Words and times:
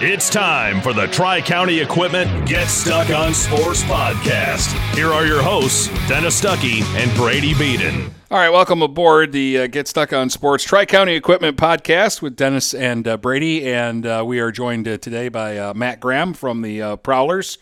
It's 0.00 0.30
time 0.30 0.80
for 0.80 0.92
the 0.92 1.06
Tri 1.08 1.40
County 1.40 1.80
Equipment 1.80 2.46
Get 2.48 2.68
Stuck 2.68 3.10
on 3.10 3.34
Sports 3.34 3.82
podcast. 3.82 4.72
Here 4.94 5.08
are 5.12 5.26
your 5.26 5.42
hosts, 5.42 5.88
Dennis 6.08 6.40
Stuckey 6.40 6.82
and 6.96 7.12
Brady 7.16 7.52
Beaton. 7.54 8.08
All 8.30 8.38
right, 8.38 8.50
welcome 8.50 8.80
aboard 8.80 9.32
the 9.32 9.58
uh, 9.58 9.66
Get 9.66 9.88
Stuck 9.88 10.12
on 10.12 10.30
Sports 10.30 10.62
Tri 10.62 10.84
County 10.86 11.14
Equipment 11.14 11.56
podcast 11.56 12.22
with 12.22 12.36
Dennis 12.36 12.74
and 12.74 13.08
uh, 13.08 13.16
Brady. 13.16 13.66
And 13.68 14.06
uh, 14.06 14.22
we 14.24 14.38
are 14.38 14.52
joined 14.52 14.86
uh, 14.86 14.98
today 14.98 15.28
by 15.28 15.58
uh, 15.58 15.74
Matt 15.74 15.98
Graham 15.98 16.32
from 16.32 16.62
the 16.62 16.80
uh, 16.80 16.96
Prowlers, 16.96 17.58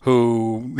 who, 0.00 0.78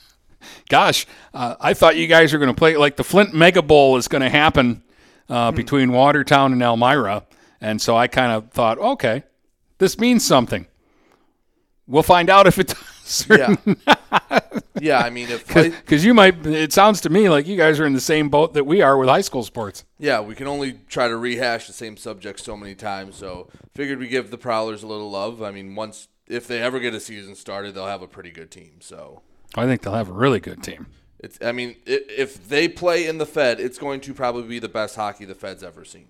gosh, 0.68 1.06
I 1.34 1.74
thought 1.74 1.96
you 1.96 2.06
guys 2.06 2.32
were 2.32 2.38
going 2.38 2.54
to 2.54 2.58
play 2.58 2.76
like 2.76 2.96
the 2.96 3.04
Flint 3.04 3.34
Mega 3.34 3.62
Bowl 3.62 3.96
is 3.96 4.06
going 4.08 4.22
to 4.22 4.30
happen 4.30 4.82
Hmm. 5.28 5.54
between 5.54 5.92
Watertown 5.92 6.52
and 6.52 6.60
Elmira. 6.60 7.24
And 7.60 7.80
so 7.80 7.96
I 7.96 8.08
kind 8.08 8.32
of 8.32 8.50
thought, 8.50 8.78
okay, 8.78 9.22
this 9.80 9.98
means 9.98 10.24
something. 10.24 10.66
We'll 11.88 12.04
find 12.04 12.30
out 12.30 12.46
if 12.46 12.58
it 12.60 12.68
does. 12.68 13.26
Yeah. 13.28 13.56
yeah, 14.80 14.98
I 15.00 15.10
mean, 15.10 15.28
if 15.28 15.48
Because 15.54 16.04
you 16.04 16.14
might, 16.14 16.46
it 16.46 16.72
sounds 16.72 17.00
to 17.00 17.10
me 17.10 17.28
like 17.28 17.48
you 17.48 17.56
guys 17.56 17.80
are 17.80 17.86
in 17.86 17.92
the 17.92 18.00
same 18.00 18.28
boat 18.28 18.54
that 18.54 18.64
we 18.64 18.80
are 18.82 18.96
with 18.96 19.08
high 19.08 19.22
school 19.22 19.42
sports. 19.42 19.84
yeah, 19.98 20.20
we 20.20 20.36
can 20.36 20.46
only 20.46 20.74
try 20.88 21.08
to 21.08 21.16
rehash 21.16 21.66
the 21.66 21.72
same 21.72 21.96
subject 21.96 22.38
so 22.38 22.56
many 22.56 22.76
times. 22.76 23.16
So 23.16 23.48
figured 23.74 23.98
we 23.98 24.06
give 24.06 24.30
the 24.30 24.38
Prowlers 24.38 24.84
a 24.84 24.86
little 24.86 25.10
love. 25.10 25.42
I 25.42 25.50
mean, 25.50 25.74
once 25.74 26.06
if 26.28 26.46
they 26.46 26.60
ever 26.62 26.78
get 26.78 26.94
a 26.94 27.00
season 27.00 27.34
started, 27.34 27.74
they'll 27.74 27.86
have 27.86 28.02
a 28.02 28.06
pretty 28.06 28.30
good 28.30 28.52
team. 28.52 28.74
So 28.78 29.22
I 29.56 29.66
think 29.66 29.82
they'll 29.82 29.94
have 29.94 30.08
a 30.10 30.12
really 30.12 30.38
good 30.38 30.62
team. 30.62 30.86
it's, 31.18 31.36
I 31.42 31.50
mean, 31.50 31.74
if 31.86 32.48
they 32.48 32.68
play 32.68 33.08
in 33.08 33.18
the 33.18 33.26
Fed, 33.26 33.58
it's 33.58 33.78
going 33.78 34.00
to 34.02 34.14
probably 34.14 34.44
be 34.44 34.60
the 34.60 34.68
best 34.68 34.94
hockey 34.94 35.24
the 35.24 35.34
Fed's 35.34 35.64
ever 35.64 35.84
seen, 35.84 36.06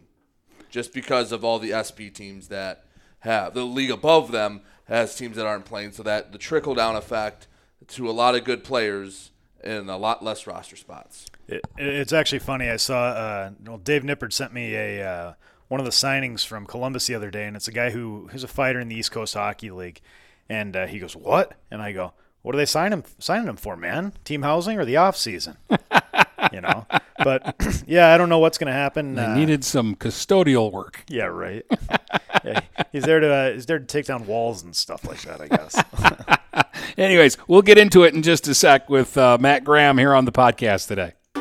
just 0.68 0.92
because 0.92 1.32
of 1.32 1.42
all 1.46 1.59
the 1.59 1.73
SP 1.73 2.12
teams 2.12 2.48
that 2.48 2.84
have 3.20 3.55
the 3.55 3.65
league 3.65 3.91
above 3.91 4.33
them 4.33 4.62
has 4.84 5.15
teams 5.15 5.37
that 5.37 5.47
aren't 5.47 5.65
playing. 5.65 5.92
So 5.92 6.02
that 6.02 6.33
the 6.33 6.38
trickle 6.38 6.74
down 6.74 6.97
effect 6.97 7.46
to 7.88 8.09
a 8.09 8.12
lot 8.12 8.35
of 8.35 8.45
good 8.45 8.65
players 8.65 9.30
in 9.62 9.88
a 9.88 9.96
lot 9.96 10.24
less 10.24 10.46
roster 10.46 10.77
spots. 10.77 11.27
It, 11.49 11.62
it's 11.77 12.12
actually 12.12 12.38
funny. 12.38 12.68
I 12.68 12.77
saw 12.77 13.02
uh, 13.09 13.51
well, 13.65 13.79
Dave 13.79 14.02
Nippert 14.02 14.32
sent 14.32 14.52
me 14.52 14.74
a 14.74 15.07
uh, 15.07 15.32
one 15.68 15.80
of 15.80 15.87
the 15.87 15.93
signings 15.93 16.45
from 16.45 16.66
Columbus 16.66 17.07
the 17.07 17.15
other 17.15 17.30
day, 17.30 17.45
and 17.46 17.57
it's 17.57 17.68
a 17.68 17.73
guy 17.73 17.90
who 17.90 18.29
who's 18.32 18.45
a 18.45 18.49
fighter 18.49 18.80
in 18.80 18.88
the 18.88 18.96
East 18.96 19.12
Coast 19.12 19.34
Hockey 19.34 19.71
League, 19.71 20.01
and 20.49 20.74
uh, 20.74 20.87
he 20.87 20.99
goes, 20.99 21.15
"What?" 21.15 21.55
And 21.71 21.82
I 21.82 21.93
go, 21.93 22.12
"What 22.43 22.55
are 22.55 22.59
they 22.59 22.66
signing 22.66 22.99
him 22.99 23.05
signing 23.18 23.49
him 23.49 23.57
for, 23.57 23.77
man? 23.77 24.12
Team 24.24 24.43
housing 24.43 24.79
or 24.79 24.84
the 24.84 24.96
off 24.96 25.16
season?" 25.16 25.57
you 26.52 26.60
know. 26.60 26.87
But 27.19 27.57
yeah, 27.87 28.13
I 28.15 28.19
don't 28.19 28.29
know 28.29 28.38
what's 28.38 28.59
going 28.59 28.66
to 28.69 28.73
happen. 28.73 29.15
They 29.15 29.24
Uh, 29.24 29.35
needed 29.35 29.65
some 29.65 29.95
custodial 29.96 30.73
work. 30.73 31.05
yeah, 31.09 31.24
right. 31.24 31.65
yeah, 32.45 32.60
he's 32.93 33.05
there 33.05 33.21
to 33.21 33.33
uh, 33.33 33.52
he's 33.52 33.66
there 33.66 33.79
to 33.79 33.85
take 33.85 34.07
down 34.07 34.27
walls 34.27 34.63
and 34.63 34.74
stuff 34.74 35.05
like 35.07 35.21
that. 35.23 35.41
I 35.41 35.49
guess. 35.49 36.38
Anyways, 36.99 37.37
we'll 37.49 37.63
get 37.63 37.79
into 37.79 38.02
it 38.05 38.15
in 38.15 38.23
just 38.23 38.46
a 38.49 38.55
sec 38.55 38.88
with 38.91 39.16
uh, 39.16 39.38
Matt 39.41 39.65
Graham 39.65 39.99
here 39.99 40.15
on 40.15 40.24
the 40.24 40.33
podcast 40.33 40.88
today. 40.88 41.13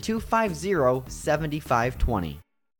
250 0.00 1.04
7520. 1.08 2.40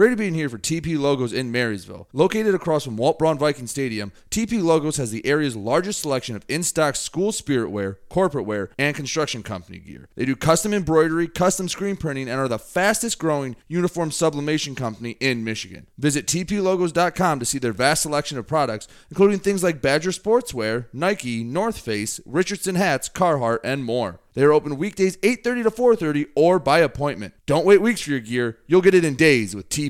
Brady 0.00 0.14
Bean 0.14 0.32
here 0.32 0.48
for 0.48 0.56
TP 0.56 0.98
Logos 0.98 1.30
in 1.30 1.52
Marysville. 1.52 2.08
Located 2.14 2.54
across 2.54 2.84
from 2.84 2.96
Walt 2.96 3.18
Braun 3.18 3.36
Viking 3.36 3.66
Stadium, 3.66 4.12
TP 4.30 4.62
Logos 4.62 4.96
has 4.96 5.10
the 5.10 5.26
area's 5.26 5.54
largest 5.54 6.00
selection 6.00 6.34
of 6.34 6.42
in-stock 6.48 6.96
school 6.96 7.32
spirit 7.32 7.68
wear, 7.68 7.98
corporate 8.08 8.46
wear, 8.46 8.70
and 8.78 8.96
construction 8.96 9.42
company 9.42 9.78
gear. 9.78 10.08
They 10.16 10.24
do 10.24 10.36
custom 10.36 10.72
embroidery, 10.72 11.28
custom 11.28 11.68
screen 11.68 11.96
printing, 11.96 12.30
and 12.30 12.40
are 12.40 12.48
the 12.48 12.58
fastest 12.58 13.18
growing 13.18 13.56
uniform 13.68 14.10
sublimation 14.10 14.74
company 14.74 15.18
in 15.20 15.44
Michigan. 15.44 15.86
Visit 15.98 16.26
tplogos.com 16.26 17.38
to 17.38 17.44
see 17.44 17.58
their 17.58 17.74
vast 17.74 18.00
selection 18.00 18.38
of 18.38 18.46
products, 18.46 18.88
including 19.10 19.40
things 19.40 19.62
like 19.62 19.82
Badger 19.82 20.12
Sportswear, 20.12 20.86
Nike, 20.94 21.44
North 21.44 21.78
Face, 21.78 22.20
Richardson 22.24 22.76
hats, 22.76 23.10
Carhartt, 23.10 23.58
and 23.64 23.84
more. 23.84 24.18
They 24.32 24.44
are 24.44 24.52
open 24.52 24.78
weekdays 24.78 25.18
8:30 25.24 25.64
to 25.64 25.70
4:30 25.72 26.26
or 26.36 26.60
by 26.60 26.78
appointment. 26.78 27.34
Don't 27.46 27.66
wait 27.66 27.82
weeks 27.82 28.02
for 28.02 28.10
your 28.10 28.20
gear. 28.20 28.58
You'll 28.68 28.80
get 28.80 28.94
it 28.94 29.04
in 29.04 29.16
days 29.16 29.56
with 29.56 29.68
TP 29.68 29.89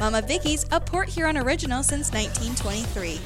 Mama 0.00 0.22
Vicky's, 0.22 0.64
a 0.72 0.80
Port 0.80 1.10
Huron 1.10 1.36
original 1.36 1.82
since 1.82 2.10
1923. 2.10 3.20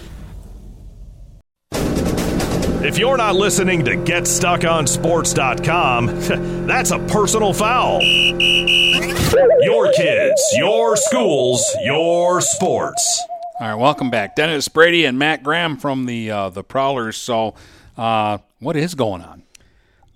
If 2.84 2.98
you're 2.98 3.16
not 3.16 3.36
listening 3.36 3.84
to 3.84 3.92
GetStuckOnSports.com, 3.92 6.06
that's 6.66 6.90
a 6.90 6.98
personal 6.98 7.52
foul. 7.52 8.02
Your 8.02 9.92
kids, 9.92 10.42
your 10.56 10.96
schools, 10.96 11.64
your 11.84 12.40
sports. 12.40 13.22
All 13.60 13.68
right, 13.68 13.76
welcome 13.76 14.10
back, 14.10 14.34
Dennis 14.34 14.66
Brady 14.66 15.04
and 15.04 15.16
Matt 15.16 15.44
Graham 15.44 15.76
from 15.76 16.06
the 16.06 16.28
uh, 16.30 16.48
the 16.50 16.64
Prowlers. 16.64 17.16
So, 17.16 17.54
uh, 17.96 18.38
what 18.58 18.74
is 18.76 18.96
going 18.96 19.22
on? 19.22 19.43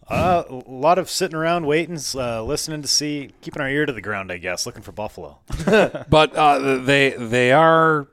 Uh, 0.09 0.45
a 0.49 0.71
lot 0.71 0.99
of 0.99 1.11
sitting 1.11 1.37
around 1.37 1.67
waiting, 1.67 1.99
uh, 2.15 2.43
listening 2.43 2.81
to 2.81 2.89
see, 2.89 3.31
keeping 3.43 3.61
our 3.61 3.69
ear 3.69 3.85
to 3.85 3.93
the 3.93 4.01
ground, 4.01 4.33
I 4.33 4.39
guess, 4.39 4.65
looking 4.65 4.83
for 4.83 4.93
Buffalo. 4.93 5.39
but 6.09 6.35
uh, 6.35 6.79
they 6.79 7.11
they 7.11 7.53
are 7.53 8.09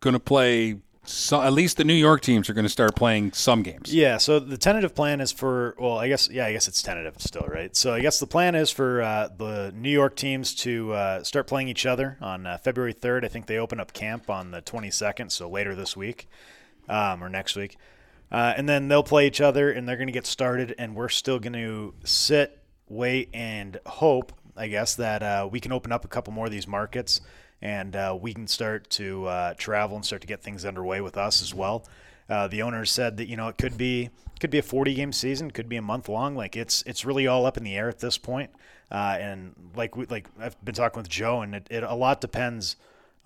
going 0.00 0.14
to 0.14 0.20
play. 0.20 0.78
So, 1.02 1.42
at 1.42 1.52
least 1.52 1.76
the 1.76 1.84
New 1.84 1.94
York 1.94 2.20
teams 2.20 2.48
are 2.48 2.52
going 2.54 2.64
to 2.66 2.70
start 2.70 2.94
playing 2.94 3.32
some 3.32 3.62
games. 3.62 3.92
Yeah. 3.92 4.18
So 4.18 4.38
the 4.38 4.56
tentative 4.56 4.94
plan 4.94 5.20
is 5.20 5.32
for 5.32 5.74
well, 5.78 5.98
I 5.98 6.08
guess 6.08 6.30
yeah, 6.30 6.46
I 6.46 6.52
guess 6.52 6.68
it's 6.68 6.82
tentative 6.82 7.16
still, 7.18 7.46
right? 7.48 7.74
So 7.74 7.92
I 7.92 8.00
guess 8.00 8.20
the 8.20 8.26
plan 8.26 8.54
is 8.54 8.70
for 8.70 9.02
uh, 9.02 9.28
the 9.36 9.72
New 9.74 9.90
York 9.90 10.14
teams 10.14 10.54
to 10.56 10.92
uh, 10.92 11.22
start 11.24 11.46
playing 11.46 11.68
each 11.68 11.84
other 11.84 12.16
on 12.20 12.46
uh, 12.46 12.58
February 12.58 12.92
third. 12.92 13.24
I 13.24 13.28
think 13.28 13.46
they 13.46 13.58
open 13.58 13.80
up 13.80 13.92
camp 13.92 14.30
on 14.30 14.52
the 14.52 14.60
twenty 14.60 14.90
second, 14.90 15.30
so 15.30 15.48
later 15.50 15.74
this 15.74 15.96
week 15.96 16.28
um, 16.88 17.24
or 17.24 17.28
next 17.28 17.56
week. 17.56 17.76
Uh, 18.32 18.54
and 18.56 18.68
then 18.68 18.88
they'll 18.88 19.02
play 19.02 19.26
each 19.26 19.40
other, 19.40 19.70
and 19.70 19.88
they're 19.88 19.96
going 19.96 20.06
to 20.06 20.12
get 20.12 20.26
started, 20.26 20.74
and 20.78 20.94
we're 20.94 21.08
still 21.08 21.38
going 21.38 21.52
to 21.54 21.94
sit, 22.04 22.62
wait, 22.88 23.28
and 23.34 23.78
hope, 23.86 24.32
I 24.56 24.68
guess, 24.68 24.94
that 24.96 25.22
uh, 25.22 25.48
we 25.50 25.60
can 25.60 25.72
open 25.72 25.90
up 25.90 26.04
a 26.04 26.08
couple 26.08 26.32
more 26.32 26.46
of 26.46 26.52
these 26.52 26.68
markets, 26.68 27.20
and 27.60 27.96
uh, 27.96 28.16
we 28.20 28.32
can 28.32 28.46
start 28.46 28.88
to 28.90 29.26
uh, 29.26 29.54
travel 29.54 29.96
and 29.96 30.04
start 30.04 30.22
to 30.22 30.28
get 30.28 30.42
things 30.42 30.64
underway 30.64 31.00
with 31.00 31.16
us 31.16 31.42
as 31.42 31.52
well. 31.52 31.84
Uh, 32.28 32.46
the 32.46 32.62
owners 32.62 32.92
said 32.92 33.16
that 33.16 33.26
you 33.26 33.36
know 33.36 33.48
it 33.48 33.58
could 33.58 33.76
be 33.76 34.08
could 34.38 34.50
be 34.50 34.58
a 34.58 34.62
40 34.62 34.94
game 34.94 35.12
season, 35.12 35.50
could 35.50 35.68
be 35.68 35.76
a 35.76 35.82
month 35.82 36.08
long. 36.08 36.36
Like 36.36 36.56
it's 36.56 36.82
it's 36.86 37.04
really 37.04 37.26
all 37.26 37.44
up 37.44 37.56
in 37.56 37.64
the 37.64 37.76
air 37.76 37.88
at 37.88 37.98
this 37.98 38.16
point. 38.16 38.50
Uh, 38.90 39.16
and 39.20 39.54
like 39.74 39.96
we, 39.96 40.06
like 40.06 40.28
I've 40.38 40.62
been 40.64 40.74
talking 40.74 41.00
with 41.00 41.08
Joe, 41.08 41.42
and 41.42 41.56
it, 41.56 41.66
it 41.70 41.82
a 41.82 41.94
lot 41.94 42.20
depends 42.20 42.76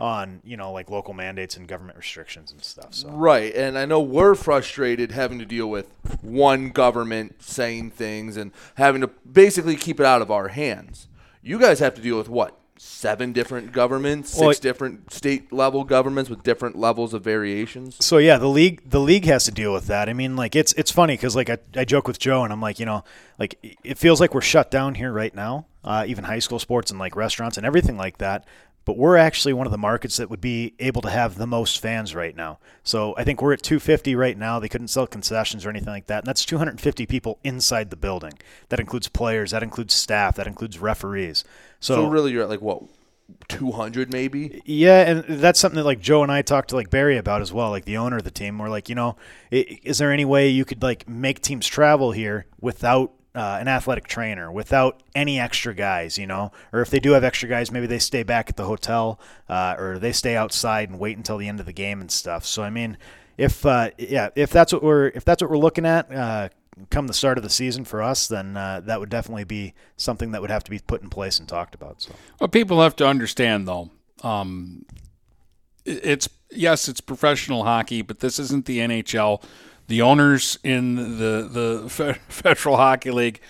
on 0.00 0.40
you 0.44 0.56
know 0.56 0.72
like 0.72 0.90
local 0.90 1.14
mandates 1.14 1.56
and 1.56 1.68
government 1.68 1.96
restrictions 1.96 2.50
and 2.52 2.62
stuff. 2.62 2.94
So 2.94 3.10
Right, 3.10 3.54
and 3.54 3.78
I 3.78 3.84
know 3.84 4.00
we're 4.00 4.34
frustrated 4.34 5.12
having 5.12 5.38
to 5.38 5.46
deal 5.46 5.68
with 5.68 5.88
one 6.20 6.70
government 6.70 7.42
saying 7.42 7.92
things 7.92 8.36
and 8.36 8.52
having 8.74 9.00
to 9.02 9.08
basically 9.30 9.76
keep 9.76 10.00
it 10.00 10.06
out 10.06 10.22
of 10.22 10.30
our 10.30 10.48
hands. 10.48 11.08
You 11.42 11.58
guys 11.58 11.78
have 11.78 11.94
to 11.94 12.02
deal 12.02 12.16
with 12.16 12.28
what? 12.28 12.58
Seven 12.76 13.32
different 13.32 13.70
governments, 13.70 14.30
six 14.30 14.40
Well, 14.40 14.52
different 14.54 15.12
state 15.12 15.52
level 15.52 15.84
governments 15.84 16.28
with 16.28 16.42
different 16.42 16.76
levels 16.76 17.14
of 17.14 17.22
variations. 17.22 18.04
So 18.04 18.18
yeah, 18.18 18.36
the 18.36 18.48
league 18.48 18.82
the 18.84 18.98
league 19.00 19.26
has 19.26 19.44
to 19.44 19.52
deal 19.52 19.72
with 19.72 19.86
that. 19.86 20.08
I 20.08 20.12
mean, 20.12 20.34
like 20.34 20.56
it's 20.56 20.72
it's 20.72 20.90
funny 20.90 21.14
because 21.14 21.36
like 21.36 21.48
I, 21.48 21.58
I 21.76 21.84
joke 21.84 22.08
with 22.08 22.18
Joe 22.18 22.42
and 22.42 22.52
I'm 22.52 22.60
like, 22.60 22.80
you 22.80 22.86
know, 22.86 23.04
like 23.38 23.78
it 23.84 23.96
feels 23.96 24.20
like 24.20 24.34
we're 24.34 24.40
shut 24.40 24.72
down 24.72 24.96
here 24.96 25.12
right 25.12 25.32
now, 25.34 25.66
uh, 25.84 26.04
even 26.08 26.24
high 26.24 26.40
school 26.40 26.58
sports 26.58 26.90
and 26.90 26.98
like 26.98 27.14
restaurants 27.14 27.56
and 27.56 27.64
everything 27.64 27.96
like 27.96 28.18
that. 28.18 28.44
But 28.84 28.96
we're 28.98 29.16
actually 29.16 29.52
one 29.54 29.66
of 29.66 29.70
the 29.70 29.78
markets 29.78 30.18
that 30.18 30.28
would 30.28 30.40
be 30.40 30.74
able 30.78 31.00
to 31.02 31.10
have 31.10 31.36
the 31.36 31.46
most 31.46 31.80
fans 31.80 32.14
right 32.14 32.36
now. 32.36 32.58
So 32.82 33.14
I 33.16 33.24
think 33.24 33.40
we're 33.40 33.54
at 33.54 33.62
250 33.62 34.14
right 34.14 34.36
now. 34.36 34.58
They 34.60 34.68
couldn't 34.68 34.88
sell 34.88 35.06
concessions 35.06 35.64
or 35.64 35.70
anything 35.70 35.88
like 35.88 36.06
that, 36.08 36.18
and 36.18 36.26
that's 36.26 36.44
250 36.44 37.06
people 37.06 37.38
inside 37.44 37.90
the 37.90 37.96
building. 37.96 38.34
That 38.68 38.80
includes 38.80 39.08
players, 39.08 39.52
that 39.52 39.62
includes 39.62 39.94
staff, 39.94 40.36
that 40.36 40.46
includes 40.46 40.78
referees. 40.78 41.44
So, 41.80 41.94
So, 41.96 42.08
really, 42.08 42.32
you're 42.32 42.42
at 42.42 42.48
like 42.50 42.60
what, 42.60 42.82
two 43.48 43.72
hundred 43.72 44.12
maybe? 44.12 44.60
yeah, 44.66 45.00
and 45.10 45.24
that's 45.40 45.58
something 45.58 45.76
that 45.78 45.84
like 45.84 46.00
Joe 46.00 46.22
and 46.22 46.30
I 46.30 46.42
talked 46.42 46.68
to 46.70 46.76
like 46.76 46.90
Barry 46.90 47.16
about 47.16 47.40
as 47.40 47.52
well, 47.54 47.70
like 47.70 47.86
the 47.86 47.96
owner 47.96 48.18
of 48.18 48.24
the 48.24 48.30
team. 48.30 48.58
We're 48.58 48.68
like, 48.68 48.90
you 48.90 48.94
know, 48.94 49.16
is 49.50 49.96
there 49.96 50.12
any 50.12 50.26
way 50.26 50.48
you 50.50 50.66
could 50.66 50.82
like 50.82 51.08
make 51.08 51.40
teams 51.40 51.66
travel 51.66 52.12
here 52.12 52.44
without 52.60 53.12
uh, 53.34 53.58
an 53.60 53.68
athletic 53.68 54.06
trainer, 54.06 54.50
without 54.50 55.02
any 55.14 55.40
extra 55.40 55.74
guys, 55.74 56.18
you 56.18 56.26
know? 56.26 56.52
Or 56.72 56.80
if 56.80 56.90
they 56.90 57.00
do 57.00 57.12
have 57.12 57.24
extra 57.24 57.48
guys, 57.48 57.70
maybe 57.70 57.86
they 57.86 57.98
stay 57.98 58.22
back 58.22 58.48
at 58.48 58.56
the 58.56 58.64
hotel, 58.64 59.18
uh, 59.48 59.74
or 59.78 59.98
they 59.98 60.12
stay 60.12 60.36
outside 60.36 60.88
and 60.88 60.98
wait 60.98 61.16
until 61.16 61.38
the 61.38 61.48
end 61.48 61.60
of 61.60 61.66
the 61.66 61.72
game 61.72 62.00
and 62.00 62.10
stuff. 62.10 62.44
So 62.44 62.62
I 62.62 62.70
mean, 62.70 62.96
if 63.36 63.66
uh, 63.66 63.90
yeah, 63.98 64.30
if 64.34 64.50
that's 64.50 64.72
what 64.72 64.82
we're 64.82 65.08
if 65.08 65.24
that's 65.24 65.42
what 65.42 65.50
we're 65.50 65.58
looking 65.58 65.86
at. 65.86 66.12
Uh, 66.12 66.48
Come 66.90 67.06
the 67.06 67.14
start 67.14 67.38
of 67.38 67.44
the 67.44 67.50
season 67.50 67.84
for 67.84 68.02
us, 68.02 68.26
then 68.26 68.56
uh, 68.56 68.80
that 68.86 68.98
would 68.98 69.08
definitely 69.08 69.44
be 69.44 69.74
something 69.96 70.32
that 70.32 70.40
would 70.40 70.50
have 70.50 70.64
to 70.64 70.72
be 70.72 70.80
put 70.80 71.02
in 71.02 71.08
place 71.08 71.38
and 71.38 71.48
talked 71.48 71.72
about. 71.72 72.02
So. 72.02 72.12
What 72.38 72.50
people 72.50 72.82
have 72.82 72.96
to 72.96 73.06
understand, 73.06 73.68
though, 73.68 73.90
um, 74.24 74.84
it's 75.84 76.28
yes, 76.50 76.88
it's 76.88 77.00
professional 77.00 77.64
hockey, 77.64 78.02
but 78.02 78.20
this 78.20 78.38
isn't 78.38 78.66
the 78.66 78.78
NHL. 78.78 79.42
The 79.86 80.02
owners 80.02 80.58
in 80.62 81.18
the 81.18 81.48
the 81.88 82.18
Federal 82.28 82.76
Hockey 82.76 83.10
League 83.10 83.40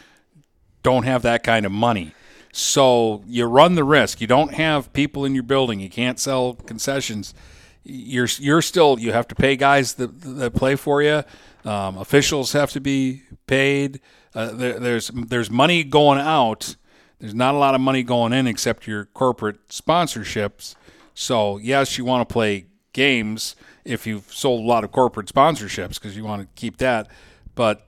don't 0.83 1.05
have 1.05 1.23
that 1.23 1.43
kind 1.43 1.67
of 1.67 1.73
money. 1.73 2.13
So 2.53 3.25
you 3.27 3.47
run 3.47 3.75
the 3.75 3.83
risk. 3.83 4.21
You 4.21 4.29
don't 4.29 4.55
have 4.55 4.93
people 4.93 5.25
in 5.25 5.35
your 5.35 5.43
building. 5.43 5.81
You 5.81 5.91
can't 5.91 6.21
sell 6.21 6.55
concessions. 6.55 7.35
You're 7.83 8.29
you're 8.39 8.63
still 8.63 8.99
you 8.99 9.13
have 9.13 9.27
to 9.29 9.35
pay 9.35 9.57
guys 9.57 9.95
that 9.95 10.21
that 10.23 10.55
play 10.55 10.77
for 10.77 11.03
you. 11.03 11.25
Um, 11.65 11.99
officials 11.99 12.53
have 12.53 12.71
to 12.73 12.81
be 12.81 13.23
paid. 13.47 14.01
Uh, 14.35 14.53
there, 14.53 14.79
there's 14.79 15.09
there's 15.09 15.51
money 15.51 15.83
going 15.83 16.21
out. 16.21 16.77
There's 17.19 17.35
not 17.35 17.55
a 17.55 17.59
lot 17.59 17.75
of 17.75 17.81
money 17.81 18.03
going 18.03 18.33
in 18.33 18.47
except 18.47 18.87
your 18.87 19.07
corporate 19.07 19.69
sponsorships. 19.69 20.75
So 21.15 21.59
yes, 21.59 21.99
you 21.99 22.05
want 22.05 22.29
to 22.29 22.33
play 22.33 22.67
games 22.95 23.55
if 23.85 24.07
you've 24.07 24.33
sold 24.33 24.65
a 24.65 24.67
lot 24.67 24.85
of 24.85 24.91
corporate 24.91 25.27
sponsorships 25.27 25.95
because 25.95 26.17
you 26.17 26.25
want 26.25 26.41
to 26.41 26.49
keep 26.55 26.79
that. 26.79 27.09
But 27.55 27.87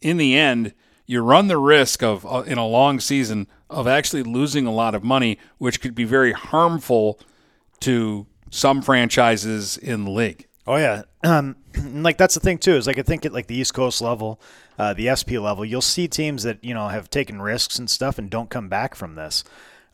in 0.00 0.16
the 0.16 0.36
end, 0.36 0.72
you 1.06 1.20
run 1.20 1.48
the 1.48 1.58
risk 1.58 2.02
of 2.02 2.24
uh, 2.24 2.44
in 2.46 2.56
a 2.56 2.66
long 2.66 3.00
season 3.00 3.46
of 3.68 3.86
actually 3.86 4.22
losing 4.22 4.66
a 4.66 4.72
lot 4.72 4.94
of 4.94 5.04
money, 5.04 5.38
which 5.58 5.80
could 5.80 5.94
be 5.94 6.04
very 6.04 6.32
harmful 6.32 7.20
to 7.80 8.26
some 8.50 8.80
franchises 8.80 9.76
in 9.76 10.04
the 10.04 10.10
league. 10.10 10.46
Oh 10.66 10.76
yeah, 10.76 11.02
um, 11.24 11.56
like 11.76 12.18
that's 12.18 12.34
the 12.34 12.40
thing 12.40 12.58
too. 12.58 12.76
Is 12.76 12.86
like 12.86 12.98
I 12.98 13.02
think 13.02 13.24
at 13.24 13.32
like 13.32 13.46
the 13.46 13.56
East 13.56 13.74
Coast 13.74 14.02
level, 14.02 14.40
uh, 14.78 14.92
the 14.92 15.14
SP 15.16 15.40
level, 15.40 15.64
you'll 15.64 15.80
see 15.80 16.08
teams 16.08 16.42
that 16.42 16.62
you 16.62 16.74
know 16.74 16.88
have 16.88 17.08
taken 17.10 17.40
risks 17.40 17.78
and 17.78 17.88
stuff 17.88 18.18
and 18.18 18.28
don't 18.28 18.50
come 18.50 18.68
back 18.68 18.94
from 18.94 19.14
this. 19.14 19.44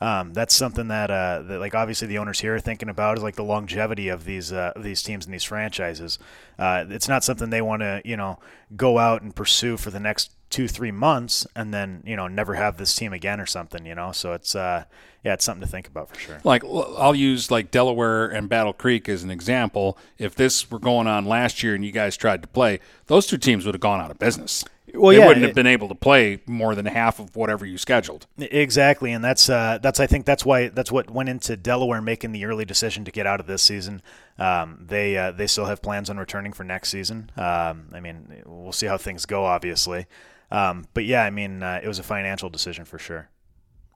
Um, 0.00 0.32
that's 0.34 0.54
something 0.54 0.88
that, 0.88 1.10
uh, 1.10 1.42
that 1.42 1.60
like 1.60 1.74
obviously 1.74 2.08
the 2.08 2.18
owners 2.18 2.40
here 2.40 2.54
are 2.56 2.60
thinking 2.60 2.88
about 2.88 3.16
is 3.16 3.22
like 3.22 3.36
the 3.36 3.44
longevity 3.44 4.08
of 4.08 4.24
these 4.24 4.52
uh, 4.52 4.72
these 4.76 5.02
teams 5.02 5.24
and 5.24 5.32
these 5.32 5.44
franchises. 5.44 6.18
Uh, 6.58 6.84
it's 6.90 7.08
not 7.08 7.24
something 7.24 7.50
they 7.50 7.62
want 7.62 7.80
to 7.80 8.02
you 8.04 8.16
know 8.16 8.38
go 8.76 8.98
out 8.98 9.22
and 9.22 9.34
pursue 9.34 9.76
for 9.76 9.90
the 9.90 10.00
next 10.00 10.32
two 10.50 10.68
three 10.68 10.92
months 10.92 11.46
and 11.56 11.74
then 11.74 12.02
you 12.06 12.14
know 12.14 12.28
never 12.28 12.54
have 12.54 12.76
this 12.76 12.94
team 12.94 13.12
again 13.12 13.40
or 13.40 13.46
something. 13.46 13.86
You 13.86 13.94
know, 13.94 14.12
so 14.12 14.32
it's 14.32 14.54
uh, 14.54 14.84
yeah, 15.24 15.32
it's 15.32 15.44
something 15.44 15.62
to 15.62 15.66
think 15.66 15.88
about 15.88 16.10
for 16.10 16.18
sure. 16.18 16.40
Like 16.44 16.64
I'll 16.64 17.14
use 17.14 17.50
like 17.50 17.70
Delaware 17.70 18.26
and 18.26 18.48
Battle 18.48 18.72
Creek 18.72 19.08
as 19.08 19.22
an 19.22 19.30
example. 19.30 19.96
If 20.18 20.34
this 20.34 20.70
were 20.70 20.78
going 20.78 21.06
on 21.06 21.24
last 21.24 21.62
year 21.62 21.74
and 21.74 21.84
you 21.84 21.92
guys 21.92 22.16
tried 22.16 22.42
to 22.42 22.48
play, 22.48 22.80
those 23.06 23.26
two 23.26 23.38
teams 23.38 23.64
would 23.64 23.74
have 23.74 23.80
gone 23.80 24.00
out 24.00 24.10
of 24.10 24.18
business. 24.18 24.64
Well, 24.94 25.10
they 25.12 25.18
yeah, 25.18 25.26
wouldn't 25.26 25.44
it- 25.44 25.48
have 25.48 25.54
been 25.54 25.66
able 25.66 25.88
to 25.88 25.94
play 25.94 26.40
more 26.46 26.74
than 26.74 26.86
half 26.86 27.18
of 27.18 27.34
whatever 27.36 27.66
you 27.66 27.76
scheduled. 27.78 28.26
Exactly, 28.38 29.12
and 29.12 29.24
that's 29.24 29.48
uh, 29.50 29.78
that's 29.82 30.00
I 30.00 30.06
think 30.06 30.24
that's 30.24 30.44
why 30.44 30.68
that's 30.68 30.92
what 30.92 31.10
went 31.10 31.28
into 31.28 31.56
Delaware 31.56 32.00
making 32.00 32.32
the 32.32 32.44
early 32.44 32.64
decision 32.64 33.04
to 33.04 33.10
get 33.10 33.26
out 33.26 33.40
of 33.40 33.46
this 33.46 33.62
season. 33.62 34.02
Um, 34.38 34.78
they 34.80 35.16
uh, 35.16 35.32
they 35.32 35.46
still 35.46 35.66
have 35.66 35.82
plans 35.82 36.08
on 36.10 36.16
returning 36.18 36.52
for 36.52 36.64
next 36.64 36.90
season. 36.90 37.30
Um, 37.36 37.88
I 37.92 38.00
mean, 38.00 38.42
we'll 38.46 38.72
see 38.72 38.86
how 38.86 38.96
things 38.96 39.26
go, 39.26 39.44
obviously. 39.44 40.06
Um, 40.50 40.86
but 40.94 41.04
yeah, 41.04 41.24
I 41.24 41.30
mean, 41.30 41.62
uh, 41.62 41.80
it 41.82 41.88
was 41.88 41.98
a 41.98 42.04
financial 42.04 42.48
decision 42.48 42.84
for 42.84 42.98
sure. 42.98 43.30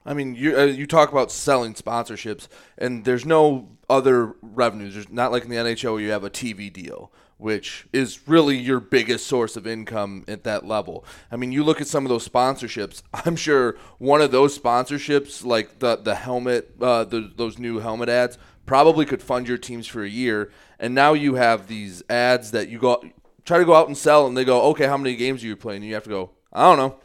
I 0.05 0.13
mean, 0.13 0.35
you 0.35 0.57
uh, 0.57 0.63
you 0.65 0.87
talk 0.87 1.11
about 1.11 1.31
selling 1.31 1.73
sponsorships, 1.75 2.47
and 2.77 3.05
there's 3.05 3.25
no 3.25 3.69
other 3.89 4.35
revenues. 4.41 4.93
There's 4.95 5.09
not 5.09 5.31
like 5.31 5.43
in 5.43 5.49
the 5.49 5.57
NHL 5.57 5.93
where 5.93 6.01
you 6.01 6.11
have 6.11 6.23
a 6.23 6.29
TV 6.29 6.71
deal, 6.71 7.11
which 7.39 7.87
is 7.93 8.27
really 8.27 8.57
your 8.57 8.81
biggest 8.81 9.25
source 9.25 9.55
of 9.55 9.65
income 9.65 10.25
at 10.27 10.43
that 10.43 10.65
level. 10.65 11.05
I 11.31 11.37
mean, 11.37 11.53
you 11.53 11.63
look 11.63 11.79
at 11.79 11.87
some 11.87 12.05
of 12.05 12.09
those 12.09 12.27
sponsorships. 12.27 13.01
I'm 13.13 13.37
sure 13.37 13.77
one 13.97 14.21
of 14.21 14.31
those 14.31 14.59
sponsorships, 14.59 15.43
like 15.43 15.79
the 15.79 15.95
the 15.95 16.15
helmet, 16.15 16.75
uh, 16.79 17.05
the, 17.05 17.31
those 17.35 17.57
new 17.57 17.79
helmet 17.79 18.09
ads, 18.09 18.37
probably 18.65 19.05
could 19.05 19.23
fund 19.23 19.47
your 19.47 19.57
teams 19.57 19.87
for 19.87 20.03
a 20.03 20.09
year. 20.09 20.51
And 20.79 20.93
now 20.93 21.13
you 21.13 21.35
have 21.35 21.67
these 21.67 22.03
ads 22.09 22.51
that 22.51 22.67
you 22.69 22.77
go 22.77 23.03
try 23.45 23.57
to 23.57 23.65
go 23.65 23.73
out 23.73 23.87
and 23.87 23.97
sell, 23.97 24.27
and 24.27 24.37
they 24.37 24.45
go, 24.45 24.61
okay, 24.71 24.85
how 24.85 24.97
many 24.97 25.15
games 25.15 25.43
are 25.43 25.47
you 25.47 25.55
playing? 25.55 25.81
And 25.81 25.87
you 25.87 25.95
have 25.95 26.03
to 26.03 26.09
go, 26.09 26.31
I 26.51 26.63
don't 26.63 26.77
know. 26.77 26.99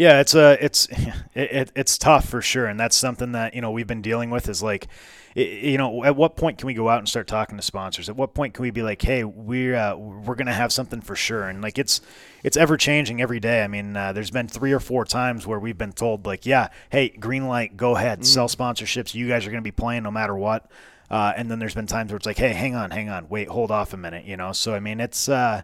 Yeah, 0.00 0.20
it's 0.20 0.34
a 0.34 0.56
it's 0.64 0.86
it, 1.34 1.52
it, 1.52 1.72
it's 1.76 1.98
tough 1.98 2.26
for 2.26 2.40
sure, 2.40 2.64
and 2.64 2.80
that's 2.80 2.96
something 2.96 3.32
that 3.32 3.54
you 3.54 3.60
know 3.60 3.70
we've 3.70 3.86
been 3.86 4.00
dealing 4.00 4.30
with. 4.30 4.48
Is 4.48 4.62
like, 4.62 4.88
you 5.34 5.76
know, 5.76 6.04
at 6.04 6.16
what 6.16 6.36
point 6.36 6.56
can 6.56 6.68
we 6.68 6.72
go 6.72 6.88
out 6.88 7.00
and 7.00 7.06
start 7.06 7.26
talking 7.26 7.58
to 7.58 7.62
sponsors? 7.62 8.08
At 8.08 8.16
what 8.16 8.32
point 8.32 8.54
can 8.54 8.62
we 8.62 8.70
be 8.70 8.80
like, 8.80 9.02
hey, 9.02 9.24
we're 9.24 9.76
uh, 9.76 9.96
we're 9.96 10.36
gonna 10.36 10.54
have 10.54 10.72
something 10.72 11.02
for 11.02 11.14
sure? 11.14 11.50
And 11.50 11.60
like, 11.60 11.78
it's 11.78 12.00
it's 12.42 12.56
ever 12.56 12.78
changing 12.78 13.20
every 13.20 13.40
day. 13.40 13.62
I 13.62 13.68
mean, 13.68 13.94
uh, 13.94 14.14
there's 14.14 14.30
been 14.30 14.48
three 14.48 14.72
or 14.72 14.80
four 14.80 15.04
times 15.04 15.46
where 15.46 15.58
we've 15.58 15.76
been 15.76 15.92
told 15.92 16.24
like, 16.24 16.46
yeah, 16.46 16.68
hey, 16.88 17.10
green 17.10 17.46
light, 17.46 17.76
go 17.76 17.94
ahead, 17.94 18.24
sell 18.24 18.48
sponsorships. 18.48 19.12
You 19.12 19.28
guys 19.28 19.46
are 19.46 19.50
gonna 19.50 19.60
be 19.60 19.70
playing 19.70 20.04
no 20.04 20.10
matter 20.10 20.34
what. 20.34 20.70
Uh, 21.10 21.34
and 21.36 21.50
then 21.50 21.58
there's 21.58 21.74
been 21.74 21.86
times 21.86 22.10
where 22.10 22.16
it's 22.16 22.24
like, 22.24 22.38
hey, 22.38 22.54
hang 22.54 22.74
on, 22.74 22.90
hang 22.90 23.10
on, 23.10 23.28
wait, 23.28 23.48
hold 23.48 23.70
off 23.70 23.92
a 23.92 23.98
minute, 23.98 24.24
you 24.24 24.38
know. 24.38 24.52
So 24.52 24.72
I 24.72 24.80
mean, 24.80 24.98
it's. 24.98 25.28
Uh, 25.28 25.60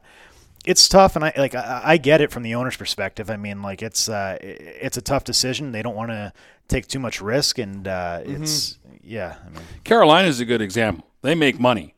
it's 0.66 0.88
tough, 0.88 1.16
and 1.16 1.24
I 1.24 1.32
like 1.36 1.54
I, 1.54 1.80
I 1.84 1.96
get 1.96 2.20
it 2.20 2.30
from 2.30 2.42
the 2.42 2.56
owner's 2.56 2.76
perspective. 2.76 3.30
I 3.30 3.36
mean, 3.36 3.62
like 3.62 3.82
it's 3.82 4.08
uh, 4.08 4.36
it's 4.40 4.96
a 4.96 5.00
tough 5.00 5.24
decision. 5.24 5.72
They 5.72 5.80
don't 5.80 5.94
want 5.94 6.10
to 6.10 6.32
take 6.68 6.88
too 6.88 6.98
much 6.98 7.22
risk, 7.22 7.58
and 7.58 7.86
uh, 7.86 8.20
it's 8.24 8.78
yeah. 9.02 9.36
I 9.44 9.48
mean, 9.50 9.62
Carolina 9.84 10.28
is 10.28 10.40
a 10.40 10.44
good 10.44 10.60
example. 10.60 11.06
They 11.22 11.36
make 11.36 11.60
money, 11.60 11.94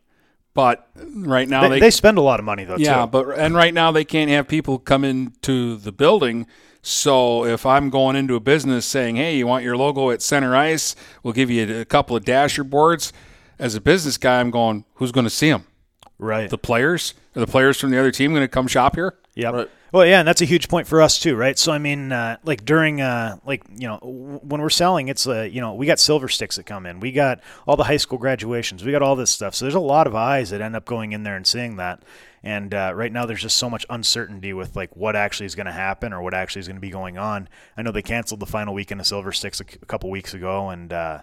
but 0.55 0.89
right 0.95 1.49
now 1.49 1.63
they, 1.63 1.69
they, 1.71 1.81
they 1.81 1.91
spend 1.91 2.19
a 2.19 2.21
lot 2.21 2.39
of 2.39 2.45
money 2.45 2.65
though. 2.65 2.77
yeah, 2.77 3.03
too. 3.03 3.11
but 3.11 3.39
and 3.39 3.55
right 3.55 3.73
now 3.73 3.91
they 3.91 4.05
can't 4.05 4.31
have 4.31 4.47
people 4.47 4.79
come 4.79 5.03
into 5.03 5.77
the 5.77 5.93
building. 5.93 6.47
So 6.83 7.45
if 7.45 7.67
I'm 7.67 7.91
going 7.91 8.17
into 8.17 8.35
a 8.35 8.41
business 8.41 8.85
saying, 8.85 9.17
"Hey, 9.17 9.37
you 9.37 9.47
want 9.47 9.65
your 9.65 9.77
logo 9.77 10.11
at 10.11 10.21
center 10.21 10.55
ice? 10.55 10.95
We'll 11.23 11.35
give 11.35 11.51
you 11.51 11.81
a 11.81 11.85
couple 11.85 12.15
of 12.17 12.25
dasher 12.25 12.65
boards." 12.65 13.13
As 13.59 13.75
a 13.75 13.81
business 13.81 14.19
guy, 14.19 14.39
I'm 14.39 14.53
going, 14.53 14.85
"Who's 14.95 15.11
going 15.11 15.25
to 15.25 15.31
see 15.31 15.51
them? 15.51 15.65
Right. 16.19 16.49
The 16.51 16.59
players? 16.59 17.15
Are 17.37 17.41
the 17.41 17.47
players 17.47 17.79
from 17.81 17.91
the 17.91 17.99
other 17.99 18.11
team 18.11 18.33
going 18.33 18.43
to 18.45 18.49
come 18.49 18.67
shop 18.67 18.95
here?" 18.97 19.15
Yeah. 19.35 19.51
Right. 19.51 19.71
Well, 19.93 20.05
yeah, 20.05 20.19
and 20.19 20.29
that's 20.29 20.43
a 20.43 20.45
huge 20.45 20.69
point 20.69 20.87
for 20.87 21.01
us 21.01 21.19
too, 21.19 21.35
right? 21.35 21.59
So 21.59 21.73
I 21.73 21.79
mean, 21.79 22.13
uh, 22.13 22.37
like 22.45 22.65
during, 22.67 23.01
uh, 23.01 23.37
like 23.47 23.63
you 23.75 23.89
know, 23.89 23.99
w- 24.01 24.41
when 24.43 24.61
we're 24.61 24.69
selling, 24.69 25.09
it's 25.09 25.27
uh, 25.27 25.43
you 25.43 25.63
know, 25.63 25.73
we 25.75 25.87
got 25.87 25.99
silver 25.99 26.29
sticks 26.29 26.57
that 26.57 26.65
come 26.65 26.85
in, 26.85 27.01
we 27.01 27.11
got 27.11 27.41
all 27.67 27.77
the 27.77 27.85
high 27.85 27.97
school 27.97 28.19
graduations, 28.19 28.85
we 28.85 28.93
got 28.93 29.01
all 29.01 29.17
this 29.17 29.31
stuff. 29.31 29.55
So 29.55 29.65
there's 29.65 29.75
a 29.75 29.81
lot 29.81 30.07
of 30.07 30.15
eyes 30.15 30.51
that 30.51 30.61
end 30.61 30.77
up 30.77 30.85
going 30.85 31.13
in 31.13 31.23
there 31.23 31.37
and 31.37 31.47
seeing 31.47 31.77
that. 31.77 32.03
And 32.43 32.75
uh, 32.75 32.93
right 32.95 33.11
now, 33.11 33.25
there's 33.27 33.41
just 33.41 33.57
so 33.57 33.71
much 33.71 33.87
uncertainty 33.89 34.53
with 34.53 34.77
like 34.77 34.95
what 34.95 35.17
actually 35.17 35.47
is 35.47 35.55
going 35.55 35.67
to 35.67 35.73
happen 35.73 36.13
or 36.13 36.21
what 36.21 36.35
actually 36.35 36.61
is 36.61 36.67
going 36.69 36.77
to 36.77 36.81
be 36.83 36.91
going 36.91 37.17
on. 37.17 37.49
I 37.77 37.81
know 37.83 37.91
they 37.91 38.03
canceled 38.03 38.41
the 38.41 38.47
final 38.47 38.75
weekend 38.75 39.01
of 39.01 39.07
Silver 39.07 39.33
Sticks 39.33 39.61
a, 39.61 39.65
c- 39.65 39.79
a 39.81 39.87
couple 39.87 40.11
weeks 40.11 40.35
ago, 40.35 40.69
and 40.69 40.93
uh, 40.93 41.23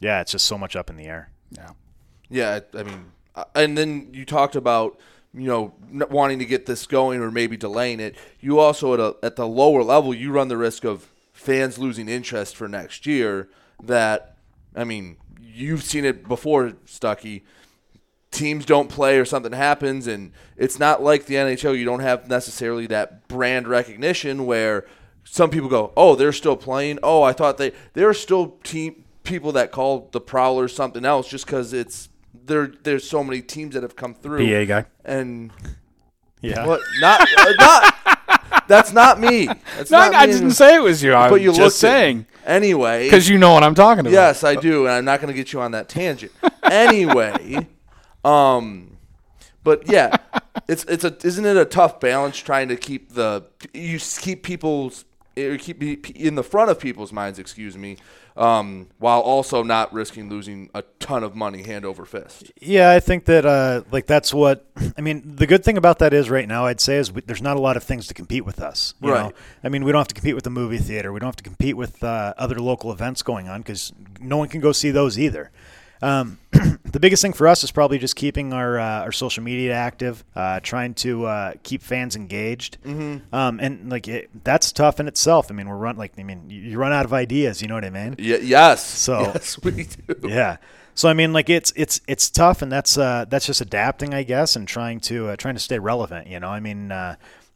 yeah, 0.00 0.20
it's 0.20 0.30
just 0.32 0.44
so 0.46 0.56
much 0.56 0.76
up 0.76 0.88
in 0.88 0.96
the 0.96 1.06
air. 1.06 1.30
Yeah. 1.50 1.70
Yeah, 2.30 2.60
I 2.74 2.78
I 2.78 2.82
mean, 2.84 3.06
Uh, 3.38 3.44
and 3.54 3.78
then 3.78 4.08
you 4.12 4.24
talked 4.24 4.56
about 4.56 4.98
you 5.32 5.46
know 5.46 5.72
wanting 6.10 6.40
to 6.40 6.44
get 6.44 6.66
this 6.66 6.86
going 6.86 7.20
or 7.20 7.30
maybe 7.30 7.56
delaying 7.56 8.00
it. 8.00 8.16
You 8.40 8.58
also 8.58 8.94
at 8.94 9.00
a, 9.00 9.16
at 9.22 9.36
the 9.36 9.46
lower 9.46 9.84
level, 9.84 10.12
you 10.12 10.32
run 10.32 10.48
the 10.48 10.56
risk 10.56 10.84
of 10.84 11.08
fans 11.32 11.78
losing 11.78 12.08
interest 12.08 12.56
for 12.56 12.68
next 12.68 13.06
year. 13.06 13.48
That 13.80 14.36
I 14.74 14.82
mean, 14.82 15.18
you've 15.40 15.84
seen 15.84 16.04
it 16.04 16.26
before, 16.26 16.72
Stucky. 16.84 17.44
Teams 18.32 18.66
don't 18.66 18.90
play 18.90 19.18
or 19.18 19.24
something 19.24 19.52
happens, 19.52 20.08
and 20.08 20.32
it's 20.56 20.78
not 20.78 21.00
like 21.00 21.26
the 21.26 21.36
NHL. 21.36 21.78
You 21.78 21.84
don't 21.84 22.00
have 22.00 22.28
necessarily 22.28 22.86
that 22.88 23.28
brand 23.28 23.68
recognition 23.68 24.46
where 24.46 24.84
some 25.22 25.48
people 25.48 25.68
go, 25.68 25.92
"Oh, 25.96 26.16
they're 26.16 26.32
still 26.32 26.56
playing." 26.56 26.98
Oh, 27.04 27.22
I 27.22 27.32
thought 27.32 27.56
they 27.56 27.70
there 27.92 28.08
are 28.08 28.14
still 28.14 28.58
team 28.64 29.04
people 29.22 29.52
that 29.52 29.70
call 29.70 30.08
the 30.10 30.20
Prowlers 30.20 30.74
something 30.74 31.04
else 31.04 31.28
just 31.28 31.46
because 31.46 31.72
it's 31.72 32.08
there. 32.48 32.66
There's 32.82 33.08
so 33.08 33.22
many 33.22 33.40
teams 33.42 33.74
that 33.74 33.82
have 33.84 33.94
come 33.96 34.14
through. 34.14 34.44
PA 34.46 34.64
guy. 34.64 34.86
and 35.04 35.50
Yeah. 36.40 36.66
what? 36.66 36.80
Not 37.00 37.20
uh, 37.38 37.52
not. 37.58 37.94
That's 38.66 38.92
not 38.92 39.20
me. 39.20 39.46
That's 39.76 39.90
No, 39.90 39.98
not 39.98 40.14
I 40.14 40.26
me. 40.26 40.32
didn't 40.32 40.50
say 40.52 40.74
it 40.74 40.82
was 40.82 41.02
you. 41.02 41.14
I'm 41.14 41.30
But 41.30 41.40
you 41.40 41.48
just 41.50 41.60
looked 41.60 41.74
at- 41.74 41.78
saying 41.78 42.26
Anyway, 42.44 43.04
because 43.04 43.28
you 43.28 43.36
know 43.38 43.52
what 43.52 43.62
I'm 43.62 43.74
talking 43.74 44.00
about. 44.00 44.12
Yes, 44.12 44.42
I 44.42 44.54
do, 44.54 44.86
and 44.86 44.94
I'm 44.94 45.04
not 45.04 45.20
going 45.20 45.28
to 45.28 45.34
get 45.36 45.52
you 45.52 45.60
on 45.60 45.72
that 45.72 45.88
tangent. 45.90 46.32
anyway, 46.62 47.66
um, 48.24 48.96
but 49.62 49.86
yeah, 49.90 50.16
it's 50.66 50.84
it's 50.84 51.04
a 51.04 51.14
isn't 51.24 51.44
it 51.44 51.56
a 51.58 51.66
tough 51.66 52.00
balance 52.00 52.38
trying 52.38 52.68
to 52.68 52.76
keep 52.76 53.12
the 53.12 53.44
you 53.74 53.98
keep 53.98 54.42
people's 54.42 55.04
or 55.36 55.58
keep 55.58 55.82
in 56.16 56.36
the 56.36 56.42
front 56.42 56.70
of 56.70 56.80
people's 56.80 57.12
minds, 57.12 57.38
excuse 57.38 57.76
me, 57.76 57.98
um, 58.38 58.86
while 58.98 59.20
also 59.20 59.62
not 59.62 59.92
risking 59.92 60.30
losing 60.30 60.70
a 60.72 60.82
ton 61.00 61.24
of 61.24 61.34
money 61.34 61.64
hand 61.64 61.84
over 61.84 62.04
fist. 62.04 62.52
Yeah, 62.60 62.90
I 62.90 63.00
think 63.00 63.24
that 63.24 63.44
uh, 63.44 63.82
like 63.90 64.06
that's 64.06 64.32
what 64.32 64.64
I 64.96 65.00
mean. 65.00 65.36
The 65.36 65.46
good 65.46 65.64
thing 65.64 65.76
about 65.76 65.98
that 65.98 66.14
is 66.14 66.30
right 66.30 66.46
now, 66.46 66.64
I'd 66.66 66.80
say, 66.80 66.96
is 66.96 67.10
we, 67.10 67.20
there's 67.22 67.42
not 67.42 67.56
a 67.56 67.60
lot 67.60 67.76
of 67.76 67.82
things 67.82 68.06
to 68.06 68.14
compete 68.14 68.44
with 68.44 68.60
us. 68.60 68.94
You 69.02 69.10
Right. 69.12 69.24
Know? 69.24 69.32
I 69.64 69.68
mean, 69.68 69.84
we 69.84 69.92
don't 69.92 70.00
have 70.00 70.08
to 70.08 70.14
compete 70.14 70.34
with 70.36 70.44
the 70.44 70.50
movie 70.50 70.78
theater. 70.78 71.12
We 71.12 71.18
don't 71.20 71.28
have 71.28 71.36
to 71.36 71.42
compete 71.42 71.76
with 71.76 72.02
uh, 72.04 72.34
other 72.38 72.60
local 72.60 72.92
events 72.92 73.22
going 73.22 73.48
on 73.48 73.60
because 73.60 73.92
no 74.20 74.36
one 74.36 74.48
can 74.48 74.60
go 74.60 74.72
see 74.72 74.90
those 74.90 75.18
either. 75.18 75.50
Um, 76.00 76.38
the 76.52 76.98
biggest 77.00 77.22
thing 77.22 77.32
for 77.32 77.46
us 77.48 77.64
is 77.64 77.70
probably 77.70 77.98
just 77.98 78.16
keeping 78.16 78.52
our 78.52 78.78
uh, 78.78 79.00
our 79.02 79.12
social 79.12 79.42
media 79.42 79.74
active, 79.74 80.24
uh, 80.36 80.60
trying 80.60 80.94
to 80.94 81.26
uh, 81.26 81.52
keep 81.62 81.82
fans 81.82 82.16
engaged, 82.16 82.78
mm-hmm. 82.84 83.34
um, 83.34 83.58
and 83.60 83.90
like 83.90 84.08
it, 84.08 84.30
that's 84.44 84.72
tough 84.72 85.00
in 85.00 85.08
itself. 85.08 85.50
I 85.50 85.54
mean, 85.54 85.68
we're 85.68 85.76
run 85.76 85.96
like 85.96 86.12
I 86.18 86.22
mean, 86.22 86.48
you- 86.48 86.78
run 86.78 86.92
out 86.92 87.04
of 87.04 87.12
ideas. 87.12 87.60
You 87.62 87.68
know 87.68 87.74
what 87.74 87.84
I 87.84 87.90
mean? 87.90 88.16
Y- 88.18 88.40
yes, 88.42 88.84
So- 88.84 89.20
yes, 89.34 89.60
we 89.62 89.84
do. 89.84 90.28
yeah. 90.28 90.56
So 90.94 91.08
I 91.08 91.12
mean, 91.12 91.32
like 91.32 91.48
it's 91.48 91.72
it's 91.76 92.00
it's 92.08 92.28
tough, 92.28 92.60
and 92.60 92.72
that's 92.72 92.98
uh, 92.98 93.24
that's 93.28 93.46
just 93.46 93.60
adapting, 93.60 94.14
I 94.14 94.24
guess, 94.24 94.56
and 94.56 94.66
trying 94.66 94.98
to 95.00 95.28
uh, 95.28 95.36
trying 95.36 95.54
to 95.54 95.60
stay 95.60 95.78
relevant. 95.78 96.26
You 96.26 96.40
know, 96.40 96.48
I 96.48 96.58
mean, 96.58 96.90
uh, 96.90 97.14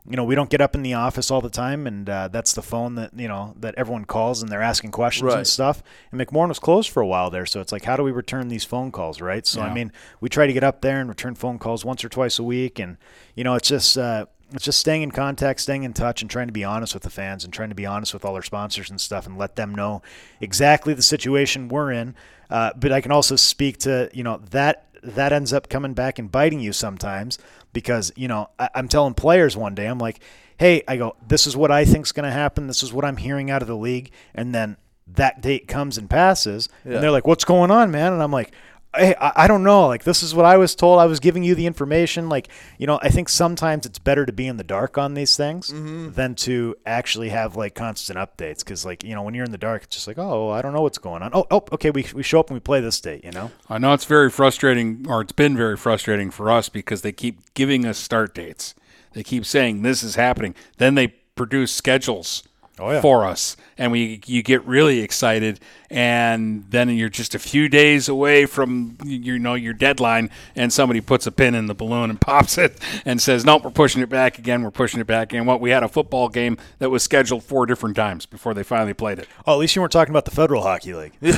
you 0.08 0.16
know, 0.16 0.24
we 0.24 0.34
don't 0.34 0.50
get 0.50 0.60
up 0.60 0.74
in 0.74 0.82
the 0.82 0.94
office 0.94 1.30
all 1.30 1.40
the 1.40 1.48
time, 1.50 1.86
and 1.86 2.08
uh, 2.10 2.26
that's 2.28 2.54
the 2.54 2.62
phone 2.62 2.96
that 2.96 3.12
you 3.16 3.28
know 3.28 3.54
that 3.60 3.74
everyone 3.76 4.04
calls, 4.04 4.42
and 4.42 4.50
they're 4.50 4.62
asking 4.62 4.90
questions 4.90 5.28
Right. 5.28 5.38
and 5.38 5.46
stuff. 5.46 5.82
And 6.10 6.20
McMorran 6.20 6.48
was 6.48 6.58
closed 6.58 6.90
for 6.90 7.00
a 7.00 7.06
while 7.06 7.30
there, 7.30 7.46
so 7.46 7.60
it's 7.60 7.70
like, 7.72 7.84
how 7.84 7.96
do 7.96 8.02
we 8.02 8.10
return 8.10 8.48
these 8.48 8.64
phone 8.64 8.90
calls, 8.90 9.20
right? 9.20 9.46
So 9.46 9.60
I 9.60 9.72
mean, 9.72 9.92
we 10.20 10.28
try 10.28 10.46
to 10.46 10.52
get 10.52 10.64
up 10.64 10.80
there 10.80 11.00
and 11.00 11.08
return 11.08 11.34
phone 11.36 11.58
calls 11.58 11.84
once 11.84 12.04
or 12.04 12.08
twice 12.08 12.38
a 12.38 12.42
week, 12.42 12.78
and 12.78 12.96
you 13.36 13.44
know, 13.44 13.54
it's 13.54 13.68
just. 13.68 13.96
Uh, 13.96 14.26
it's 14.54 14.66
just 14.66 14.80
staying 14.80 15.00
in 15.00 15.10
contact, 15.10 15.62
staying 15.62 15.82
in 15.82 15.94
touch, 15.94 16.20
and 16.20 16.30
trying 16.30 16.46
to 16.46 16.52
be 16.52 16.62
honest 16.62 16.92
with 16.92 17.04
the 17.04 17.08
fans, 17.08 17.42
and 17.42 17.54
trying 17.54 17.70
to 17.70 17.74
be 17.74 17.86
honest 17.86 18.12
with 18.12 18.22
all 18.22 18.34
our 18.34 18.42
sponsors 18.42 18.90
and 18.90 19.00
stuff, 19.00 19.24
and 19.24 19.38
let 19.38 19.56
them 19.56 19.74
know 19.74 20.02
exactly 20.42 20.92
the 20.92 21.00
situation 21.00 21.68
we're 21.68 21.90
in. 21.90 22.14
Uh, 22.50 22.70
but 22.76 22.92
I 22.92 23.00
can 23.00 23.12
also 23.12 23.34
speak 23.34 23.78
to 23.78 24.10
you 24.12 24.22
know 24.22 24.42
that 24.50 24.88
that 25.02 25.32
ends 25.32 25.54
up 25.54 25.70
coming 25.70 25.94
back 25.94 26.18
and 26.18 26.30
biting 26.30 26.60
you 26.60 26.74
sometimes 26.74 27.38
because 27.72 28.12
you 28.16 28.28
know 28.28 28.48
I, 28.58 28.68
I'm 28.74 28.88
telling 28.88 29.14
players 29.14 29.56
one 29.56 29.74
day 29.74 29.86
I'm 29.86 29.98
like, 29.98 30.20
hey, 30.58 30.82
I 30.86 30.96
go, 30.96 31.16
this 31.26 31.46
is 31.46 31.56
what 31.56 31.70
I 31.70 31.84
think's 31.84 32.12
going 32.12 32.24
to 32.24 32.30
happen. 32.32 32.66
This 32.66 32.82
is 32.82 32.92
what 32.92 33.04
I'm 33.04 33.16
hearing 33.16 33.50
out 33.50 33.62
of 33.62 33.68
the 33.68 33.76
league, 33.76 34.10
and 34.34 34.54
then 34.54 34.76
that 35.08 35.40
date 35.40 35.66
comes 35.68 35.98
and 35.98 36.08
passes, 36.08 36.68
Yeah. 36.84 36.94
and 36.94 37.02
they're 37.02 37.10
like, 37.10 37.26
what's 37.26 37.44
going 37.44 37.70
on, 37.70 37.90
man? 37.90 38.12
And 38.12 38.22
I'm 38.22 38.32
like. 38.32 38.52
Hey, 38.94 39.14
I, 39.18 39.44
I 39.44 39.48
don't 39.48 39.62
know. 39.62 39.86
Like, 39.86 40.04
this 40.04 40.22
is 40.22 40.34
what 40.34 40.44
I 40.44 40.56
was 40.56 40.74
told. 40.74 40.98
I 40.98 41.06
was 41.06 41.18
giving 41.18 41.42
you 41.42 41.54
the 41.54 41.66
information. 41.66 42.28
Like, 42.28 42.48
you 42.78 42.86
know, 42.86 42.98
I 43.02 43.08
think 43.08 43.28
sometimes 43.28 43.86
it's 43.86 43.98
better 43.98 44.26
to 44.26 44.32
be 44.32 44.46
in 44.46 44.58
the 44.58 44.64
dark 44.64 44.98
on 44.98 45.14
these 45.14 45.36
things 45.36 45.70
mm-hmm. 45.70 46.12
than 46.12 46.34
to 46.36 46.76
actually 46.84 47.30
have 47.30 47.56
like 47.56 47.74
constant 47.74 48.18
updates. 48.18 48.58
Because, 48.58 48.84
like, 48.84 49.02
you 49.02 49.14
know, 49.14 49.22
when 49.22 49.34
you're 49.34 49.44
in 49.44 49.50
the 49.50 49.58
dark, 49.58 49.84
it's 49.84 49.96
just 49.96 50.06
like, 50.06 50.18
oh, 50.18 50.50
I 50.50 50.60
don't 50.60 50.74
know 50.74 50.82
what's 50.82 50.98
going 50.98 51.22
on. 51.22 51.30
Oh, 51.32 51.46
oh, 51.50 51.64
okay, 51.72 51.90
we, 51.90 52.06
we 52.14 52.22
show 52.22 52.40
up 52.40 52.50
and 52.50 52.56
we 52.56 52.60
play 52.60 52.80
this 52.80 53.00
date, 53.00 53.24
you 53.24 53.30
know? 53.30 53.50
I 53.68 53.78
know 53.78 53.94
it's 53.94 54.04
very 54.04 54.30
frustrating, 54.30 55.06
or 55.08 55.22
it's 55.22 55.32
been 55.32 55.56
very 55.56 55.76
frustrating 55.76 56.30
for 56.30 56.50
us 56.50 56.68
because 56.68 57.02
they 57.02 57.12
keep 57.12 57.54
giving 57.54 57.86
us 57.86 57.98
start 57.98 58.34
dates. 58.34 58.74
They 59.14 59.22
keep 59.22 59.46
saying 59.46 59.82
this 59.82 60.02
is 60.02 60.16
happening. 60.16 60.54
Then 60.78 60.94
they 60.94 61.08
produce 61.34 61.72
schedules 61.72 62.42
Oh, 62.82 62.90
yeah. 62.90 63.00
for 63.00 63.24
us, 63.24 63.56
and 63.78 63.92
we 63.92 64.20
you 64.26 64.42
get 64.42 64.64
really 64.66 65.00
excited, 65.00 65.60
and 65.90 66.64
then 66.70 66.88
you're 66.90 67.08
just 67.08 67.34
a 67.34 67.38
few 67.38 67.68
days 67.68 68.08
away 68.08 68.46
from 68.46 68.96
you 69.04 69.38
know 69.38 69.54
your 69.54 69.72
deadline, 69.72 70.30
and 70.56 70.72
somebody 70.72 71.00
puts 71.00 71.26
a 71.26 71.32
pin 71.32 71.54
in 71.54 71.66
the 71.66 71.74
balloon 71.74 72.10
and 72.10 72.20
pops 72.20 72.58
it 72.58 72.78
and 73.04 73.22
says, 73.22 73.44
"Nope, 73.44 73.64
we're 73.64 73.70
pushing 73.70 74.02
it 74.02 74.08
back 74.08 74.38
again. 74.38 74.62
We're 74.62 74.70
pushing 74.70 75.00
it 75.00 75.06
back." 75.06 75.32
And 75.32 75.46
what 75.46 75.60
we 75.60 75.70
had 75.70 75.82
a 75.82 75.88
football 75.88 76.28
game 76.28 76.58
that 76.80 76.90
was 76.90 77.02
scheduled 77.02 77.44
four 77.44 77.66
different 77.66 77.94
times 77.94 78.26
before 78.26 78.54
they 78.54 78.62
finally 78.62 78.94
played 78.94 79.18
it. 79.18 79.28
Oh, 79.46 79.52
at 79.54 79.58
least 79.58 79.76
you 79.76 79.82
weren't 79.82 79.92
talking 79.92 80.12
about 80.12 80.24
the 80.24 80.30
Federal 80.32 80.62
Hockey 80.62 80.94
League. 80.94 81.12
I 81.22 81.30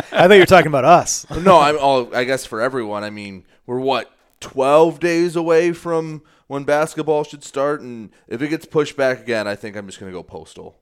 thought 0.00 0.30
you 0.32 0.40
were 0.40 0.46
talking 0.46 0.68
about 0.68 0.84
us. 0.84 1.26
no, 1.30 1.58
I'm 1.58 1.78
all. 1.78 2.14
I 2.14 2.24
guess 2.24 2.46
for 2.46 2.60
everyone, 2.60 3.04
I 3.04 3.10
mean, 3.10 3.44
we're 3.66 3.80
what 3.80 4.10
twelve 4.40 5.00
days 5.00 5.36
away 5.36 5.72
from 5.72 6.22
when 6.48 6.64
basketball 6.64 7.22
should 7.24 7.44
start, 7.44 7.80
and 7.80 8.10
if 8.26 8.42
it 8.42 8.48
gets 8.48 8.66
pushed 8.66 8.96
back 8.96 9.20
again, 9.20 9.46
I 9.46 9.54
think 9.54 9.76
I'm 9.76 9.86
just 9.86 10.00
gonna 10.00 10.12
go 10.12 10.22
postal. 10.22 10.80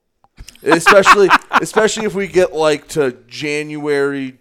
especially, 0.62 1.28
especially 1.60 2.06
if 2.06 2.14
we 2.14 2.26
get 2.26 2.52
like 2.54 2.88
to 2.88 3.12
January 3.28 4.38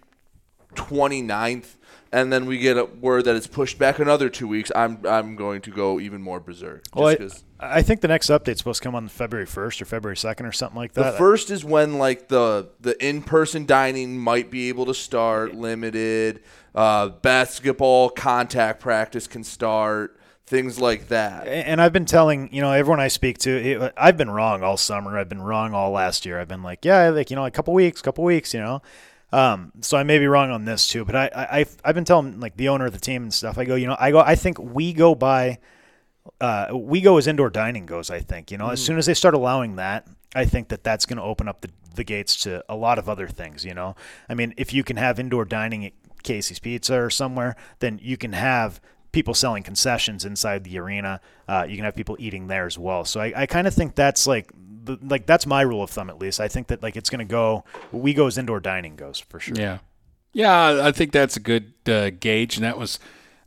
29th, 0.74 1.76
and 2.12 2.32
then 2.32 2.46
we 2.46 2.58
get 2.58 2.76
a 2.78 2.84
word 2.84 3.24
that 3.24 3.34
it's 3.36 3.46
pushed 3.46 3.78
back 3.78 3.98
another 3.98 4.28
two 4.28 4.46
weeks. 4.48 4.70
I'm 4.74 5.00
I'm 5.06 5.36
going 5.36 5.60
to 5.62 5.70
go 5.70 5.98
even 6.00 6.22
more 6.22 6.38
berserk. 6.40 6.84
Well, 6.94 7.08
I, 7.08 7.78
I 7.78 7.82
think 7.82 8.00
the 8.00 8.08
next 8.08 8.28
update's 8.30 8.58
supposed 8.58 8.82
to 8.82 8.86
come 8.86 8.94
on 8.94 9.08
February 9.08 9.46
1st 9.46 9.82
or 9.82 9.84
February 9.86 10.16
2nd 10.16 10.46
or 10.46 10.52
something 10.52 10.76
like 10.76 10.92
The 10.92 11.02
that. 11.02 11.18
first 11.18 11.50
is 11.50 11.64
when 11.64 11.98
like 11.98 12.28
the 12.28 12.68
the 12.80 13.02
in 13.04 13.22
person 13.22 13.66
dining 13.66 14.18
might 14.18 14.50
be 14.50 14.68
able 14.68 14.86
to 14.86 14.94
start 14.94 15.54
limited. 15.54 16.42
Uh, 16.74 17.08
basketball 17.08 18.10
contact 18.10 18.80
practice 18.80 19.26
can 19.26 19.42
start. 19.42 20.15
Things 20.46 20.80
like 20.80 21.08
that. 21.08 21.48
and 21.48 21.80
I've 21.80 21.92
been 21.92 22.04
telling 22.04 22.48
you 22.52 22.62
know 22.62 22.70
everyone 22.70 23.00
I 23.00 23.08
speak 23.08 23.38
to, 23.38 23.90
I've 23.96 24.16
been 24.16 24.30
wrong 24.30 24.62
all 24.62 24.76
summer. 24.76 25.18
I've 25.18 25.28
been 25.28 25.42
wrong 25.42 25.74
all 25.74 25.90
last 25.90 26.24
year. 26.24 26.40
I've 26.40 26.46
been 26.46 26.62
like, 26.62 26.84
yeah, 26.84 27.08
like 27.08 27.30
you 27.30 27.36
know, 27.36 27.44
a 27.44 27.50
couple 27.50 27.74
weeks, 27.74 28.00
couple 28.00 28.22
weeks, 28.22 28.54
you 28.54 28.60
know. 28.60 28.80
Um, 29.32 29.72
so 29.80 29.98
I 29.98 30.04
may 30.04 30.18
be 30.18 30.26
wrong 30.28 30.52
on 30.52 30.64
this 30.64 30.86
too, 30.86 31.04
but 31.04 31.16
I, 31.16 31.30
I 31.34 31.58
I've, 31.58 31.76
I've 31.84 31.94
been 31.96 32.04
telling 32.04 32.38
like 32.38 32.56
the 32.56 32.68
owner 32.68 32.86
of 32.86 32.92
the 32.92 33.00
team 33.00 33.24
and 33.24 33.34
stuff. 33.34 33.58
I 33.58 33.64
go, 33.64 33.74
you 33.74 33.88
know, 33.88 33.96
I 33.98 34.12
go, 34.12 34.20
I 34.20 34.36
think 34.36 34.58
we 34.60 34.92
go 34.92 35.16
by, 35.16 35.58
uh, 36.40 36.68
we 36.72 37.00
go 37.00 37.18
as 37.18 37.26
indoor 37.26 37.50
dining 37.50 37.84
goes. 37.84 38.08
I 38.08 38.20
think 38.20 38.52
you 38.52 38.58
know, 38.58 38.70
as 38.70 38.80
soon 38.80 38.98
as 38.98 39.06
they 39.06 39.14
start 39.14 39.34
allowing 39.34 39.76
that, 39.76 40.06
I 40.36 40.44
think 40.44 40.68
that 40.68 40.84
that's 40.84 41.06
going 41.06 41.16
to 41.16 41.24
open 41.24 41.48
up 41.48 41.62
the 41.62 41.70
the 41.96 42.04
gates 42.04 42.36
to 42.42 42.62
a 42.68 42.76
lot 42.76 43.00
of 43.00 43.08
other 43.08 43.26
things. 43.26 43.64
You 43.64 43.74
know, 43.74 43.96
I 44.28 44.34
mean, 44.34 44.54
if 44.56 44.72
you 44.72 44.84
can 44.84 44.96
have 44.96 45.18
indoor 45.18 45.44
dining 45.44 45.84
at 45.84 45.92
Casey's 46.22 46.60
Pizza 46.60 47.00
or 47.00 47.10
somewhere, 47.10 47.56
then 47.80 47.98
you 48.00 48.16
can 48.16 48.32
have 48.32 48.80
people 49.16 49.32
selling 49.32 49.62
concessions 49.62 50.26
inside 50.26 50.62
the 50.62 50.78
arena. 50.78 51.22
Uh, 51.48 51.64
you 51.66 51.74
can 51.74 51.86
have 51.86 51.96
people 51.96 52.16
eating 52.18 52.48
there 52.48 52.66
as 52.66 52.78
well. 52.78 53.02
So 53.02 53.18
I, 53.18 53.32
I 53.34 53.46
kind 53.46 53.66
of 53.66 53.72
think 53.72 53.94
that's 53.94 54.26
like, 54.26 54.52
the, 54.84 54.98
like 55.00 55.24
that's 55.24 55.46
my 55.46 55.62
rule 55.62 55.82
of 55.82 55.88
thumb 55.88 56.10
at 56.10 56.18
least. 56.18 56.38
I 56.38 56.48
think 56.48 56.66
that 56.66 56.82
like 56.82 56.96
it's 56.96 57.08
going 57.08 57.26
to 57.26 57.32
go. 57.32 57.64
We 57.92 58.12
go 58.12 58.26
as 58.26 58.36
indoor 58.36 58.60
dining 58.60 58.94
goes 58.94 59.18
for 59.18 59.40
sure. 59.40 59.56
Yeah, 59.56 59.78
yeah, 60.34 60.82
I 60.84 60.92
think 60.92 61.12
that's 61.12 61.34
a 61.34 61.40
good 61.40 61.72
uh, 61.86 62.10
gauge, 62.10 62.58
and 62.58 62.64
that 62.64 62.76
was 62.76 62.98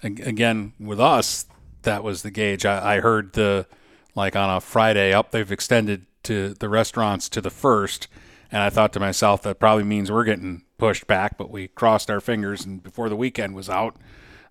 again 0.01 0.73
with 0.79 0.99
us. 0.99 1.45
That 1.83 2.03
was 2.03 2.23
the 2.23 2.31
gauge. 2.31 2.65
I, 2.65 2.95
I 2.95 2.99
heard 2.99 3.33
the 3.33 3.67
like 4.15 4.35
on 4.35 4.49
a 4.49 4.59
Friday 4.59 5.13
up. 5.13 5.29
They've 5.29 5.51
extended 5.51 6.07
to 6.23 6.55
the 6.55 6.67
restaurants 6.67 7.29
to 7.29 7.41
the 7.41 7.51
first, 7.51 8.07
and 8.51 8.63
I 8.63 8.71
thought 8.71 8.91
to 8.93 8.99
myself 8.99 9.43
that 9.43 9.59
probably 9.59 9.83
means 9.83 10.11
we're 10.11 10.23
getting 10.23 10.63
pushed 10.79 11.05
back. 11.05 11.37
But 11.37 11.51
we 11.51 11.67
crossed 11.67 12.09
our 12.09 12.19
fingers, 12.19 12.65
and 12.65 12.81
before 12.81 13.07
the 13.07 13.15
weekend 13.15 13.53
was 13.53 13.69
out, 13.69 13.97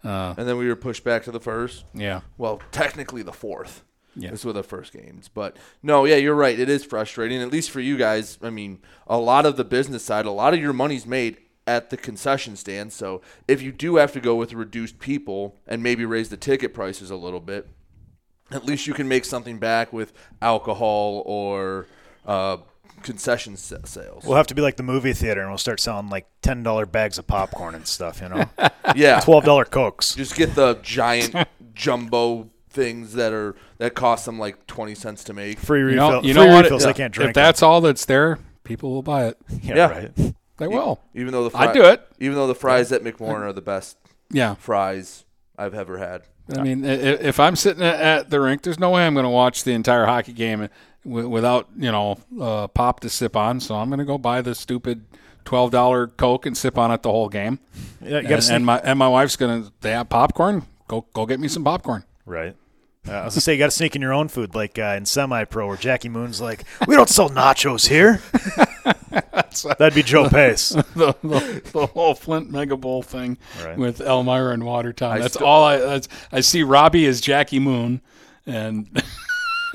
uh, 0.05 0.35
And 0.37 0.49
then 0.49 0.57
we 0.59 0.69
were 0.69 0.77
pushed 0.77 1.05
back 1.05 1.25
to 1.25 1.31
the 1.31 1.41
first. 1.41 1.85
yeah, 1.95 2.21
Well, 2.37 2.61
technically 2.71 3.23
the 3.23 3.33
fourth. 3.33 3.83
Yeah. 4.17 4.31
This 4.33 4.45
were 4.45 4.53
the 4.53 4.65
first 4.65 4.93
games. 4.93 5.29
But 5.29 5.57
no, 5.83 6.05
yeah, 6.05 6.17
you're 6.17 6.35
right. 6.35 6.59
It 6.59 6.69
is 6.69 6.85
frustrating, 6.85 7.41
at 7.41 7.53
least 7.53 7.71
for 7.71 7.81
you 7.81 7.97
guys. 7.97 8.37
I 8.43 8.51
mean, 8.51 8.81
a 9.07 9.17
lot 9.19 9.47
of 9.47 9.57
the 9.57 9.65
business 9.65 10.05
side, 10.05 10.27
a 10.27 10.33
lot 10.33 10.55
of 10.55 10.61
your 10.61 10.73
money's 10.73 11.07
made 11.07 11.37
at 11.69 11.91
the 11.91 11.97
concession 11.97 12.57
stand. 12.57 12.93
So 12.93 13.21
if 13.47 13.63
you 13.63 13.71
do 13.71 13.97
have 13.97 14.13
to 14.15 14.21
go 14.21 14.35
with 14.35 14.55
reduced 14.55 14.99
people 14.99 15.55
and 15.69 15.83
maybe 15.83 16.05
raise 16.05 16.31
the 16.31 16.37
ticket 16.37 16.75
prices 16.75 17.11
a 17.11 17.17
little 17.17 17.41
bit, 17.41 17.69
at 18.51 18.65
least 18.65 18.87
you 18.89 18.95
can 18.95 19.07
make 19.07 19.25
something 19.25 19.59
back 19.59 19.93
with 19.93 20.13
alcohol 20.43 21.23
or 21.27 21.87
uh, 22.27 22.57
concession 23.03 23.55
s- 23.55 23.73
sales. 23.85 24.25
We'll 24.25 24.37
have 24.37 24.47
to 24.49 24.55
be 24.55 24.63
like 24.63 24.77
the 24.77 24.83
movie 24.83 25.13
theater, 25.13 25.41
and 25.41 25.51
we'll 25.51 25.59
start 25.59 25.81
selling 25.81 26.09
like 26.09 26.27
ten 26.43 26.63
dollar 26.63 26.87
bags 26.87 27.19
of 27.19 27.27
popcorn 27.27 27.75
and 27.75 27.87
stuff. 27.87 28.21
You 28.21 28.29
know, 28.31 28.45
yeah. 28.97 29.21
twelve 29.21 29.45
dollar 29.45 29.65
cokes. 29.65 30.15
Just 30.15 30.35
get 30.37 30.55
the 30.55 30.79
giant 30.83 31.35
jumbo 31.75 32.51
things 32.71 33.15
that 33.15 33.33
are 33.33 33.57
that 33.79 33.95
cost 33.95 34.27
them 34.27 34.39
like 34.39 34.67
20 34.67 34.95
cents 34.95 35.25
to 35.25 35.33
make. 35.33 35.59
Free 35.59 35.81
you 35.81 35.87
refill. 35.87 36.11
know, 36.11 36.23
you 36.23 36.35
free 36.35 36.45
know 36.47 36.53
what? 36.55 36.65
refills. 36.65 36.85
I 36.85 36.91
If- 36.91 36.97
can't 36.97 37.13
drink. 37.15 37.31
If 37.31 37.35
that's 37.35 37.63
all 37.63 37.81
that's 37.81 38.05
there, 38.05 38.39
people 38.65 38.91
will 38.93 39.03
buy 39.03 39.27
it. 39.27 39.39
yeah, 39.63 39.75
yeah. 39.77 39.89
right. 39.91 40.35
They 40.59 40.67
will. 40.69 41.01
Even 41.15 41.33
though 41.33 41.49
the 41.49 41.57
I'd 41.57 41.73
do 41.73 41.85
it. 41.85 42.07
Even 42.19 42.37
though 42.37 42.47
the 42.49 42.55
fries 42.55 42.91
at 42.93 43.03
McMorran 43.03 43.43
are 43.43 43.53
the 43.53 43.61
best 43.63 43.97
Yeah. 44.31 44.55
fries 44.57 45.25
I've 45.57 45.75
ever 45.75 45.99
had. 45.99 46.23
I 46.57 46.63
mean, 46.63 46.85
i- 46.85 46.89
i- 46.89 46.95
if 46.95 47.39
I'm 47.39 47.55
sitting 47.57 47.83
at- 47.83 48.01
at 48.01 48.31
the 48.31 48.41
rink, 48.41 48.63
there's 48.63 48.79
no 48.79 48.91
way 48.91 49.07
I'm 49.07 49.15
going 49.15 49.25
to 49.25 49.31
watch 49.31 49.65
the 49.65 49.73
entire 49.73 50.07
hockey 50.07 50.33
game 50.33 50.69
wi- 51.05 51.27
without, 51.27 51.69
you 51.77 51.91
know, 51.93 52.19
uh, 52.41 52.67
pop 52.69 53.01
to 53.01 53.09
sip 53.11 53.37
on. 53.37 53.61
So 53.61 53.75
I'm 53.77 53.89
going 53.89 53.99
to 53.99 54.05
go 54.05 54.19
buy 54.19 54.43
the 54.43 54.55
stupid 54.55 55.05
twelve 55.45 55.71
dollar 55.71 56.07
Coke 56.07 56.47
and 56.47 56.57
sip 56.57 56.77
on 56.79 56.91
it 56.91 57.03
the 57.03 57.11
whole 57.11 57.29
game. 57.29 57.59
Yeah, 58.03 58.21
you 58.21 58.29
And, 58.35 58.51
and 58.51 58.67
my 58.67 58.79
and 58.81 58.99
my 58.99 59.09
wife's 59.09 59.37
going 59.37 59.65
to. 59.65 59.73
They 59.81 59.91
have 59.93 60.09
popcorn. 60.09 60.67
Go 60.89 61.07
go 61.13 61.27
get 61.27 61.41
me 61.41 61.49
some 61.49 61.65
popcorn. 61.65 62.05
Right. 62.27 62.57
Uh, 63.07 63.13
I 63.13 63.25
was 63.25 63.35
gonna 63.35 63.41
say 63.43 63.53
you 63.55 63.59
got 63.59 63.67
to 63.67 63.71
sneak 63.71 63.97
in 63.97 64.03
your 64.03 64.13
own 64.13 64.29
food, 64.29 64.55
like 64.55 64.79
uh, 64.79 64.95
in 64.99 65.07
semi-pro, 65.07 65.67
where 65.69 65.77
Jackie 65.79 66.09
Moon's 66.11 66.41
like, 66.43 66.65
"We 66.87 66.95
don't 66.95 67.09
sell 67.09 67.31
nachos 67.31 67.87
here." 67.89 68.21
That'd 69.79 69.95
be 69.95 70.03
Joe 70.03 70.29
Pace. 70.29 70.69
the, 70.95 71.15
the, 71.23 71.63
the 71.73 71.87
whole 71.87 72.15
Flint 72.15 72.51
Mega 72.51 72.77
Bowl 72.77 73.03
thing 73.03 73.39
Right. 73.65 73.77
with 73.79 74.01
Elmira 74.01 74.53
and 74.53 74.65
Watertown. 74.65 75.13
I 75.13 75.19
that's 75.21 75.35
still- 75.35 75.47
all 75.47 75.65
I. 75.65 75.79
That's, 75.79 76.09
I 76.33 76.41
see 76.41 76.63
Robbie 76.63 77.07
as 77.07 77.21
Jackie 77.21 77.59
Moon, 77.61 78.01
and 78.47 79.03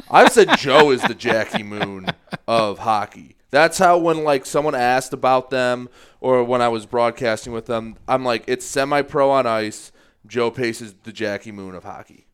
I've 0.10 0.32
said 0.32 0.58
Joe 0.58 0.92
is 0.92 1.02
the 1.02 1.16
Jackie 1.16 1.64
Moon 1.64 2.08
of 2.48 2.80
hockey. 2.80 3.36
That's 3.52 3.78
how 3.78 3.98
when 4.00 4.24
like 4.24 4.46
someone 4.46 4.76
asked 4.76 5.14
about 5.14 5.50
them 5.50 5.90
or 6.22 6.44
when 6.44 6.62
I 6.62 6.70
was 6.70 6.86
broadcasting 6.86 7.54
with 7.54 7.68
them, 7.68 7.96
I'm 8.08 8.26
like, 8.26 8.44
it's 8.48 8.66
semi-pro 8.66 9.30
on 9.30 9.46
ice. 9.46 9.92
Joe 10.26 10.50
Pace 10.52 10.82
is 10.82 10.96
the 11.04 11.12
Jackie 11.12 11.52
Moon 11.52 11.76
of 11.76 11.84
hockey. 11.84 12.26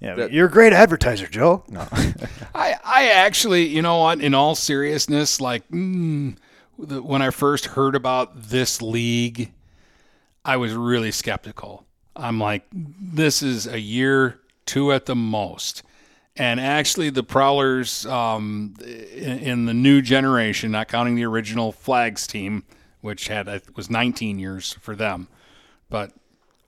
Yeah, 0.00 0.14
That- 0.16 0.32
you're 0.32 0.46
a 0.48 0.50
great 0.50 0.72
advertiser, 0.72 1.26
Joe. 1.28 1.62
No. 1.68 1.86
I, 2.54 2.74
I 2.84 3.08
actually, 3.10 3.66
you 3.66 3.82
know 3.82 3.98
what? 3.98 4.20
In 4.20 4.34
all 4.34 4.54
seriousness, 4.54 5.40
like 5.40 5.66
mm, 5.68 6.36
the, 6.78 7.02
when 7.02 7.22
I 7.22 7.30
first 7.30 7.66
heard 7.66 7.94
about 7.94 8.32
this 8.48 8.82
league, 8.82 9.52
I 10.44 10.56
was 10.56 10.74
really 10.74 11.10
skeptical. 11.12 11.86
I'm 12.16 12.38
like, 12.40 12.64
this 12.72 13.42
is 13.42 13.66
a 13.66 13.80
year, 13.80 14.40
two 14.66 14.92
at 14.92 15.06
the 15.06 15.14
most. 15.14 15.82
And 16.36 16.58
actually, 16.58 17.10
the 17.10 17.22
Prowlers 17.22 18.06
um, 18.06 18.74
in, 18.80 19.38
in 19.38 19.64
the 19.66 19.74
new 19.74 20.02
generation, 20.02 20.72
not 20.72 20.88
counting 20.88 21.14
the 21.14 21.24
original 21.24 21.70
Flags 21.70 22.26
team, 22.26 22.64
which 23.00 23.28
had 23.28 23.62
was 23.76 23.88
19 23.88 24.38
years 24.38 24.72
for 24.80 24.96
them, 24.96 25.28
but 25.88 26.12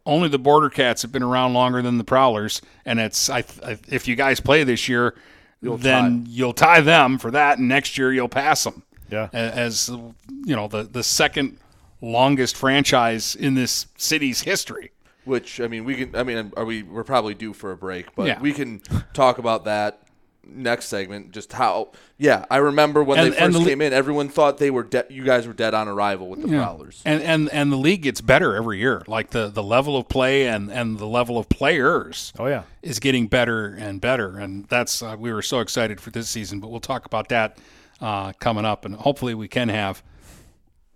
only 0.04 0.28
the 0.28 0.38
Border 0.38 0.70
Cats 0.70 1.02
have 1.02 1.10
been 1.10 1.22
around 1.22 1.52
longer 1.52 1.82
than 1.82 1.98
the 1.98 2.04
Prowlers, 2.04 2.62
and 2.84 3.00
it's 3.00 3.28
I, 3.28 3.38
I, 3.64 3.76
if 3.88 4.06
you 4.06 4.14
guys 4.14 4.38
play 4.38 4.62
this 4.62 4.88
year, 4.88 5.16
then 5.60 6.26
you'll 6.28 6.52
tie 6.52 6.80
them 6.80 7.18
for 7.18 7.32
that, 7.32 7.58
and 7.58 7.68
next 7.68 7.98
year 7.98 8.12
you'll 8.12 8.28
pass 8.28 8.62
them. 8.62 8.84
Yeah. 9.10 9.28
As 9.32 9.88
you 9.88 10.54
know, 10.54 10.68
the 10.68 10.84
the 10.84 11.02
second 11.02 11.58
longest 12.00 12.56
franchise 12.56 13.34
in 13.34 13.54
this 13.54 13.86
city's 13.96 14.42
history. 14.42 14.92
Which 15.26 15.60
I 15.60 15.68
mean, 15.68 15.84
we 15.84 15.94
can. 15.96 16.16
I 16.16 16.22
mean, 16.22 16.52
are 16.56 16.64
we? 16.64 16.82
We're 16.82 17.04
probably 17.04 17.34
due 17.34 17.52
for 17.52 17.72
a 17.72 17.76
break, 17.76 18.14
but 18.14 18.26
Yeah. 18.26 18.40
we 18.40 18.52
can 18.52 18.80
talk 19.12 19.36
about 19.38 19.64
that 19.64 20.00
next 20.48 20.84
segment. 20.86 21.32
Just 21.32 21.52
how? 21.52 21.90
Yeah, 22.16 22.44
I 22.48 22.58
remember 22.58 23.02
when 23.02 23.18
And- 23.18 23.32
they 23.32 23.36
first 23.36 23.58
the- 23.58 23.64
came 23.64 23.80
in, 23.82 23.92
everyone 23.92 24.28
thought 24.28 24.58
they 24.58 24.70
were. 24.70 24.84
De- 24.84 25.04
you 25.10 25.24
guys 25.24 25.44
were 25.46 25.52
dead 25.52 25.74
on 25.74 25.88
arrival 25.88 26.28
with 26.28 26.42
the 26.42 26.48
Yeah. 26.48 26.62
Prowlers. 26.62 27.02
And 27.04 27.20
and 27.22 27.48
and 27.52 27.72
the 27.72 27.76
league 27.76 28.02
gets 28.02 28.20
better 28.20 28.54
every 28.54 28.78
year. 28.78 29.02
Like 29.08 29.30
the 29.30 29.48
the 29.48 29.62
level 29.64 29.96
of 29.96 30.08
play 30.08 30.46
and 30.46 30.70
and 30.70 30.98
the 31.00 31.06
level 31.08 31.36
of 31.38 31.48
players. 31.48 32.32
Oh 32.38 32.46
yeah. 32.46 32.62
is 32.82 33.00
getting 33.00 33.26
better 33.26 33.66
and 33.76 34.00
better, 34.00 34.38
and 34.38 34.66
that's 34.68 35.02
uh, 35.02 35.16
we 35.18 35.32
were 35.32 35.42
so 35.42 35.58
excited 35.58 36.00
for 36.00 36.10
this 36.10 36.30
season. 36.30 36.60
But 36.60 36.70
we'll 36.70 36.78
talk 36.78 37.04
about 37.04 37.28
that 37.30 37.58
uh, 38.00 38.32
coming 38.38 38.64
up, 38.64 38.84
and 38.84 38.94
hopefully 38.94 39.34
we 39.34 39.48
can 39.48 39.68
have 39.70 40.04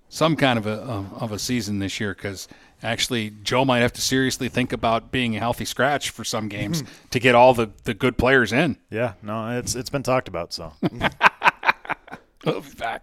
some 0.08 0.36
kind 0.36 0.58
of 0.58 0.66
a 0.66 1.06
of 1.18 1.32
a 1.32 1.38
season 1.40 1.80
this 1.80 1.98
year 1.98 2.14
because 2.14 2.46
actually 2.82 3.30
Joe 3.42 3.64
might 3.64 3.80
have 3.80 3.92
to 3.94 4.00
seriously 4.00 4.48
think 4.48 4.72
about 4.72 5.10
being 5.12 5.36
a 5.36 5.38
healthy 5.38 5.64
scratch 5.64 6.10
for 6.10 6.24
some 6.24 6.48
games 6.56 6.82
to 7.10 7.20
get 7.20 7.34
all 7.34 7.54
the, 7.54 7.70
the 7.84 7.94
good 7.94 8.16
players 8.18 8.52
in. 8.52 8.76
Yeah. 8.90 9.14
No, 9.22 9.58
it's 9.58 9.74
it's 9.74 9.90
been 9.90 10.02
talked 10.02 10.28
about. 10.28 10.52
So 10.52 10.72
We'll 12.44 12.60
be 12.62 12.70
back. 12.78 13.02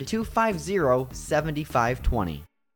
250 0.05 1.07
7520. 1.13 2.50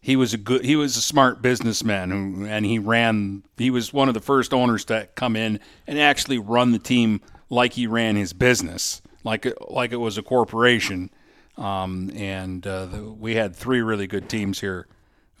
he 0.00 0.16
was 0.16 0.32
a 0.32 0.38
good 0.38 0.64
he 0.64 0.76
was 0.76 0.96
a 0.96 1.02
smart 1.02 1.42
businessman 1.42 2.10
who 2.10 2.46
and 2.46 2.64
he 2.64 2.78
ran 2.78 3.42
he 3.58 3.70
was 3.70 3.92
one 3.92 4.08
of 4.08 4.14
the 4.14 4.20
first 4.20 4.54
owners 4.54 4.86
to 4.86 5.08
come 5.14 5.36
in 5.36 5.60
and 5.86 6.00
actually 6.00 6.38
run 6.38 6.72
the 6.72 6.78
team 6.78 7.20
like 7.50 7.74
he 7.74 7.86
ran 7.86 8.16
his 8.16 8.32
business, 8.32 9.00
like 9.24 9.46
it, 9.46 9.58
like 9.70 9.92
it 9.92 9.96
was 9.96 10.16
a 10.18 10.22
corporation. 10.22 11.10
Um, 11.56 12.10
and 12.14 12.66
uh, 12.66 12.86
the, 12.86 13.02
we 13.02 13.34
had 13.34 13.54
three 13.54 13.80
really 13.80 14.06
good 14.06 14.28
teams 14.28 14.60
here 14.60 14.86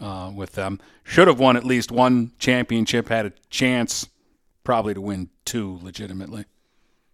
uh, 0.00 0.30
with 0.34 0.52
them. 0.52 0.80
Should 1.02 1.28
have 1.28 1.38
won 1.38 1.56
at 1.56 1.64
least 1.64 1.92
one 1.92 2.32
championship. 2.38 3.08
Had 3.08 3.26
a 3.26 3.32
chance, 3.50 4.08
probably 4.62 4.94
to 4.94 5.00
win 5.00 5.28
two 5.44 5.78
legitimately. 5.82 6.46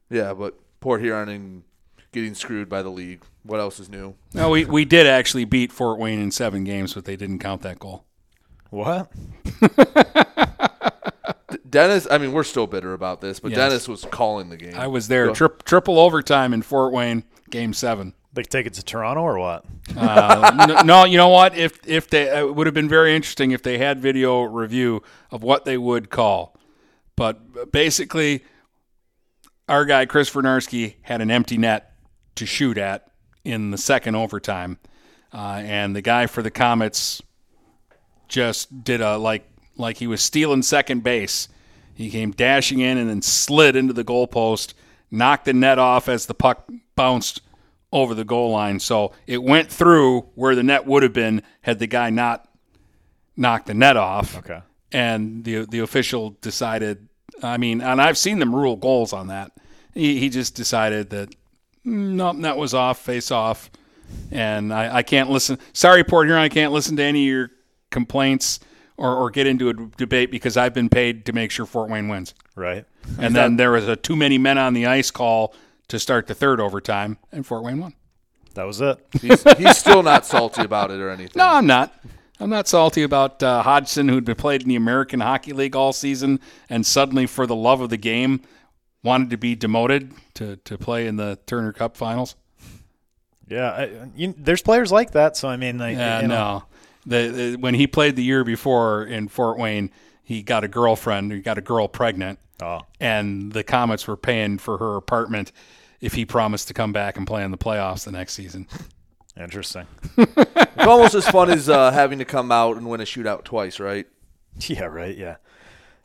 Yeah, 0.09 0.35
but 0.35 0.59
Port 0.81 1.01
Huron 1.01 1.29
and 1.29 1.63
getting 2.13 2.35
screwed 2.35 2.69
by 2.69 2.83
the 2.83 2.91
league. 2.91 3.23
What 3.43 3.61
else 3.61 3.81
is 3.81 3.89
new? 3.89 4.15
No, 4.35 4.51
we 4.51 4.65
we 4.67 4.85
did 4.85 5.07
actually 5.07 5.45
beat 5.45 5.73
Fort 5.73 5.99
Wayne 5.99 6.21
in 6.21 6.31
seven 6.31 6.65
games, 6.65 6.95
but 6.95 7.05
they 7.05 7.17
didn't 7.17 7.39
count 7.39 7.63
that 7.63 7.79
goal. 7.79 8.05
What? 8.71 9.11
Dennis, 11.71 12.07
I 12.11 12.19
mean, 12.19 12.33
we're 12.33 12.45
still 12.45 12.67
bitter 12.67 12.93
about 12.93 13.21
this, 13.21 13.41
but 13.41 13.51
Yes. 13.53 13.59
Dennis 13.59 13.89
was 13.89 14.05
calling 14.11 14.49
the 14.51 14.57
game. 14.57 14.75
I 14.77 14.87
was 14.89 15.09
there. 15.09 15.27
Go- 15.29 15.35
Tri- 15.35 15.49
triple 15.65 15.99
overtime 15.99 16.53
in 16.53 16.63
Fort 16.63 16.93
Wayne, 16.93 17.25
game 17.51 17.73
seven. 17.73 18.15
They 18.33 18.43
take 18.43 18.67
it 18.67 18.75
to 18.75 18.85
Toronto 18.85 19.23
or 19.23 19.39
what? 19.39 19.65
Uh, 19.97 20.75
n- 20.79 20.87
no, 20.87 21.05
you 21.05 21.17
know 21.17 21.29
what? 21.29 21.57
If 21.57 21.81
if 21.87 22.09
they 22.09 22.31
uh, 22.31 22.47
it 22.47 22.55
would 22.55 22.67
have 22.69 22.75
been 22.75 22.89
very 22.89 23.15
interesting 23.17 23.51
if 23.51 23.63
they 23.63 23.79
had 23.79 24.01
video 24.01 24.43
review 24.43 25.03
of 25.33 25.43
what 25.43 25.65
they 25.65 25.77
would 25.77 26.11
call, 26.11 26.57
but 27.17 27.73
basically, 27.73 28.45
our 29.69 29.85
guy 29.85 30.07
Chris 30.07 30.31
Vernarski 30.31 30.95
had 31.03 31.21
an 31.21 31.31
empty 31.31 31.59
net 31.59 31.93
to 32.37 32.47
shoot 32.47 32.79
at 32.79 33.11
in 33.45 33.73
the 33.73 33.79
second 33.79 34.15
overtime, 34.15 34.79
uh, 35.35 35.61
and 35.65 35.97
the 35.97 36.03
guy 36.03 36.27
for 36.27 36.41
the 36.43 36.53
Komets 36.53 37.21
just 38.29 38.85
did 38.85 39.01
a 39.01 39.17
like 39.17 39.45
like 39.77 39.97
he 39.97 40.07
was 40.07 40.23
stealing 40.23 40.63
second 40.63 41.03
base. 41.03 41.49
He 42.01 42.09
came 42.09 42.31
dashing 42.31 42.81
in 42.81 42.97
and 42.97 43.11
then 43.11 43.21
slid 43.21 43.77
into 43.77 43.93
the 43.93 44.05
goalpost, 44.05 44.73
knocked 45.11 45.45
the 45.45 45.53
net 45.53 45.79
off 45.79 46.09
as 46.09 46.25
the 46.25 46.33
puck 46.33 46.67
bounced 46.97 47.43
over 47.93 48.15
the 48.15 48.25
goal 48.25 48.53
line. 48.53 48.81
So 48.81 49.13
it 49.27 49.43
went 49.43 49.71
through 49.71 50.23
where 50.35 50.55
the 50.55 50.63
net 50.63 50.87
would 50.87 51.03
have 51.03 51.13
been 51.13 51.43
had 51.61 51.79
the 51.79 51.87
guy 51.87 52.09
not 52.09 52.49
knocked 53.37 53.67
the 53.67 53.75
net 53.75 53.99
off. 53.99 54.39
Okay. 54.39 54.61
And 54.93 55.45
the 55.45 55.67
the 55.67 55.81
official 55.81 56.39
decided. 56.41 57.07
I 57.43 57.59
mean, 57.59 57.83
and 57.83 58.01
I've 58.01 58.17
seen 58.17 58.39
them 58.39 58.55
rule 58.55 58.77
goals 58.77 59.13
on 59.13 59.29
that. 59.29 59.53
He, 59.93 60.19
he 60.19 60.31
just 60.31 60.55
decided 60.55 61.11
that 61.11 61.29
"Mm, 61.87 62.15
no, 62.15 62.33
that 62.33 62.57
was 62.57 62.73
off, 62.73 62.99
face 62.99 63.31
off, 63.31 63.71
and 64.31 64.73
I, 64.73 64.97
I 64.97 65.03
can't 65.03 65.29
listen. 65.29 65.59
Sorry, 65.75 66.03
Port 66.03 66.29
Huron, 66.29 66.43
I 66.43 66.49
can't 66.49 66.73
listen 66.73 66.97
to 66.97 67.03
any 67.03 67.25
of 67.25 67.29
your 67.29 67.51
complaints 67.91 68.59
or, 69.01 69.17
or 69.17 69.31
get 69.31 69.47
into 69.47 69.71
a 69.71 69.73
debate 69.73 70.31
because 70.31 70.59
I've 70.59 70.75
been 70.75 70.91
paid 70.91 71.25
to 71.27 71.33
make 71.33 71.51
sure 71.51 71.65
Fort 71.65 71.89
Wayne 71.89 72.09
wins. 72.09 72.35
Right. 72.55 72.85
And 73.19 73.35
then 73.35 73.57
there 73.57 73.73
was 73.73 73.89
a 73.89 73.97
too 73.97 74.15
many 74.15 74.37
men 74.37 74.59
on 74.59 74.75
the 74.75 74.87
ice 74.87 75.11
call 75.11 75.55
to 75.89 75.99
start 75.99 76.27
the 76.27 76.35
third 76.35 76.61
overtime, 76.61 77.17
and 77.33 77.45
Fort 77.45 77.65
Wayne 77.65 77.81
won. 77.81 77.95
That 78.55 78.65
was 78.65 78.81
it. 78.81 78.99
He's, 79.21 79.43
he's 79.59 79.79
still 79.79 80.03
not 80.03 80.27
salty 80.27 80.63
about 80.63 80.91
it 80.91 81.01
or 81.01 81.09
anything. 81.09 81.33
No, 81.37 81.47
I'm 81.47 81.67
not. 81.67 81.95
I'm 82.39 82.51
not 82.51 82.69
salty 82.69 83.03
about 83.03 83.43
uh, 83.43 83.63
Hodgson, 83.63 84.09
who'd 84.09 84.25
been 84.25 84.37
played 84.37 84.63
in 84.63 84.69
the 84.69 84.77
American 84.77 85.21
Hockey 85.21 85.53
League 85.53 85.75
all 85.75 85.93
season, 85.93 86.39
and 86.69 86.85
suddenly, 86.85 87.27
for 87.27 87.47
the 87.47 87.57
love 87.57 87.81
of 87.81 87.91
the 87.91 87.97
game, 87.97 88.43
wanted 89.03 89.31
to 89.31 89.37
be 89.37 89.55
demoted 89.55 90.13
to, 90.35 90.57
to 90.57 90.77
play 90.77 91.07
in 91.07 91.17
the 91.17 91.39
Turner 91.47 91.73
Cup 91.73 91.97
Finals. 91.97 92.37
Yeah, 93.49 93.71
I, 93.71 94.09
you, 94.15 94.35
there's 94.37 94.63
players 94.63 94.93
like 94.93 95.13
that. 95.13 95.37
So 95.37 95.49
I 95.49 95.57
mean, 95.57 95.79
like, 95.79 95.97
Yeah, 95.97 96.21
you 96.23 96.29
know, 96.29 96.35
no. 96.35 96.65
The, 97.07 97.29
the 97.29 97.57
when 97.57 97.75
he 97.75 97.87
played 97.87 98.17
the 98.17 98.23
year 98.25 98.45
before 98.45 99.05
in 99.05 99.29
Fort 99.29 99.59
Wayne, 99.59 99.91
he 100.23 100.43
got 100.43 100.65
a 100.65 100.69
girlfriend. 100.69 101.33
He 101.33 101.41
got 101.41 101.59
a 101.59 101.63
girl 101.63 101.89
pregnant, 101.89 102.39
Oh, 102.63 102.81
and 103.01 103.53
the 103.53 103.65
Komets 103.65 104.07
were 104.07 104.17
paying 104.17 104.59
for 104.59 104.79
her 104.79 104.97
apartment 104.97 105.51
if 106.01 106.15
he 106.15 106.25
promised 106.25 106.69
to 106.69 106.75
come 106.75 106.93
back 106.93 107.17
and 107.17 107.27
play 107.27 107.43
in 107.43 107.51
the 107.51 107.59
playoffs 107.59 108.05
the 108.05 108.13
next 108.13 108.35
season. 108.35 108.67
interesting. 109.37 109.87
It's 110.81 110.87
almost 110.89 111.15
as 111.15 111.29
fun 111.29 111.51
as 111.51 111.69
uh, 111.69 111.91
having 111.91 112.21
to 112.21 112.25
come 112.25 112.51
out 112.51 112.79
and 112.79 112.89
win 112.89 113.03
a 113.03 113.05
shootout 113.05 113.45
twice, 113.45 113.79
right? 113.81 114.07
Yeah, 114.61 114.85
right. 114.85 115.15
Yeah, 115.15 115.37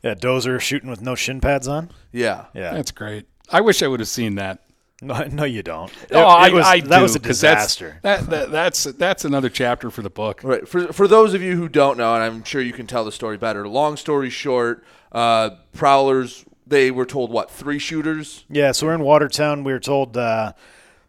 yeah. 0.04 0.16
Dozer 0.16 0.60
shooting 0.60 0.90
with 0.90 1.02
no 1.02 1.16
shin 1.16 1.40
pads 1.40 1.66
on. 1.68 1.92
Yeah. 2.12 2.48
Yeah. 2.54 2.74
That's 2.74 2.92
great. 2.92 3.26
I 3.50 3.62
wish 3.62 3.82
I 3.82 3.88
would 3.88 4.02
have 4.02 4.10
seen 4.10 4.36
that. 4.36 4.65
No, 5.02 5.24
no, 5.32 5.44
you 5.44 5.62
don't. 5.64 5.92
Oh, 6.12 6.16
It- 6.16 6.18
it 6.18 6.18
I, 6.24 6.50
was- 6.52 6.66
I 6.66 6.80
that 6.82 6.98
do, 6.98 7.02
was 7.04 7.16
a 7.16 7.20
'cause 7.20 7.42
that's- 7.42 7.76
disaster. 7.76 8.00
That, 8.02 8.30
that, 8.30 8.52
that's 8.52 8.84
that's 8.86 9.26
another 9.26 9.50
chapter 9.50 9.90
for 9.90 10.02
the 10.02 10.10
book. 10.10 10.42
Right. 10.44 10.68
For 10.68 10.94
for 10.94 11.08
those 11.08 11.34
of 11.34 11.42
you 11.42 11.56
who 11.58 11.68
don't 11.68 11.98
know, 11.98 12.16
and 12.16 12.24
I'm 12.24 12.44
sure 12.44 12.62
you 12.62 12.74
can 12.74 12.88
tell 12.88 13.04
the 13.06 13.12
story 13.12 13.38
better. 13.38 13.68
Long 13.68 13.98
story 13.98 14.30
short, 14.30 14.84
uh, 15.12 15.52
Prowlers 15.74 16.46
they 16.68 16.90
were 16.90 17.06
told 17.06 17.30
what 17.32 17.52
three 17.52 17.78
shooters. 17.78 18.44
Yeah, 18.50 18.72
so 18.72 18.88
we're 18.88 18.96
in 18.96 19.02
Watertown. 19.02 19.64
We 19.64 19.72
were 19.74 19.80
told 19.80 20.18
uh, 20.18 20.54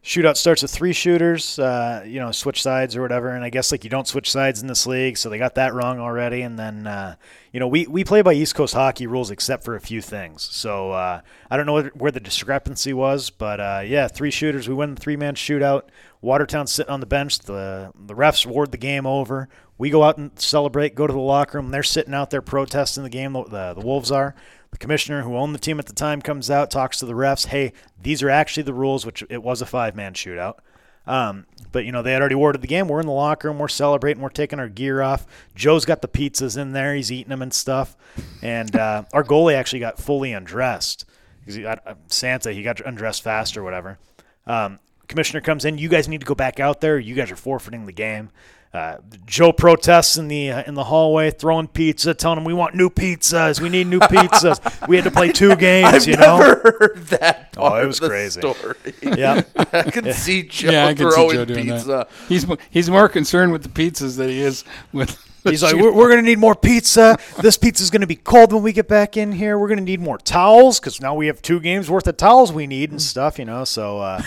shootout 0.06 0.36
starts 0.36 0.62
with 0.62 0.70
three 0.70 0.92
shooters. 0.92 1.58
Uh, 1.58 2.04
you 2.06 2.20
know, 2.20 2.30
switch 2.30 2.62
sides 2.62 2.94
or 2.94 3.02
whatever. 3.02 3.30
And 3.30 3.44
I 3.44 3.50
guess 3.50 3.72
like 3.72 3.82
you 3.82 3.90
don't 3.90 4.06
switch 4.06 4.30
sides 4.30 4.62
in 4.62 4.68
this 4.68 4.86
league, 4.86 5.18
so 5.18 5.28
they 5.28 5.36
got 5.38 5.56
that 5.56 5.74
wrong 5.74 5.98
already. 5.98 6.42
And 6.42 6.56
then 6.56 6.86
uh, 6.86 7.16
you 7.52 7.58
know 7.58 7.66
we 7.66 7.86
we 7.88 8.04
play 8.04 8.22
by 8.22 8.32
East 8.32 8.54
Coast 8.54 8.72
hockey 8.72 9.06
rules 9.08 9.30
except 9.32 9.64
for 9.64 9.74
a 9.74 9.80
few 9.80 10.00
things. 10.00 10.42
So 10.42 10.92
uh, 10.92 11.20
I 11.50 11.56
don't 11.56 11.66
know 11.66 11.82
where- 11.94 12.12
the 12.12 12.20
discrepancy 12.20 12.92
was, 12.94 13.30
but 13.30 13.60
uh, 13.60 13.82
yeah, 13.84 14.06
three 14.08 14.30
shooters. 14.30 14.68
We 14.68 14.74
win 14.74 14.94
the 14.94 15.00
three 15.00 15.16
man 15.16 15.34
shootout. 15.34 15.82
Watertown 16.22 16.66
sitting 16.66 16.92
on 16.92 17.00
the 17.00 17.06
bench. 17.06 17.40
The 17.40 17.90
the 17.94 18.14
refs 18.14 18.46
award 18.46 18.70
the 18.70 18.78
game 18.78 19.06
over. 19.06 19.48
We 19.76 19.90
go 19.90 20.04
out 20.04 20.16
and 20.16 20.30
celebrate. 20.40 20.94
Go 20.94 21.06
to 21.06 21.12
the 21.12 21.18
locker 21.18 21.58
room. 21.58 21.70
They're 21.70 21.82
sitting 21.82 22.14
out 22.14 22.30
there 22.30 22.40
protesting 22.40 23.02
the 23.02 23.10
game. 23.10 23.34
The, 23.34 23.74
the 23.74 23.82
Wolves 23.84 24.10
are. 24.10 24.34
The 24.76 24.80
commissioner 24.80 25.22
who 25.22 25.38
owned 25.38 25.54
the 25.54 25.58
team 25.58 25.78
at 25.78 25.86
the 25.86 25.94
time 25.94 26.20
comes 26.20 26.50
out, 26.50 26.70
talks 26.70 26.98
to 26.98 27.06
the 27.06 27.14
refs. 27.14 27.46
Hey, 27.46 27.72
these 28.02 28.22
are 28.22 28.28
actually 28.28 28.64
the 28.64 28.74
rules, 28.74 29.06
which 29.06 29.24
it 29.30 29.42
was 29.42 29.62
a 29.62 29.66
five 29.66 29.96
man 29.96 30.12
shootout. 30.12 30.58
Um, 31.06 31.46
but 31.72 31.86
you 31.86 31.92
know 31.92 32.02
they 32.02 32.12
had 32.12 32.20
already 32.20 32.34
awarded 32.34 32.60
the 32.60 32.66
game. 32.66 32.86
We're 32.86 33.00
in 33.00 33.06
the 33.06 33.12
locker 33.12 33.48
room. 33.48 33.58
We're 33.58 33.68
celebrating. 33.68 34.22
We're 34.22 34.28
taking 34.28 34.60
our 34.60 34.68
gear 34.68 35.00
off. 35.00 35.26
Joe's 35.54 35.86
got 35.86 36.02
the 36.02 36.08
pizzas 36.08 36.58
in 36.58 36.72
there. 36.72 36.94
He's 36.94 37.10
eating 37.10 37.30
them 37.30 37.40
and 37.40 37.54
stuff. 37.54 37.96
And 38.42 38.76
uh, 38.76 39.04
our 39.14 39.24
goalie 39.24 39.54
actually 39.54 39.78
got 39.78 39.98
fully 39.98 40.34
undressed. 40.34 41.06
he 41.46 41.62
got, 41.62 41.80
uh, 41.86 41.94
Santa, 42.08 42.52
he 42.52 42.62
got 42.62 42.78
undressed 42.80 43.22
fast 43.22 43.56
or 43.56 43.62
whatever. 43.62 43.98
Um, 44.46 44.78
commissioner 45.08 45.40
comes 45.40 45.64
in. 45.64 45.78
You 45.78 45.88
guys 45.88 46.06
need 46.06 46.20
to 46.20 46.26
go 46.26 46.34
back 46.34 46.60
out 46.60 46.82
there. 46.82 46.98
You 46.98 47.14
guys 47.14 47.30
are 47.30 47.36
forfeiting 47.36 47.86
the 47.86 47.92
game. 47.92 48.28
Uh, 48.76 48.98
Joe 49.24 49.52
protests 49.52 50.18
in 50.18 50.28
the 50.28 50.50
uh, 50.50 50.62
in 50.66 50.74
the 50.74 50.84
hallway, 50.84 51.30
throwing 51.30 51.66
pizza, 51.66 52.12
telling 52.12 52.38
him 52.38 52.44
we 52.44 52.52
want 52.52 52.74
new 52.74 52.90
pizzas. 52.90 53.58
We 53.58 53.70
need 53.70 53.86
new 53.86 53.98
pizzas. 54.00 54.86
we 54.86 54.96
had 54.96 55.04
to 55.06 55.10
play 55.10 55.32
two 55.32 55.56
games. 55.56 55.88
I've 55.88 56.06
you 56.06 56.16
know, 56.16 56.38
never 56.38 56.76
heard 56.78 57.06
that. 57.06 57.54
Oh, 57.56 57.74
it 57.76 57.86
was 57.86 57.98
crazy. 57.98 58.40
Story. 58.40 58.76
Yeah. 59.02 59.42
I 59.72 59.90
can 59.90 60.12
see 60.12 60.42
Joe 60.42 60.70
yeah, 60.70 60.86
I 60.86 60.94
can 60.94 61.10
see 61.10 61.16
throwing 61.16 61.36
Joe 61.36 61.44
doing 61.46 61.64
pizza. 61.70 61.86
that. 61.86 62.10
He's 62.28 62.46
he's 62.68 62.90
more 62.90 63.08
concerned 63.08 63.52
with 63.52 63.62
the 63.62 63.70
pizzas 63.70 64.18
than 64.18 64.28
he 64.28 64.40
is 64.40 64.62
with. 64.92 65.08
the 65.08 65.50
He's 65.50 65.62
like, 65.62 65.76
we're, 65.76 65.92
we're 65.92 66.08
going 66.08 66.22
to 66.22 66.28
need 66.28 66.40
more 66.40 66.56
pizza. 66.56 67.16
This 67.40 67.56
pizza's 67.56 67.88
going 67.88 68.00
to 68.00 68.06
be 68.06 68.16
cold 68.16 68.52
when 68.52 68.64
we 68.64 68.72
get 68.72 68.88
back 68.88 69.16
in 69.16 69.30
here. 69.30 69.58
We're 69.58 69.68
going 69.68 69.78
to 69.78 69.84
need 69.84 70.00
more 70.00 70.18
towels 70.18 70.80
because 70.80 71.00
now 71.00 71.14
we 71.14 71.28
have 71.28 71.40
two 71.40 71.60
games 71.60 71.88
worth 71.88 72.08
of 72.08 72.16
towels 72.16 72.52
we 72.52 72.66
need 72.66 72.90
and 72.90 73.00
stuff, 73.00 73.38
you 73.38 73.44
know. 73.44 73.64
So, 73.64 74.00
uh, 74.00 74.22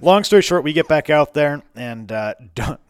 long 0.00 0.24
story 0.24 0.42
short, 0.42 0.64
we 0.64 0.72
get 0.72 0.88
back 0.88 1.10
out 1.10 1.34
there, 1.34 1.62
and 1.74 2.10
uh, 2.10 2.34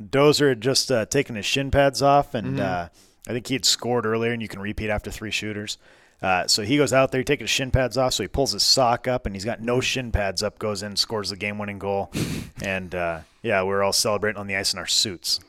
Dozer 0.02 0.50
had 0.50 0.60
just 0.60 0.90
uh, 0.90 1.06
taken 1.06 1.36
his 1.36 1.46
shin 1.46 1.70
pads 1.70 2.02
off, 2.02 2.34
and 2.34 2.60
uh, 2.60 2.88
I 3.28 3.32
think 3.32 3.46
he 3.46 3.54
had 3.54 3.64
scored 3.64 4.06
earlier, 4.06 4.32
and 4.32 4.42
you 4.42 4.48
can 4.48 4.60
repeat 4.60 4.90
after 4.90 5.10
three 5.10 5.30
shooters. 5.30 5.78
Uh, 6.22 6.46
so 6.46 6.62
he 6.62 6.76
goes 6.76 6.92
out 6.92 7.12
there, 7.12 7.20
he 7.20 7.24
takes 7.24 7.40
his 7.40 7.50
shin 7.50 7.70
pads 7.70 7.96
off, 7.96 8.12
so 8.12 8.22
he 8.22 8.28
pulls 8.28 8.52
his 8.52 8.62
sock 8.62 9.08
up, 9.08 9.24
and 9.24 9.34
he's 9.34 9.44
got 9.44 9.60
no 9.62 9.80
shin 9.80 10.12
pads 10.12 10.42
up, 10.42 10.58
goes 10.58 10.82
in, 10.82 10.94
scores 10.96 11.30
the 11.30 11.36
game-winning 11.36 11.78
goal, 11.78 12.12
and 12.62 12.94
uh, 12.94 13.20
yeah, 13.42 13.62
we're 13.62 13.82
all 13.82 13.92
celebrating 13.92 14.38
on 14.38 14.46
the 14.46 14.56
ice 14.56 14.72
in 14.72 14.78
our 14.78 14.86
suits. 14.86 15.40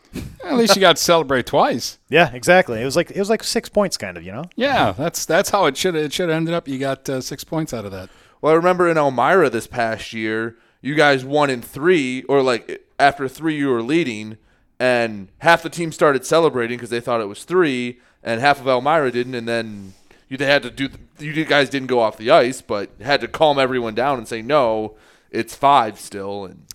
At 0.43 0.55
least 0.55 0.75
you 0.75 0.81
got 0.81 0.97
to 0.97 1.01
celebrate 1.01 1.45
twice. 1.45 1.97
Yeah, 2.09 2.29
exactly. 2.33 2.81
It 2.81 2.83
was 2.83 2.97
like 2.97 3.09
it 3.11 3.19
was 3.19 3.29
like 3.29 3.41
six 3.41 3.69
points, 3.69 3.95
kind 3.95 4.17
of, 4.17 4.23
you 4.23 4.33
know. 4.33 4.43
Yeah, 4.57 4.91
that's 4.91 5.25
that's 5.25 5.49
how 5.49 5.65
it 5.67 5.77
should 5.77 5.95
it 5.95 6.11
should 6.11 6.27
have 6.27 6.35
ended 6.35 6.53
up. 6.53 6.67
You 6.67 6.77
got 6.77 7.07
uh, 7.07 7.21
six 7.21 7.45
points 7.45 7.73
out 7.73 7.85
of 7.85 7.93
that. 7.93 8.09
Well, 8.41 8.51
I 8.51 8.55
remember 8.57 8.89
in 8.89 8.97
Elmira 8.97 9.49
this 9.49 9.65
past 9.65 10.11
year, 10.11 10.57
you 10.81 10.95
guys 10.95 11.23
won 11.23 11.49
in 11.49 11.61
three, 11.61 12.23
or 12.23 12.41
like 12.41 12.83
after 12.99 13.27
three, 13.27 13.55
you 13.55 13.69
were 13.69 13.81
leading, 13.83 14.37
and 14.79 15.27
half 15.39 15.61
the 15.63 15.69
team 15.69 15.91
started 15.91 16.25
celebrating 16.25 16.77
because 16.77 16.89
they 16.89 16.99
thought 16.99 17.21
it 17.21 17.27
was 17.27 17.43
three, 17.43 17.99
and 18.23 18.41
half 18.41 18.59
of 18.59 18.67
Elmira 18.67 19.11
didn't, 19.11 19.35
and 19.35 19.47
then 19.47 19.93
you 20.27 20.37
they 20.37 20.45
had 20.45 20.63
to 20.63 20.69
do. 20.71 20.89
You 21.19 21.45
guys 21.45 21.69
didn't 21.69 21.87
go 21.87 21.99
off 21.99 22.17
the 22.17 22.31
ice, 22.31 22.61
but 22.61 22.89
had 23.01 23.21
to 23.21 23.27
calm 23.27 23.59
everyone 23.59 23.93
down 23.95 24.17
and 24.17 24.27
say 24.27 24.41
no, 24.41 24.95
it's 25.29 25.55
five 25.55 25.99
still, 25.99 26.45
and 26.45 26.65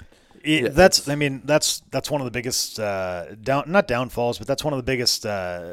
It- 0.42 0.62
Yeah, 0.62 0.68
that's 0.68 1.08
I 1.08 1.16
mean 1.16 1.42
that's 1.44 1.82
that's 1.90 2.10
one 2.10 2.20
of 2.20 2.24
the 2.26 2.30
biggest 2.30 2.78
uh, 2.78 3.34
down 3.42 3.64
not 3.66 3.88
downfalls, 3.88 4.38
but 4.38 4.46
that's 4.46 4.62
one 4.62 4.72
of 4.72 4.78
the 4.78 4.84
biggest 4.84 5.26
uh, 5.26 5.72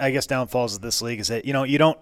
I 0.00 0.10
guess 0.10 0.26
downfalls 0.26 0.76
of 0.76 0.80
this 0.80 1.02
league 1.02 1.20
is 1.20 1.28
that 1.28 1.44
you 1.44 1.52
know 1.52 1.64
you 1.64 1.76
don't. 1.76 1.98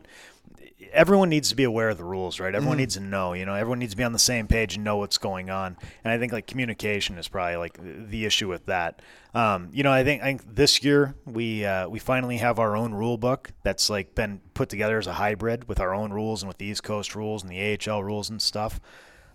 Everyone 0.93 1.29
needs 1.29 1.49
to 1.51 1.57
be 1.57 1.65
aware 1.65 1.89
of 1.89 1.99
the 1.99 2.05
rules, 2.05 2.41
right? 2.41 2.55
Everyone 2.55 2.77
needs 2.79 2.95
to 2.95 3.01
know. 3.01 3.33
You 3.33 3.47
know, 3.47 3.55
everyone 3.55 3.79
needs 3.79 3.93
to 3.93 3.97
be 3.97 4.05
on 4.05 4.13
the 4.13 4.19
same 4.19 4.47
page 4.47 4.75
and 4.75 4.85
know 4.85 4.97
what's 4.97 5.19
going 5.19 5.51
on. 5.51 5.77
And 6.05 6.13
I 6.13 6.19
think 6.19 6.33
like 6.33 6.47
communication 6.47 7.17
is 7.19 7.29
probably 7.29 7.57
like 7.57 7.79
the 8.09 8.25
issue 8.25 8.49
with 8.49 8.67
that. 8.67 9.01
Um, 9.35 9.69
you 9.73 9.83
know, 9.83 9.93
I 9.93 10.03
think 10.05 10.23
I 10.23 10.27
think 10.27 10.55
this 10.57 10.83
year 10.83 11.15
we 11.25 11.65
uh, 11.65 11.89
we 11.89 11.99
finally 11.99 12.39
have 12.39 12.59
our 12.59 12.77
own 12.77 12.93
rule 12.95 13.17
book 13.19 13.53
that's 13.63 13.89
like 13.89 14.15
been 14.15 14.41
put 14.55 14.69
together 14.69 14.99
as 14.99 15.07
a 15.07 15.15
hybrid 15.15 15.69
with 15.69 15.81
our 15.81 15.95
own 15.95 16.13
rules 16.13 16.43
and 16.43 16.49
with 16.49 16.59
the 16.59 16.67
East 16.67 16.83
Coast 16.83 17.15
rules 17.15 17.43
and 17.43 17.51
the 17.51 17.79
AHL 17.91 18.03
rules 18.03 18.29
and 18.31 18.43
stuff. 18.43 18.81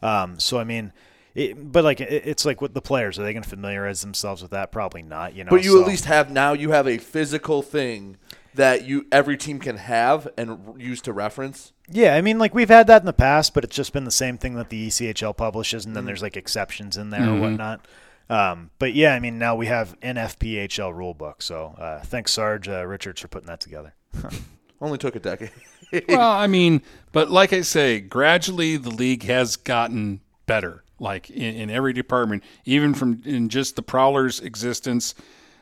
Um, 0.02 0.40
so 0.40 0.60
I 0.60 0.64
mean, 0.66 0.92
it, 1.34 1.72
but 1.72 1.84
like 1.84 2.00
it, 2.02 2.24
it's 2.26 2.46
like 2.46 2.62
with 2.62 2.74
the 2.74 2.82
players, 2.82 3.18
are 3.20 3.24
they 3.24 3.34
going 3.34 3.44
to 3.44 3.50
familiarize 3.50 4.02
themselves 4.02 4.42
with 4.42 4.52
that? 4.52 4.72
Probably 4.72 5.02
not. 5.02 5.36
You 5.36 5.44
know, 5.44 5.50
But 5.50 5.64
you 5.64 5.72
so- 5.74 5.82
at 5.82 5.88
least 5.88 6.06
have 6.06 6.32
now 6.32 6.54
you 6.54 6.72
have 6.72 6.88
a 6.88 6.98
physical 6.98 7.62
thing 7.62 8.18
that 8.56 8.86
you 8.86 9.06
every 9.12 9.38
team 9.38 9.60
can 9.60 9.78
have 9.78 10.28
and 10.38 10.76
use 10.82 11.02
to 11.02 11.14
reference. 11.14 11.72
Yeah, 11.90 12.16
I 12.16 12.22
mean, 12.22 12.40
like 12.40 12.54
we've 12.56 12.70
had 12.70 12.88
that 12.88 13.02
in 13.02 13.06
the 13.06 13.14
past, 13.14 13.54
but 13.54 13.64
it's 13.64 13.76
just 13.76 13.94
been 13.94 14.06
the 14.06 14.12
same 14.12 14.38
thing 14.38 14.56
that 14.56 14.70
the 14.70 14.88
ECHL 14.88 15.36
publishes, 15.36 15.86
and 15.86 15.96
then 15.96 16.04
Mhm. 16.04 16.08
there's 16.08 16.22
like 16.22 16.36
exceptions 16.38 16.98
in 16.98 17.10
there 17.12 17.22
Mhm. 17.22 17.38
or 17.38 17.42
whatnot. 17.42 17.88
Um, 18.30 18.72
but 18.80 18.94
yeah, 18.96 19.14
I 19.14 19.20
mean, 19.20 19.38
now 19.38 19.56
we 19.56 19.68
have 19.68 19.96
NFPHL 20.02 20.92
rulebook. 20.94 21.44
So 21.44 21.76
uh, 21.78 22.00
thanks, 22.02 22.32
Sarge 22.32 22.68
uh, 22.68 22.86
Richards, 22.88 23.22
for 23.22 23.28
putting 23.28 23.48
that 23.48 23.60
together. 23.62 23.94
Only 24.82 24.98
took 24.98 25.16
a 25.16 25.20
decade. 25.20 25.52
well, 26.10 26.32
I 26.32 26.48
mean, 26.48 26.82
but 27.12 27.30
like 27.30 27.54
I 27.54 27.62
say, 27.62 28.00
gradually 28.00 28.78
the 28.78 28.90
league 28.90 29.24
has 29.24 29.56
gotten 29.56 30.22
better, 30.48 30.84
like 31.00 31.30
in, 31.30 31.56
in 31.56 31.70
every 31.70 31.94
department, 31.94 32.44
even 32.66 32.94
from 32.94 33.22
in 33.26 33.50
just 33.50 33.76
the 33.76 33.82
Prowlers' 33.84 34.40
existence. 34.40 35.14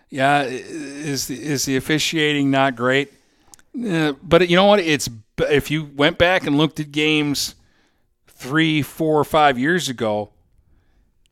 Yeah, 0.10 0.44
is 0.44 1.28
the, 1.28 1.42
is 1.44 1.66
the 1.66 1.76
officiating 1.76 2.52
not 2.52 2.76
great? 2.76 3.12
Uh, 3.88 4.14
but 4.22 4.48
you 4.50 4.56
know 4.56 4.66
what? 4.66 4.80
It's 4.80 5.10
if 5.40 5.72
you 5.72 5.86
went 5.96 6.18
back 6.20 6.46
and 6.46 6.58
looked 6.58 6.80
at 6.80 6.92
games 6.92 7.56
three, 8.28 8.82
four, 8.82 9.24
five 9.24 9.58
years 9.58 9.90
ago, 9.90 10.30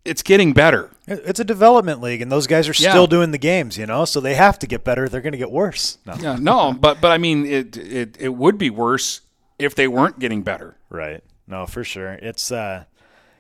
it's 0.04 0.24
getting 0.24 0.54
better. 0.54 0.90
It's 1.06 1.40
a 1.40 1.44
development 1.44 2.02
league, 2.02 2.22
and 2.22 2.32
those 2.32 2.48
guys 2.48 2.68
are 2.68 2.74
Yeah. 2.74 2.90
still 2.92 3.06
doing 3.06 3.32
the 3.32 3.38
games, 3.38 3.78
you 3.78 3.86
know, 3.86 4.06
so 4.06 4.20
they 4.20 4.34
have 4.34 4.58
to 4.60 4.68
get 4.68 4.84
better. 4.84 5.08
They're 5.08 5.22
going 5.22 5.34
to 5.34 5.38
get 5.38 5.52
worse. 5.52 5.98
No. 6.06 6.16
Yeah, 6.20 6.38
no, 6.40 6.74
but 6.74 7.02
but 7.02 7.12
I 7.12 7.18
mean, 7.20 7.46
it 7.46 7.78
it 7.78 8.18
it 8.20 8.30
would 8.30 8.58
be 8.58 8.70
worse 8.72 9.22
if 9.60 9.76
they 9.76 9.88
weren't 9.88 10.18
getting 10.18 10.42
better. 10.42 10.78
Right. 10.90 11.24
No, 11.48 11.66
for 11.68 11.84
sure. 11.84 12.14
It's 12.14 12.52
uh 12.52 12.86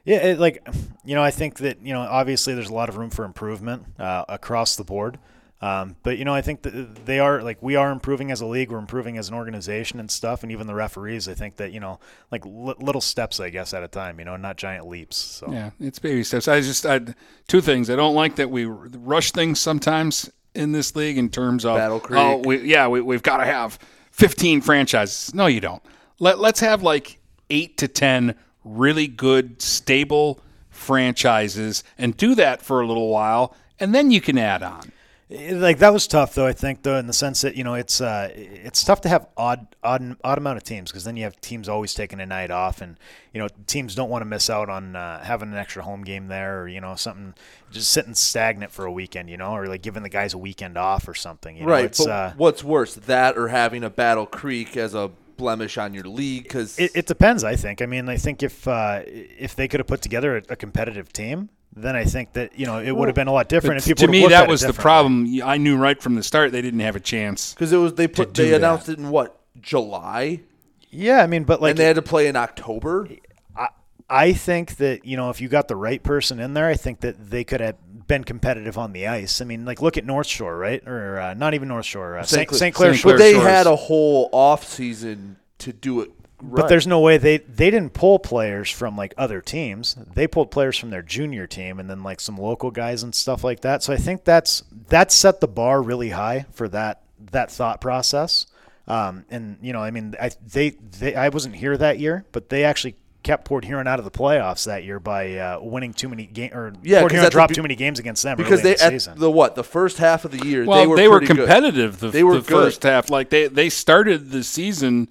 yeah, 0.05 0.17
it, 0.17 0.39
like 0.39 0.67
you 1.05 1.15
know, 1.15 1.23
I 1.23 1.31
think 1.31 1.59
that, 1.59 1.81
you 1.81 1.93
know, 1.93 2.01
obviously 2.01 2.53
there's 2.53 2.69
a 2.69 2.73
lot 2.73 2.89
of 2.89 2.97
room 2.97 3.09
for 3.09 3.25
improvement 3.25 3.85
uh, 3.99 4.25
across 4.29 4.75
the 4.75 4.83
board. 4.83 5.19
Um, 5.63 5.95
but 6.01 6.17
you 6.17 6.25
know, 6.25 6.33
I 6.33 6.41
think 6.41 6.63
that 6.63 7.05
they 7.05 7.19
are 7.19 7.43
like 7.43 7.61
we 7.61 7.75
are 7.75 7.91
improving 7.91 8.31
as 8.31 8.41
a 8.41 8.47
league, 8.47 8.71
we're 8.71 8.79
improving 8.79 9.19
as 9.19 9.29
an 9.29 9.35
organization 9.35 9.99
and 9.99 10.09
stuff, 10.09 10.41
and 10.41 10.51
even 10.51 10.65
the 10.65 10.73
referees. 10.73 11.27
I 11.27 11.35
think 11.35 11.57
that 11.57 11.71
you 11.71 11.79
know, 11.79 11.99
like 12.31 12.43
li- 12.45 12.73
little 12.79 12.99
steps, 13.01 13.39
I 13.39 13.51
guess, 13.51 13.71
at 13.71 13.83
a 13.83 13.87
time. 13.87 14.17
You 14.17 14.25
know, 14.25 14.37
not 14.37 14.57
giant 14.57 14.87
leaps. 14.87 15.17
So 15.17 15.51
Yeah, 15.51 15.69
it's 15.79 15.99
baby 15.99 16.23
steps. 16.23 16.47
I 16.47 16.61
just 16.61 16.83
I 16.83 17.01
two 17.47 17.61
things. 17.61 17.91
I 17.91 17.95
don't 17.95 18.15
like 18.15 18.37
that 18.37 18.49
we 18.49 18.65
rush 18.65 19.31
things 19.33 19.59
sometimes 19.59 20.31
in 20.55 20.71
this 20.71 20.95
league 20.95 21.19
in 21.19 21.29
terms 21.29 21.63
of 21.63 21.77
Battle 21.77 21.99
Creek. 21.99 22.19
Oh, 22.19 22.37
we, 22.43 22.61
yeah, 22.61 22.87
we, 22.87 23.01
we've 23.01 23.23
got 23.23 23.37
to 23.37 23.45
have 23.45 23.77
15 24.11 24.61
franchises. 24.61 25.33
No, 25.33 25.45
you 25.45 25.61
don't. 25.61 25.83
Let 26.19 26.39
let's 26.39 26.59
have 26.59 26.81
like 26.81 27.19
eight 27.51 27.77
to 27.77 27.87
10 27.87 28.35
really 28.63 29.07
good, 29.07 29.61
stable 29.61 30.39
franchises, 30.69 31.83
and 31.97 32.15
do 32.15 32.35
that 32.35 32.61
for 32.61 32.81
a 32.81 32.87
little 32.87 33.09
while, 33.09 33.55
and 33.79 33.93
then 33.93 34.11
you 34.11 34.21
can 34.21 34.37
add 34.37 34.63
on. 34.63 34.91
Eh, 35.31 35.53
like 35.53 35.77
that 35.77 35.93
was 35.93 36.07
tough 36.07 36.35
though 36.35 36.45
i 36.45 36.51
think 36.51 36.83
though 36.83 36.97
in 36.97 37.07
the 37.07 37.13
sense 37.13 37.41
that 37.41 37.55
you 37.55 37.63
know 37.63 37.75
it's 37.75 38.01
uh 38.01 38.29
it's 38.33 38.83
tough 38.83 38.99
to 39.01 39.07
have 39.07 39.27
odd 39.37 39.65
odd 39.81 40.15
odd 40.23 40.37
amount 40.37 40.57
of 40.57 40.63
teams 40.63 40.91
because 40.91 41.05
then 41.05 41.15
you 41.15 41.23
have 41.23 41.39
teams 41.39 41.69
always 41.69 41.93
taking 41.93 42.19
a 42.19 42.25
night 42.25 42.51
off 42.51 42.81
and 42.81 42.97
you 43.33 43.39
know 43.39 43.47
teams 43.65 43.95
don't 43.95 44.09
want 44.09 44.21
to 44.21 44.25
miss 44.25 44.49
out 44.49 44.69
on 44.69 44.95
uh, 44.95 45.23
having 45.23 45.49
an 45.49 45.57
extra 45.57 45.83
home 45.83 46.03
game 46.03 46.27
there 46.27 46.61
or 46.61 46.67
you 46.67 46.81
know 46.81 46.95
something 46.95 47.33
just 47.71 47.91
sitting 47.91 48.13
stagnant 48.13 48.71
for 48.71 48.85
a 48.85 48.91
weekend 48.91 49.29
you 49.29 49.37
know 49.37 49.55
or 49.55 49.67
like 49.67 49.81
giving 49.81 50.03
the 50.03 50.09
guys 50.09 50.33
a 50.33 50.37
weekend 50.37 50.77
off 50.77 51.07
or 51.07 51.13
something 51.13 51.55
you 51.55 51.63
know? 51.63 51.69
right. 51.69 51.85
it's 51.85 52.03
but 52.03 52.11
uh 52.11 52.33
what's 52.35 52.63
worse, 52.63 52.95
that 52.95 53.37
or 53.37 53.47
having 53.47 53.83
a 53.83 53.89
Battle 53.89 54.25
Creek 54.25 54.75
as 54.75 54.93
a 54.93 55.11
blemish 55.37 55.77
on 55.77 55.93
your 55.93 56.03
league? 56.05 56.43
Because 56.43 56.77
it, 56.79 56.91
it 56.95 57.05
depends 57.05 57.43
i 57.43 57.55
think 57.55 57.81
i 57.81 57.85
mean 57.85 58.09
i 58.09 58.17
think 58.17 58.43
if 58.43 58.67
uh 58.67 59.01
if 59.05 59.55
they 59.55 59.67
could 59.67 59.79
have 59.79 59.87
put 59.87 60.01
together 60.01 60.37
a, 60.37 60.43
a 60.49 60.55
competitive 60.55 61.11
team 61.13 61.49
then 61.75 61.95
i 61.95 62.03
think 62.03 62.33
that 62.33 62.57
you 62.57 62.65
know 62.65 62.79
it 62.79 62.91
would 62.91 63.07
have 63.07 63.15
been 63.15 63.27
a 63.27 63.31
lot 63.31 63.47
different 63.47 63.77
if 63.79 63.85
people 63.85 64.05
to 64.05 64.11
me, 64.11 64.27
that 64.27 64.47
was 64.47 64.61
the 64.61 64.73
problem. 64.73 65.27
I 65.43 65.57
knew 65.57 65.77
right 65.77 66.01
from 66.01 66.15
the 66.15 66.23
start 66.23 66.51
they 66.51 66.61
didn't 66.61 66.81
have 66.81 66.95
a 66.95 66.99
chance. 66.99 67.53
because 67.53 67.71
it 67.71 67.77
was 67.77 67.93
they 67.95 68.07
put 68.07 68.33
do 68.33 68.43
they 68.43 68.49
that. 68.51 68.57
announced 68.57 68.89
it 68.89 68.97
in 68.99 69.09
what 69.09 69.39
July, 69.59 70.41
yeah 70.89 71.21
i 71.23 71.27
mean 71.27 71.43
but 71.43 71.61
like 71.61 71.71
and 71.71 71.79
they 71.79 71.85
had 71.85 71.95
to 71.95 72.01
play 72.01 72.27
in 72.27 72.35
October. 72.35 73.07
I, 73.55 73.69
I 74.09 74.33
think 74.33 74.75
that 74.77 75.05
you 75.05 75.15
know 75.17 75.29
if 75.29 75.39
you 75.39 75.47
got 75.47 75.67
the 75.67 75.75
right 75.75 76.01
person 76.03 76.39
in 76.39 76.53
there, 76.53 76.67
I 76.67 76.75
think 76.75 76.99
that 77.01 77.29
they 77.29 77.43
could 77.43 77.61
have 77.61 77.75
been 78.11 78.23
competitive 78.25 78.77
on 78.77 78.91
the 78.91 79.07
ice. 79.07 79.39
I 79.39 79.45
mean, 79.45 79.63
like 79.63 79.81
look 79.81 79.95
at 79.97 80.05
North 80.05 80.27
Shore, 80.27 80.57
right? 80.57 80.85
Or 80.85 81.17
uh, 81.17 81.33
not 81.33 81.53
even 81.53 81.69
North 81.69 81.85
Shore, 81.85 82.17
uh, 82.17 82.23
St. 82.23 82.45
Cla- 82.45 82.57
St. 82.57 82.75
Clair 82.75 82.91
St. 82.91 83.01
Shore. 83.01 83.13
But 83.13 83.19
they 83.19 83.31
Shores. 83.31 83.47
had 83.47 83.67
a 83.67 83.75
whole 83.77 84.27
off 84.33 84.65
season 84.67 85.37
to 85.59 85.71
do 85.71 86.01
it. 86.01 86.11
But 86.43 86.67
there's 86.67 86.87
no 86.87 86.99
way 86.99 87.17
they 87.17 87.37
they 87.37 87.71
didn't 87.71 87.93
pull 87.93 88.19
players 88.19 88.69
from 88.69 88.97
like 88.97 89.13
other 89.17 89.39
teams. 89.39 89.95
They 90.13 90.27
pulled 90.27 90.51
players 90.51 90.77
from 90.77 90.89
their 90.89 91.03
junior 91.03 91.47
team 91.47 91.79
and 91.79 91.89
then 91.89 92.03
like 92.03 92.19
some 92.19 92.37
local 92.37 92.69
guys 92.69 93.01
and 93.01 93.15
stuff 93.15 93.45
like 93.45 93.61
that. 93.61 93.81
So 93.81 93.93
I 93.93 93.97
think 93.97 94.25
that's 94.25 94.63
that 94.89 95.13
set 95.13 95.39
the 95.39 95.47
bar 95.47 95.81
really 95.81 96.09
high 96.09 96.47
for 96.51 96.67
that 96.67 97.03
that 97.31 97.49
thought 97.49 97.79
process. 97.79 98.45
Um, 98.87 99.23
and 99.29 99.57
you 99.61 99.71
know, 99.71 99.81
I 99.81 99.91
mean, 99.91 100.15
I 100.19 100.31
they, 100.45 100.71
they 100.99 101.15
I 101.15 101.29
wasn't 101.29 101.55
here 101.55 101.77
that 101.77 101.99
year, 101.99 102.25
but 102.33 102.49
they 102.49 102.65
actually 102.65 102.95
kept 103.23 103.45
Port 103.45 103.65
Huron 103.65 103.87
out 103.87 103.99
of 103.99 104.05
the 104.05 104.11
playoffs 104.11 104.65
that 104.65 104.83
year 104.83 104.99
by 104.99 105.35
uh, 105.37 105.59
winning 105.61 105.93
too 105.93 106.09
many 106.09 106.25
games 106.25 106.53
or 106.53 106.73
Yeah, 106.83 106.99
Port 107.01 107.11
'cause 107.11 107.15
Huron 107.15 107.25
at 107.25 107.29
the 107.29 107.31
dropped 107.31 107.55
too 107.55 107.61
many 107.61 107.75
games 107.75 107.99
against 107.99 108.23
them 108.23 108.37
because 108.37 108.61
early 108.61 108.75
they 108.75 108.85
in 108.87 108.97
the 108.97 109.09
at 109.11 109.17
the 109.19 109.31
what 109.31 109.55
the 109.55 109.63
first 109.63 109.97
half 109.99 110.25
of 110.25 110.31
the 110.31 110.45
year 110.45 110.65
Well, 110.65 110.79
they 110.79 110.87
were 110.87 110.95
they 110.95 111.07
were 111.07 111.19
pretty 111.19 111.33
good. 111.35 111.47
competitive 111.47 111.99
the, 111.99 112.09
They 112.09 112.23
were 112.23 112.35
the 112.35 112.41
good. 112.41 112.63
first 112.65 112.83
half. 112.83 113.09
Like 113.09 113.29
they 113.29 113.47
they 113.47 113.69
started 113.69 114.31
the 114.31 114.43
season 114.43 115.09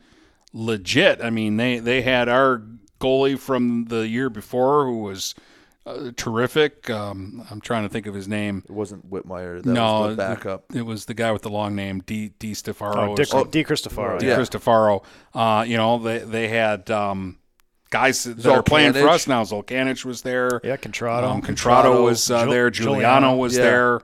legit. 0.53 1.23
I 1.23 1.31
mean, 1.31 1.57
they 1.57 1.79
they 1.79 2.03
had 2.03 2.29
our 2.29 2.62
goalie 3.01 3.38
from 3.38 3.87
the 3.87 4.07
year 4.09 4.29
before 4.31 4.85
who 4.85 4.99
was 4.99 5.35
uh, 5.87 6.11
terrific. 6.16 6.90
Um, 6.90 7.46
I'm 7.51 7.61
trying 7.61 7.85
to 7.85 7.88
think 7.88 8.07
of 8.07 8.14
his 8.14 8.29
name. 8.29 8.62
It 8.68 8.73
wasn't 8.73 9.11
Whitmire. 9.11 9.62
That 9.62 9.73
no, 9.73 10.01
was 10.03 10.11
the 10.11 10.23
backup. 10.23 10.64
It 10.75 10.83
was 10.83 11.07
the 11.07 11.14
guy 11.14 11.33
with 11.33 11.42
the 11.42 11.49
long 11.51 11.75
name, 11.75 12.03
D. 12.05 12.33
D. 12.38 12.53
Stefaro. 12.53 12.96
oh, 12.96 13.09
or 13.12 13.16
Dick, 13.16 13.27
something. 13.27 13.51
Di 13.51 13.64
Cristofaro. 13.64 14.18
Di 14.18 14.27
yeah. 14.27 14.37
Cristofaro. 14.37 15.03
Uh, 15.33 15.64
you 15.66 15.77
know, 15.77 15.99
they 15.99 16.18
they 16.18 16.49
had 16.49 16.90
um, 16.90 17.38
guys 17.90 18.24
that 18.24 18.46
are 18.46 18.62
playing 18.62 18.92
for 18.94 19.09
us 19.09 19.26
now. 19.26 19.42
Zolkanich 19.44 20.05
was 20.05 20.22
there. 20.22 20.61
Yeah, 20.64 20.76
Contrado. 20.76 21.24
Um, 21.24 21.42
Contrado 21.42 21.83
Contrado. 21.85 22.05
was 22.05 22.31
uh, 22.31 22.44
Giul- 22.46 22.50
there. 22.50 22.70
Giuliano 22.70 23.00
Giuliano. 23.00 23.37
was 23.37 23.57
Yeah. 23.57 23.62
there. 23.62 24.00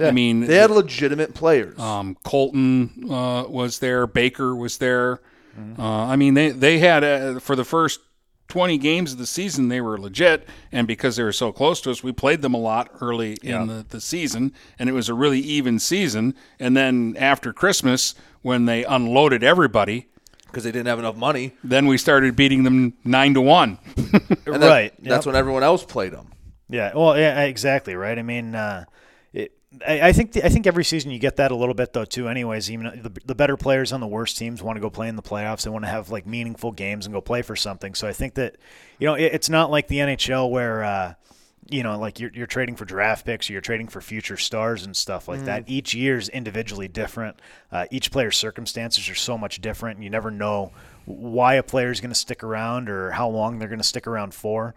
I 0.00 0.10
mean, 0.12 0.40
They 0.40 0.56
had 0.56 0.70
legitimate 0.70 1.34
players. 1.34 1.76
um, 1.78 2.16
Colton 2.24 3.06
uh, 3.10 3.44
was 3.48 3.80
there. 3.80 4.06
Baker 4.06 4.54
was 4.54 4.78
there. 4.78 5.20
Uh, 5.76 5.82
I 5.82 6.14
mean, 6.14 6.34
they 6.34 6.50
they 6.50 6.78
had 6.78 7.02
uh, 7.02 7.40
for 7.40 7.56
the 7.56 7.64
first 7.64 7.98
twenty 8.46 8.78
games 8.78 9.10
of 9.12 9.18
the 9.18 9.26
season 9.26 9.68
they 9.68 9.80
were 9.80 9.98
legit, 9.98 10.46
and 10.70 10.86
because 10.86 11.16
they 11.16 11.24
were 11.24 11.32
so 11.32 11.50
close 11.50 11.80
to 11.80 11.90
us, 11.90 12.00
we 12.04 12.12
played 12.12 12.42
them 12.42 12.54
a 12.54 12.58
lot 12.58 12.88
early 13.00 13.38
in 13.42 13.66
the, 13.66 13.84
the 13.88 14.00
season, 14.00 14.52
and 14.78 14.88
it 14.88 14.92
was 14.92 15.08
a 15.08 15.14
really 15.14 15.40
even 15.40 15.80
season. 15.80 16.36
And 16.60 16.76
then 16.76 17.16
after 17.18 17.52
Christmas, 17.52 18.14
when 18.42 18.66
they 18.66 18.84
unloaded 18.84 19.42
everybody, 19.42 20.06
because 20.48 20.64
they 20.64 20.72
didn't 20.72 20.88
have 20.88 20.98
enough 20.98 21.16
money. 21.16 21.52
then 21.62 21.86
we 21.86 21.96
started 21.96 22.34
beating 22.34 22.64
them 22.64 22.94
nine 23.04 23.32
to 23.34 23.40
one. 23.40 23.78
And 23.96 24.06
that- 24.44 24.68
Right, 24.68 24.92
That's 24.98 25.24
yep. 25.24 25.26
when 25.26 25.36
everyone 25.36 25.62
else 25.62 25.84
played 25.84 26.12
them. 26.12 26.32
Yeah, 26.68 26.92
well, 26.94 27.16
yeah, 27.18 27.44
exactly, 27.44 27.94
right. 27.94 28.18
I 28.18 28.22
mean, 28.22 28.54
uh, 28.54 28.84
it, 29.32 29.52
I, 29.86 30.08
I 30.08 30.12
think 30.12 30.32
the, 30.32 30.44
I 30.44 30.50
think 30.50 30.66
every 30.66 30.84
season 30.84 31.10
you 31.10 31.18
get 31.18 31.36
that 31.36 31.50
a 31.50 31.54
little 31.56 31.74
bit 31.74 31.92
though 31.94 32.04
too. 32.04 32.28
Anyways, 32.28 32.70
even 32.70 32.86
the, 33.02 33.10
the 33.24 33.34
better 33.34 33.56
players 33.56 33.90
on 33.92 34.00
the 34.00 34.06
worst 34.06 34.36
teams 34.36 34.62
want 34.62 34.76
to 34.76 34.80
go 34.80 34.90
play 34.90 35.08
in 35.08 35.16
the 35.16 35.22
playoffs. 35.22 35.62
They 35.62 35.70
want 35.70 35.84
to 35.86 35.90
have 35.90 36.10
like 36.10 36.26
meaningful 36.26 36.72
games 36.72 37.06
and 37.06 37.14
go 37.14 37.20
play 37.22 37.40
for 37.40 37.56
something. 37.56 37.94
So 37.94 38.06
I 38.06 38.12
think 38.12 38.34
that 38.34 38.56
you 38.98 39.06
know 39.06 39.14
it, 39.14 39.32
it's 39.32 39.48
not 39.48 39.70
like 39.70 39.88
the 39.88 39.96
NHL 39.98 40.50
where. 40.50 40.82
Uh, 40.84 41.14
you 41.70 41.82
know, 41.82 41.98
like 41.98 42.18
you're, 42.18 42.30
you're 42.32 42.46
trading 42.46 42.76
for 42.76 42.84
draft 42.84 43.26
picks, 43.26 43.48
or 43.48 43.52
you're 43.52 43.62
trading 43.62 43.88
for 43.88 44.00
future 44.00 44.36
stars 44.36 44.84
and 44.84 44.96
stuff 44.96 45.28
like 45.28 45.44
that. 45.44 45.64
Each 45.66 45.94
year's 45.94 46.28
individually 46.28 46.88
different. 46.88 47.38
Uh, 47.70 47.86
each 47.90 48.10
player's 48.10 48.36
circumstances 48.36 49.08
are 49.10 49.14
so 49.14 49.36
much 49.36 49.60
different. 49.60 50.02
You 50.02 50.10
never 50.10 50.30
know 50.30 50.72
why 51.04 51.54
a 51.54 51.62
player 51.62 51.90
is 51.90 52.00
going 52.00 52.10
to 52.10 52.18
stick 52.18 52.42
around 52.42 52.88
or 52.88 53.10
how 53.10 53.28
long 53.28 53.58
they're 53.58 53.68
going 53.68 53.80
to 53.80 53.84
stick 53.84 54.06
around 54.06 54.34
for. 54.34 54.74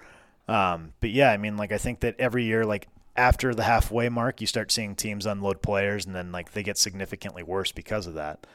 Um, 0.47 0.93
but 0.99 1.11
yeah, 1.11 1.31
I 1.31 1.37
mean, 1.37 1.55
like 1.55 1.71
I 1.71 1.77
think 1.77 2.01
that 2.01 2.15
every 2.19 2.43
year, 2.43 2.65
like 2.65 2.87
after 3.15 3.53
the 3.53 3.63
halfway 3.63 4.09
mark, 4.09 4.41
you 4.41 4.47
start 4.47 4.71
seeing 4.71 4.95
teams 4.95 5.25
unload 5.25 5.61
players, 5.61 6.05
and 6.05 6.15
then 6.15 6.31
like 6.31 6.51
they 6.53 6.63
get 6.63 6.77
significantly 6.77 7.43
worse 7.43 7.71
because 7.71 8.07
of 8.07 8.15
that. 8.15 8.45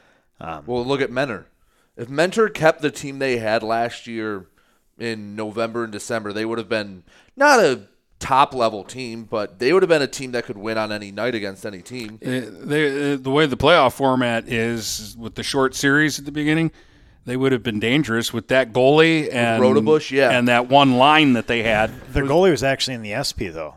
Um, 0.40 0.64
Well, 0.66 0.85
look 0.85 1.01
at 1.01 1.11
Mentor. 1.11 1.46
If 1.96 2.11
Mentor 2.11 2.51
kept 2.51 2.83
the 2.83 2.90
team 2.90 3.18
they 3.18 3.38
had 3.38 3.62
last 3.62 4.07
year 4.07 4.46
in 4.99 5.35
November 5.37 5.85
and 5.85 5.92
December, 5.92 6.33
they 6.33 6.44
would 6.44 6.59
have 6.59 6.68
been 6.68 7.05
not 7.37 7.61
a 7.61 7.83
top 8.18 8.55
level 8.55 8.85
team, 8.85 9.24
but 9.24 9.59
they 9.59 9.72
would 9.72 9.83
have 9.83 9.88
been 9.88 10.02
a 10.02 10.07
team 10.07 10.33
that 10.33 10.44
could 10.44 10.57
win 10.57 10.79
on 10.79 10.92
any 10.92 11.12
night 11.12 11.35
against 11.35 11.66
any 11.66 11.83
team. 11.83 12.18
Uh, 12.24 12.40
they, 12.50 13.12
uh, 13.12 13.16
the 13.16 13.31
way 13.31 13.46
the 13.46 13.57
playoff 13.57 13.94
format 13.94 14.48
is 14.48 15.16
with 15.18 15.35
the 15.35 15.42
short 15.42 15.74
series 15.74 16.18
at 16.18 16.24
the 16.24 16.33
beginning, 16.33 16.70
they 17.24 17.37
would 17.37 17.52
have 17.52 17.62
been 17.62 17.81
dangerous 17.81 18.33
with 18.33 18.48
that 18.48 18.72
goalie 18.72 19.33
and 19.33 19.62
Rodebush, 19.62 20.11
yeah. 20.11 20.31
and 20.31 20.48
that 20.48 20.68
one 20.68 20.96
line 20.96 21.35
that 21.35 21.46
they 21.46 21.62
had. 21.62 21.90
their 22.12 22.24
goalie 22.24 22.50
was 22.50 22.62
actually 22.62 22.94
in 22.94 23.02
the 23.02 23.22
SP 23.22 23.50
though, 23.52 23.76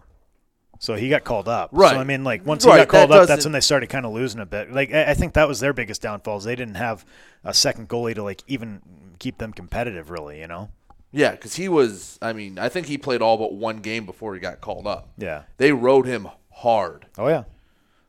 so 0.80 0.95
he 0.95 1.10
got 1.10 1.23
called 1.23 1.47
up. 1.49 1.69
Right. 1.73 1.91
So 1.91 1.99
I 1.99 2.04
mean, 2.04 2.23
like 2.23 2.45
once 2.45 2.65
Right, 2.65 2.73
he 2.73 2.86
got 2.86 2.88
called 2.88 3.12
that 3.12 3.21
up, 3.21 3.28
that's 3.28 3.45
when 3.45 3.52
they 3.52 3.60
started 3.60 3.89
kind 3.89 4.06
of 4.06 4.13
losing 4.13 4.39
a 4.39 4.45
bit. 4.45 4.71
Like 4.71 4.93
I 4.93 5.12
I 5.12 5.13
think 5.15 5.34
that 5.34 5.47
was 5.47 5.60
their 5.60 5.73
biggest 5.73 6.02
downfalls. 6.02 6.43
They 6.43 6.56
didn't 6.56 6.76
have 6.76 7.05
a 7.43 7.53
second 7.53 7.89
goalie 7.89 8.16
to 8.16 8.24
like 8.24 8.43
even 8.47 8.82
keep 9.18 9.39
them 9.39 9.51
competitive, 9.51 10.11
really. 10.11 10.39
You 10.39 10.47
know. 10.47 10.70
Yeah, 11.12 11.32
because 11.32 11.55
he 11.55 11.68
was. 11.68 12.20
I 12.22 12.34
mean, 12.34 12.60
I 12.60 12.70
think 12.70 12.88
he 12.88 12.97
played 12.97 13.22
all 13.22 13.38
but 13.38 13.53
one 13.53 13.78
game 13.78 14.05
before 14.05 14.34
he 14.36 14.39
got 14.39 14.62
called 14.62 14.86
up. 14.88 15.10
Yeah. 15.18 15.43
they 15.57 15.72
rode 15.72 16.05
him 16.05 16.28
hard. 16.51 17.07
Oh 17.18 17.28
yeah. 17.28 17.43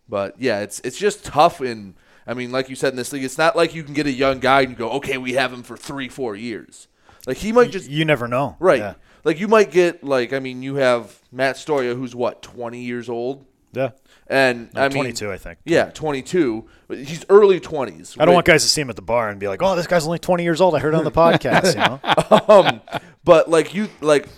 But 0.08 0.34
yeah, 0.40 0.60
it's 0.60 0.80
it's 0.80 0.98
just 0.98 1.24
tough. 1.24 1.60
In 1.60 1.94
I 2.26 2.34
mean, 2.34 2.52
like 2.52 2.68
you 2.68 2.76
said 2.76 2.92
in 2.92 2.96
this 2.96 3.12
league, 3.12 3.24
it's 3.24 3.38
not 3.38 3.56
like 3.56 3.74
you 3.74 3.82
can 3.82 3.94
get 3.94 4.06
a 4.06 4.12
young 4.12 4.38
guy 4.40 4.62
and 4.62 4.76
go, 4.76 4.90
okay, 4.92 5.16
we 5.18 5.32
have 5.34 5.52
him 5.52 5.62
for 5.62 5.76
three, 5.76 6.08
four 6.08 6.36
years. 6.36 6.88
Like 7.26 7.38
he 7.38 7.52
might 7.52 7.70
just 7.70 7.88
You 7.88 8.04
never 8.04 8.26
know. 8.28 8.56
right. 8.58 8.78
Yeah. 8.80 8.94
Like 9.24 9.38
you 9.38 9.48
might 9.48 9.70
get 9.70 10.02
like 10.04 10.32
I 10.32 10.38
mean, 10.38 10.62
you 10.62 10.76
have 10.76 11.20
Matt 11.30 11.56
Storia, 11.56 11.94
who's 11.94 12.14
what 12.14 12.42
twenty 12.42 12.82
years 12.82 13.08
old, 13.08 13.46
Yeah. 13.72 13.90
And 14.30 14.72
No, 14.72 14.82
I 14.82 14.88
mean 14.88 15.02
22, 15.02 15.32
I 15.32 15.36
think. 15.36 15.58
Yeah, 15.64 15.90
twenty 15.90 16.22
two. 16.22 16.68
He's 16.88 17.24
early 17.28 17.60
twenties. 17.60 18.16
I 18.18 18.24
don't 18.24 18.34
want 18.34 18.46
guys 18.46 18.62
to 18.62 18.68
see 18.68 18.80
him 18.80 18.88
at 18.88 18.96
the 18.96 19.02
bar 19.02 19.28
and 19.28 19.38
be 19.38 19.48
like, 19.48 19.60
"Oh, 19.60 19.76
this 19.76 19.86
guy's 19.86 20.06
only 20.06 20.20
20 20.20 20.44
years 20.44 20.60
old. 20.60 20.74
I 20.74 20.78
heard 20.78 20.94
on 20.94 21.04
the 21.04 21.10
podcast." 21.10 21.74
You 21.74 21.80
know. 21.80 22.44
um, 22.48 22.80
but 23.24 23.50
like 23.50 23.74
you 23.74 23.88
like 24.00 24.28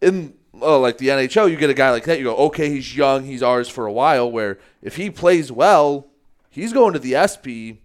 in 0.00 0.34
oh, 0.62 0.80
like 0.80 0.98
the 0.98 1.08
NHL, 1.08 1.50
you 1.50 1.56
get 1.56 1.70
a 1.70 1.74
guy 1.74 1.90
like 1.90 2.04
that. 2.04 2.18
You 2.18 2.24
go, 2.24 2.36
okay, 2.36 2.70
he's 2.70 2.96
young, 2.96 3.24
he's 3.24 3.42
ours 3.42 3.68
for 3.68 3.86
a 3.86 3.92
while. 3.92 4.30
Where 4.30 4.58
if 4.82 4.96
he 4.96 5.10
plays 5.10 5.52
well, 5.52 6.08
he's 6.48 6.72
going 6.72 6.94
to 6.94 6.98
the 6.98 7.14
SP 7.20 7.79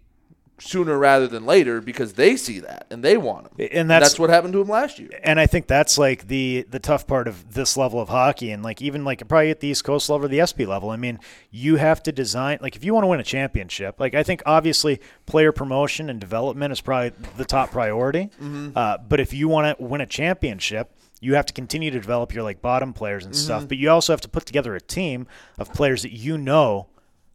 sooner 0.58 0.98
rather 0.98 1.28
than 1.28 1.46
later 1.46 1.82
because 1.82 2.14
they 2.14 2.38
see 2.38 2.60
that 2.62 2.88
and 2.90 3.04
they 3.04 3.18
want 3.18 3.48
him. 3.48 3.68
And 3.74 3.90
that's- 3.90 4.18
what 4.18 4.30
happened 4.30 4.54
to 4.54 4.62
him 4.62 4.70
last 4.70 5.00
year. 5.00 5.10
and 5.24 5.40
I 5.40 5.46
think 5.48 5.68
that's 5.68 5.98
like 5.98 6.28
the 6.28 6.66
the 6.70 6.80
tough 6.80 7.06
part 7.08 7.28
of 7.28 7.54
this 7.54 7.76
level 7.76 8.00
of 8.00 8.08
hockey, 8.10 8.52
and 8.52 8.64
like 8.64 8.82
even 8.82 9.04
like 9.04 9.28
probably 9.28 9.50
at 9.52 9.60
the 9.60 9.68
East 9.68 9.84
Coast 9.84 10.10
level 10.10 10.26
or 10.26 10.30
the 10.30 10.40
SP 10.40 10.62
level. 10.66 10.90
I 10.92 10.96
mean, 10.96 11.20
you 11.52 11.76
have 11.76 12.02
to 12.04 12.12
design 12.12 12.60
like 12.62 12.76
if 12.76 12.84
you 12.86 12.94
want 12.94 13.04
to 13.04 13.08
win 13.08 13.20
a 13.20 13.24
championship. 13.24 14.00
Like 14.00 14.14
I 14.16 14.24
think 14.24 14.42
obviously 14.46 15.02
player 15.26 15.52
promotion 15.52 16.10
and 16.10 16.20
development 16.22 16.72
is 16.72 16.80
probably 16.82 17.12
the 17.38 17.46
top 17.46 17.72
priority. 17.72 18.30
Uh, 18.76 18.98
but 19.10 19.20
if 19.20 19.34
you 19.34 19.48
want 19.50 19.78
to 19.78 19.84
win 19.84 20.02
a 20.02 20.06
championship. 20.06 20.92
You 21.22 21.36
have 21.36 21.46
to 21.48 21.54
continue 21.54 21.90
to 21.90 22.00
develop 22.00 22.34
your 22.36 22.44
like 22.44 22.62
bottom 22.62 22.94
players 22.94 23.26
and 23.26 23.36
stuff, 23.36 23.68
but 23.68 23.78
you 23.78 23.90
also 23.90 24.14
have 24.14 24.22
to 24.22 24.28
put 24.30 24.46
together 24.46 24.76
a 24.76 24.82
team 24.82 25.26
of 25.58 25.74
players 25.74 26.04
that 26.04 26.12
you 26.12 26.38
know 26.38 26.88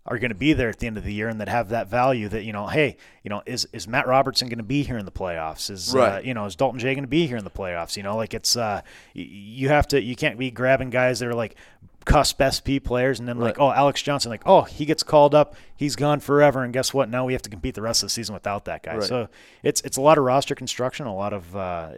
are 0.07 0.19
going 0.19 0.31
to 0.31 0.35
be 0.35 0.53
there 0.53 0.69
at 0.69 0.79
the 0.79 0.87
end 0.87 0.97
of 0.97 1.05
the 1.05 1.13
year 1.13 1.29
and 1.29 1.41
that 1.41 1.49
have 1.49 1.69
that 1.69 1.89
value 1.89 2.29
that 2.29 2.43
you 2.45 2.53
know 2.53 2.67
hey 2.67 2.97
you 3.23 3.29
know 3.29 3.43
is 3.47 3.69
is 3.73 3.87
Matt 3.87 4.07
Robertson 4.07 4.49
going 4.49 4.59
to 4.59 4.65
be 4.65 4.83
here 4.83 4.99
in 4.99 5.05
the 5.05 5.13
playoffs? 5.13 5.71
Is 5.71 5.95
uh, 5.95 6.21
you 6.25 6.35
know 6.35 6.47
is 6.47 6.57
Dalton 6.57 6.79
Jay 6.81 6.95
going 6.95 7.05
to 7.05 7.09
be 7.09 7.27
here 7.27 7.37
in 7.37 7.45
the 7.45 7.51
playoffs? 7.51 7.97
You 7.97 8.03
know 8.03 8.17
like 8.17 8.35
it's 8.35 8.57
uh 8.57 8.83
you 9.15 9.69
have 9.69 9.87
to 9.89 10.03
you 10.03 10.17
can't 10.17 10.39
be 10.39 10.51
grabbing 10.51 10.91
guys 10.91 11.19
that 11.21 11.29
are 11.29 11.35
like 11.35 11.57
cusp 12.05 12.41
SP 12.41 12.81
players 12.83 13.21
and 13.21 13.29
then 13.29 13.39
like 13.39 13.59
oh 13.61 13.71
Alex 13.71 14.03
Johnson 14.03 14.31
like 14.31 14.43
oh 14.47 14.63
he 14.63 14.87
gets 14.87 15.03
called 15.03 15.35
up 15.35 15.55
he's 15.77 15.97
gone 15.97 16.19
forever 16.21 16.63
and 16.65 16.73
guess 16.73 16.95
what 16.95 17.09
now 17.11 17.25
we 17.27 17.33
have 17.35 17.43
to 17.43 17.51
compete 17.51 17.75
the 17.75 17.83
rest 17.83 18.03
of 18.03 18.07
the 18.07 18.11
season 18.11 18.33
without 18.35 18.65
that 18.65 18.83
guy 18.83 18.95
Right. 18.97 19.03
so 19.03 19.29
it's 19.63 19.81
it's 19.83 19.97
a 19.97 20.01
lot 20.01 20.17
of 20.17 20.25
roster 20.25 20.55
construction 20.55 21.07
a 21.07 21.15
lot 21.15 21.33
of 21.33 21.55
uh 21.55 21.91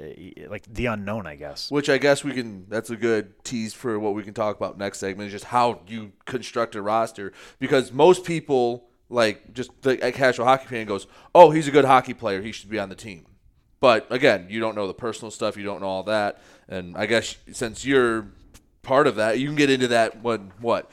like 0.49 0.65
the 0.73 0.87
unknown 0.87 1.27
I 1.27 1.37
guess 1.37 1.71
Which 1.71 1.89
I 1.89 1.99
guess 1.99 2.25
we 2.25 2.33
can. 2.33 2.67
That's 2.69 2.91
a 2.91 2.97
good 2.97 3.45
tease 3.45 3.75
for 3.75 3.99
what 3.99 4.15
we 4.15 4.23
can 4.23 4.35
talk 4.35 4.57
about 4.57 4.77
next 4.77 4.99
segment. 4.99 5.29
Is 5.29 5.33
just 5.33 5.45
how 5.47 5.81
you 5.87 6.13
construct 6.25 6.75
a 6.75 6.83
roster 6.83 7.33
because 7.59 7.93
most 7.93 8.25
people 8.25 8.89
like 9.09 9.53
just 9.55 9.71
the 9.83 10.05
a 10.07 10.11
casual 10.11 10.47
hockey 10.47 10.67
fan 10.67 10.87
goes, 10.87 11.07
"Oh, 11.35 11.51
he's 11.51 11.69
a 11.69 11.71
good 11.71 11.85
hockey 11.85 12.15
player. 12.15 12.43
He 12.43 12.51
should 12.53 12.71
be 12.71 12.79
on 12.79 12.89
the 12.89 12.95
team." 12.95 13.27
But 13.81 14.07
again, 14.11 14.47
you 14.49 14.59
don't 14.61 14.75
know 14.75 14.87
the 14.87 14.95
personal 14.95 15.31
stuff. 15.31 15.57
You 15.57 15.65
don't 15.65 15.81
know 15.81 15.89
all 15.89 16.03
that. 16.05 16.41
And 16.69 16.97
I 16.97 17.07
guess 17.07 17.37
since 17.53 17.85
you're 17.85 18.27
part 18.83 19.07
of 19.07 19.17
that, 19.17 19.39
you 19.39 19.47
can 19.47 19.57
get 19.57 19.71
into 19.71 19.89
that. 19.89 20.23
What 20.23 20.41
what 20.61 20.91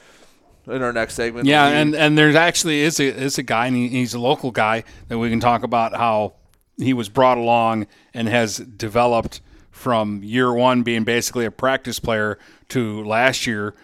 in 0.66 0.82
our 0.82 0.92
next 0.92 1.14
segment? 1.14 1.46
Yeah, 1.46 1.68
We- 1.68 1.76
and 1.76 1.94
and 1.94 2.18
there's 2.18 2.34
actually 2.36 2.80
is 2.80 2.98
a 3.00 3.04
is 3.06 3.38
a 3.38 3.42
guy, 3.42 3.66
and 3.66 3.76
he, 3.76 3.88
he's 3.88 4.14
a 4.14 4.20
local 4.20 4.50
guy 4.50 4.84
that 5.08 5.18
we 5.18 5.30
can 5.30 5.40
talk 5.40 5.62
about 5.62 5.94
how 5.96 6.34
he 6.76 6.92
was 6.94 7.08
brought 7.08 7.38
along 7.38 7.86
and 8.14 8.28
has 8.28 8.56
developed 8.58 9.40
from 9.70 10.22
year 10.22 10.52
one 10.52 10.82
being 10.82 11.04
basically 11.04 11.44
a 11.44 11.50
practice 11.50 11.98
player 12.00 12.38
to 12.68 13.04
last 13.04 13.46
year 13.46 13.74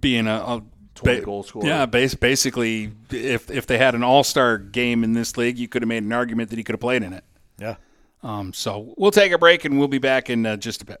being 0.00 0.26
a, 0.26 0.34
a 0.36 0.62
20 0.94 1.20
goal 1.22 1.42
scorer. 1.42 1.66
Yeah, 1.66 1.86
base, 1.86 2.14
basically, 2.14 2.92
if 3.10 3.50
if 3.50 3.66
they 3.66 3.78
had 3.78 3.94
an 3.94 4.02
all 4.02 4.24
star 4.24 4.58
game 4.58 5.04
in 5.04 5.12
this 5.12 5.36
league, 5.36 5.58
you 5.58 5.68
could 5.68 5.82
have 5.82 5.88
made 5.88 6.02
an 6.02 6.12
argument 6.12 6.50
that 6.50 6.56
he 6.56 6.64
could 6.64 6.74
have 6.74 6.80
played 6.80 7.02
in 7.02 7.12
it. 7.12 7.24
yeah 7.58 7.76
Um, 8.22 8.52
so 8.52 8.94
we'll 8.96 9.10
take 9.10 9.32
a 9.32 9.38
break 9.38 9.64
and 9.64 9.78
we'll 9.78 9.88
be 9.88 9.98
back 9.98 10.28
in 10.30 10.44
uh, 10.46 10.56
just 10.56 10.82
a 10.82 10.84
bit. 10.84 11.00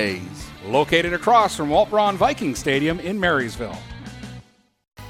Located 0.65 1.13
across 1.13 1.55
from 1.55 1.69
Walt 1.69 1.89
Braun 1.89 2.17
Viking 2.17 2.55
Stadium 2.55 2.99
in 2.99 3.19
Marysville. 3.19 3.77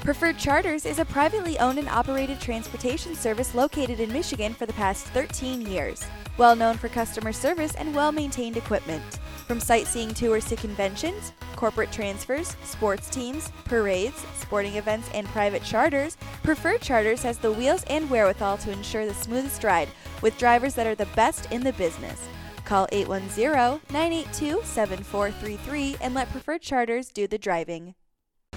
Preferred 0.02 0.36
Charters 0.36 0.84
is 0.84 0.98
a 0.98 1.04
privately 1.04 1.58
owned 1.60 1.78
and 1.78 1.88
operated 1.88 2.40
transportation 2.40 3.14
service 3.14 3.54
located 3.54 4.00
in 4.00 4.12
Michigan 4.12 4.52
for 4.52 4.66
the 4.66 4.72
past 4.72 5.06
13 5.06 5.62
years. 5.62 6.04
Well 6.36 6.56
known 6.56 6.76
for 6.76 6.88
customer 6.88 7.32
service 7.32 7.74
and 7.76 7.94
well 7.94 8.12
maintained 8.12 8.56
equipment. 8.56 9.04
From 9.46 9.60
sightseeing 9.60 10.12
tours 10.12 10.44
to 10.46 10.56
conventions, 10.56 11.32
corporate 11.56 11.92
transfers, 11.92 12.56
sports 12.64 13.08
teams, 13.08 13.52
parades, 13.64 14.26
sporting 14.40 14.74
events, 14.74 15.08
and 15.14 15.26
private 15.28 15.62
charters, 15.62 16.16
Preferred 16.42 16.80
Charters 16.80 17.22
has 17.22 17.38
the 17.38 17.52
wheels 17.52 17.84
and 17.84 18.10
wherewithal 18.10 18.58
to 18.58 18.72
ensure 18.72 19.06
the 19.06 19.14
smoothest 19.14 19.62
ride 19.62 19.88
with 20.20 20.36
drivers 20.36 20.74
that 20.74 20.86
are 20.86 20.96
the 20.96 21.06
best 21.14 21.50
in 21.52 21.62
the 21.62 21.72
business. 21.74 22.28
Call 22.72 22.88
810 22.90 23.82
982 23.92 24.62
7433 24.64 25.96
and 26.00 26.14
let 26.14 26.32
Preferred 26.32 26.62
Charters 26.62 27.10
do 27.10 27.26
the 27.26 27.36
driving. 27.36 27.94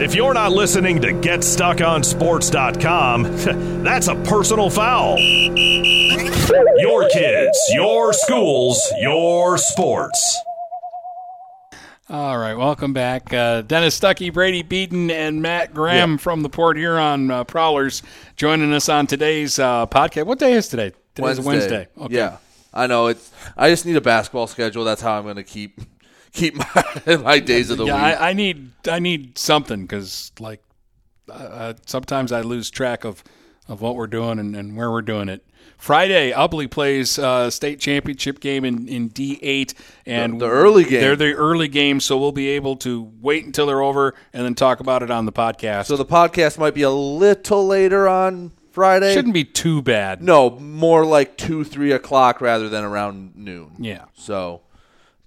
If 0.00 0.14
you're 0.14 0.32
not 0.32 0.52
listening 0.52 1.02
to 1.02 1.08
GetStuckOnSports.com, 1.08 3.22
that's 3.84 4.08
a 4.08 4.14
personal 4.14 4.70
foul. 4.70 5.18
Your 5.18 7.06
kids, 7.10 7.58
your 7.70 8.14
schools, 8.14 8.80
your 8.98 9.58
sports. 9.58 10.40
All 12.08 12.38
right, 12.38 12.54
welcome 12.54 12.94
back. 12.94 13.30
Uh, 13.30 13.60
Dennis 13.60 14.00
Stuckey, 14.00 14.32
Brady 14.32 14.62
Beaton, 14.62 15.10
and 15.10 15.42
Matt 15.42 15.74
Graham 15.74 16.16
from 16.16 16.40
the 16.40 16.48
Port 16.48 16.78
Huron 16.78 17.30
uh, 17.30 17.44
Prowlers 17.44 18.02
joining 18.36 18.72
us 18.72 18.88
on 18.88 19.06
today's 19.06 19.58
uh, 19.58 19.84
podcast. 19.84 20.24
What 20.24 20.38
day 20.38 20.54
is 20.54 20.68
today? 20.68 20.94
Today's 21.14 21.40
Wednesday. 21.40 21.44
Wednesday. 21.44 21.88
Okay. 21.98 22.14
Yeah, 22.14 22.38
I 22.72 22.86
know. 22.86 23.08
It's. 23.08 23.30
I 23.54 23.68
just 23.68 23.84
need 23.84 23.96
a 23.96 24.00
basketball 24.00 24.46
schedule. 24.46 24.82
That's 24.82 25.02
how 25.02 25.18
I'm 25.18 25.24
going 25.24 25.36
to 25.36 25.44
keep 25.44 25.78
keep 26.32 26.54
my, 26.54 27.16
my 27.24 27.38
days 27.38 27.70
of 27.70 27.78
the 27.78 27.86
yeah, 27.86 27.94
week. 28.10 28.20
I, 28.20 28.30
I 28.30 28.32
need 28.32 28.70
I 28.88 28.98
need 28.98 29.38
something 29.38 29.82
because 29.82 30.32
like 30.38 30.62
uh, 31.30 31.74
sometimes 31.86 32.32
I 32.32 32.40
lose 32.40 32.70
track 32.70 33.04
of, 33.04 33.22
of 33.68 33.80
what 33.80 33.94
we're 33.96 34.06
doing 34.08 34.38
and, 34.38 34.56
and 34.56 34.76
where 34.76 34.90
we're 34.90 35.02
doing 35.02 35.28
it. 35.28 35.44
Friday, 35.78 36.30
Ubly 36.32 36.70
plays 36.70 37.18
uh, 37.18 37.48
state 37.50 37.80
championship 37.80 38.40
game 38.40 38.66
in, 38.66 38.86
in 38.86 39.08
D8, 39.10 39.72
and 40.04 40.34
The- 40.34 40.46
the 40.46 40.50
early 40.50 40.84
game. 40.84 41.00
They're 41.00 41.16
the 41.16 41.32
early 41.32 41.68
game, 41.68 42.00
so 42.00 42.18
we'll 42.18 42.32
be 42.32 42.48
able 42.48 42.76
to 42.78 43.10
wait 43.20 43.46
until 43.46 43.66
they're 43.66 43.80
over 43.82 44.14
and 44.34 44.44
then 44.44 44.54
talk 44.54 44.80
about 44.80 45.02
it 45.02 45.10
on 45.10 45.24
the 45.24 45.32
podcast. 45.32 45.86
so 45.86 45.96
the 45.96 46.04
podcast 46.04 46.58
might 46.58 46.74
be 46.74 46.82
a 46.82 46.90
little 46.90 47.66
later 47.66 48.06
on 48.08 48.52
Friday. 48.72 49.14
shouldn't 49.14 49.32
be 49.34 49.44
too 49.44 49.80
bad. 49.80 50.22
No, 50.22 50.50
more 50.50 51.06
like 51.06 51.38
two, 51.38 51.64
three 51.64 51.92
o'clock 51.92 52.40
rather 52.42 52.68
than 52.68 52.84
around 52.84 53.34
noon. 53.36 53.72
Yeah. 53.78 54.04
So, 54.14 54.60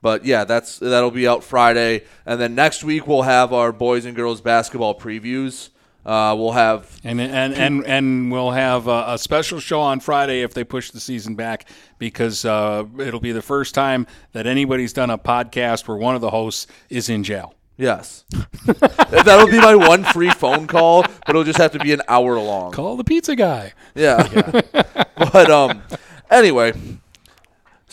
but 0.03 0.25
yeah, 0.25 0.43
that's 0.43 0.79
that'll 0.79 1.11
be 1.11 1.27
out 1.29 1.45
Friday, 1.45 2.03
and 2.25 2.39
then 2.39 2.53
next 2.53 2.83
week 2.83 3.07
we'll 3.07 3.21
have 3.21 3.53
our 3.53 3.71
boys 3.71 4.03
and 4.03 4.15
girls 4.15 4.41
basketball 4.41 4.99
previews. 4.99 5.69
Uh, 6.05 6.35
we'll 6.37 6.51
have 6.51 6.99
And 7.05 7.21
and 7.21 7.53
and 7.53 7.85
and 7.85 8.29
we'll 8.29 8.51
have 8.51 8.87
a, 8.87 9.05
a 9.07 9.17
special 9.17 9.61
show 9.61 9.79
on 9.79 10.01
Friday 10.01 10.41
if 10.41 10.53
they 10.53 10.65
push 10.65 10.91
the 10.91 10.99
season 10.99 11.35
back 11.35 11.69
because 11.97 12.43
uh, 12.43 12.83
it'll 12.99 13.21
be 13.21 13.31
the 13.31 13.41
first 13.41 13.73
time 13.73 14.05
that 14.33 14.45
anybody's 14.45 14.91
done 14.91 15.09
a 15.09 15.17
podcast 15.17 15.87
where 15.87 15.95
one 15.95 16.15
of 16.15 16.21
the 16.21 16.29
hosts 16.29 16.67
is 16.89 17.07
in 17.07 17.23
jail. 17.23 17.55
yes, 17.77 18.25
that'll 18.65 19.47
be 19.47 19.59
my 19.59 19.75
one 19.75 20.03
free 20.03 20.31
phone 20.31 20.67
call, 20.67 21.03
but 21.03 21.29
it'll 21.29 21.45
just 21.45 21.59
have 21.59 21.71
to 21.71 21.79
be 21.79 21.93
an 21.93 22.01
hour 22.09 22.37
long. 22.37 22.73
Call 22.73 22.97
the 22.97 23.05
pizza 23.05 23.37
guy. 23.37 23.71
Yeah. 23.95 24.27
but 25.17 25.49
um, 25.49 25.81
anyway, 26.29 26.73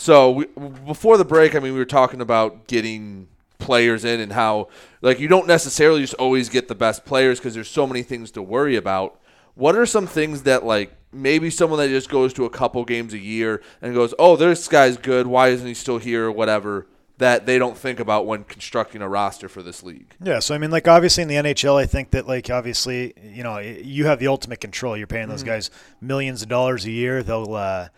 so 0.01 0.31
we, 0.31 0.45
before 0.85 1.17
the 1.17 1.25
break, 1.25 1.53
I 1.55 1.59
mean, 1.59 1.73
we 1.73 1.79
were 1.79 1.85
talking 1.85 2.21
about 2.21 2.65
getting 2.67 3.27
players 3.59 4.03
in 4.03 4.19
and 4.19 4.33
how 4.33 4.67
like 5.03 5.19
you 5.19 5.27
don't 5.27 5.45
necessarily 5.45 6.01
just 6.01 6.15
always 6.15 6.49
get 6.49 6.67
the 6.67 6.73
best 6.73 7.05
players 7.05 7.37
because 7.39 7.53
there's 7.53 7.69
so 7.69 7.85
many 7.85 8.01
things 8.01 8.31
to 8.31 8.41
worry 8.41 8.75
about. 8.75 9.19
What 9.53 9.75
are 9.75 9.85
some 9.85 10.07
things 10.07 10.41
that 10.43 10.65
like 10.65 10.95
maybe 11.13 11.51
someone 11.51 11.77
that 11.77 11.89
just 11.89 12.09
goes 12.09 12.33
to 12.33 12.45
a 12.45 12.49
couple 12.49 12.83
games 12.85 13.13
a 13.13 13.19
year 13.19 13.61
and 13.81 13.93
goes, 13.93 14.13
"Oh, 14.17 14.35
this 14.35 14.67
guy's 14.67 14.97
good. 14.97 15.27
Why 15.27 15.49
isn't 15.49 15.67
he 15.67 15.75
still 15.75 15.99
here?" 15.99 16.25
or 16.25 16.31
whatever 16.31 16.87
that 17.19 17.45
they 17.45 17.59
don't 17.59 17.77
think 17.77 17.99
about 17.99 18.25
when 18.25 18.43
constructing 18.45 18.99
a 19.03 19.07
roster 19.07 19.47
for 19.47 19.61
this 19.61 19.83
league. 19.83 20.15
Yeah, 20.23 20.39
so 20.39 20.55
I 20.55 20.57
mean, 20.57 20.71
like 20.71 20.87
obviously 20.87 21.21
in 21.21 21.27
the 21.29 21.35
NHL, 21.35 21.79
I 21.79 21.85
think 21.85 22.09
that 22.11 22.27
like 22.27 22.49
obviously 22.49 23.13
you 23.23 23.43
know 23.43 23.59
you 23.59 24.05
have 24.07 24.17
the 24.17 24.27
ultimate 24.27 24.59
control. 24.59 24.97
You're 24.97 25.05
paying 25.05 25.27
those 25.29 25.43
Mhm. 25.43 25.47
guys 25.47 25.69
millions 26.01 26.41
of 26.41 26.49
dollars 26.49 26.85
a 26.85 26.91
year. 26.91 27.21
They'll 27.21 27.53
uh, 27.53 27.89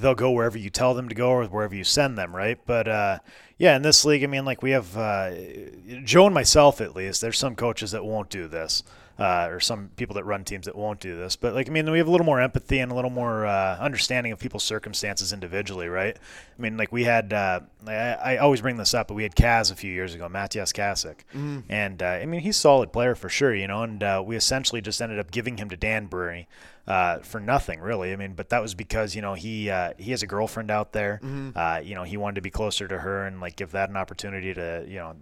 they'll 0.00 0.14
go 0.14 0.30
wherever 0.30 0.58
you 0.58 0.70
tell 0.70 0.94
them 0.94 1.08
to 1.08 1.14
go 1.14 1.30
or 1.30 1.44
wherever 1.46 1.74
you 1.74 1.84
send 1.84 2.16
them, 2.16 2.34
right? 2.34 2.58
But 2.66 2.88
uh, 2.88 3.18
yeah, 3.58 3.76
in 3.76 3.82
this 3.82 4.04
league, 4.04 4.24
I 4.24 4.26
mean, 4.26 4.44
like 4.44 4.62
we 4.62 4.70
have 4.70 4.96
uh, 4.96 5.32
Joe 6.04 6.26
and 6.26 6.34
myself 6.34 6.80
at 6.80 6.96
least. 6.96 7.20
There's 7.20 7.38
some 7.38 7.56
coaches 7.56 7.90
that 7.92 8.04
won't 8.04 8.30
do 8.30 8.48
this. 8.48 8.82
Uh, 9.20 9.48
or 9.50 9.60
some 9.60 9.90
people 9.96 10.14
that 10.14 10.24
run 10.24 10.44
teams 10.44 10.64
that 10.64 10.74
won't 10.74 10.98
do 10.98 11.14
this, 11.14 11.36
but 11.36 11.52
like 11.52 11.68
I 11.68 11.72
mean, 11.72 11.90
we 11.90 11.98
have 11.98 12.08
a 12.08 12.10
little 12.10 12.24
more 12.24 12.40
empathy 12.40 12.78
and 12.78 12.90
a 12.90 12.94
little 12.94 13.10
more 13.10 13.44
uh, 13.44 13.76
understanding 13.78 14.32
of 14.32 14.38
people's 14.38 14.64
circumstances 14.64 15.34
individually, 15.34 15.88
right? 15.88 16.16
I 16.16 16.62
mean, 16.62 16.78
like 16.78 16.90
we 16.90 17.04
had, 17.04 17.34
uh, 17.34 17.60
I, 17.86 17.92
I 18.14 18.36
always 18.38 18.62
bring 18.62 18.76
this 18.78 18.94
up, 18.94 19.08
but 19.08 19.14
we 19.14 19.22
had 19.24 19.34
Kaz 19.34 19.70
a 19.70 19.76
few 19.76 19.92
years 19.92 20.14
ago, 20.14 20.26
Matthias 20.30 20.72
Kasich, 20.72 21.18
Mhm. 21.36 21.64
and 21.68 22.02
uh, 22.02 22.06
I 22.06 22.24
mean 22.24 22.40
he's 22.40 22.56
a 22.56 22.60
solid 22.60 22.94
player 22.94 23.14
for 23.14 23.28
sure, 23.28 23.54
you 23.54 23.66
know. 23.66 23.82
And 23.82 24.02
uh, 24.02 24.22
we 24.24 24.36
essentially 24.36 24.80
just 24.80 25.02
ended 25.02 25.18
up 25.18 25.30
giving 25.30 25.58
him 25.58 25.68
to 25.68 25.76
Danbury 25.76 26.48
uh, 26.88 27.18
for 27.18 27.40
nothing, 27.40 27.80
really. 27.80 28.14
I 28.14 28.16
mean, 28.16 28.32
but 28.32 28.48
that 28.48 28.62
was 28.62 28.74
because 28.74 29.14
you 29.14 29.20
know 29.20 29.34
he 29.34 29.68
uh, 29.68 29.92
he 29.98 30.12
has 30.12 30.22
a 30.22 30.26
girlfriend 30.26 30.70
out 30.70 30.92
there. 30.94 31.20
Mhm. 31.22 31.52
Uh, 31.54 31.80
you 31.82 31.94
know, 31.94 32.04
he 32.04 32.16
wanted 32.16 32.36
to 32.36 32.40
be 32.40 32.50
closer 32.50 32.88
to 32.88 32.98
her 33.00 33.26
and 33.26 33.38
like 33.38 33.56
give 33.56 33.72
that 33.72 33.90
an 33.90 33.98
opportunity 33.98 34.54
to 34.54 34.82
you 34.88 34.96
know 34.96 35.14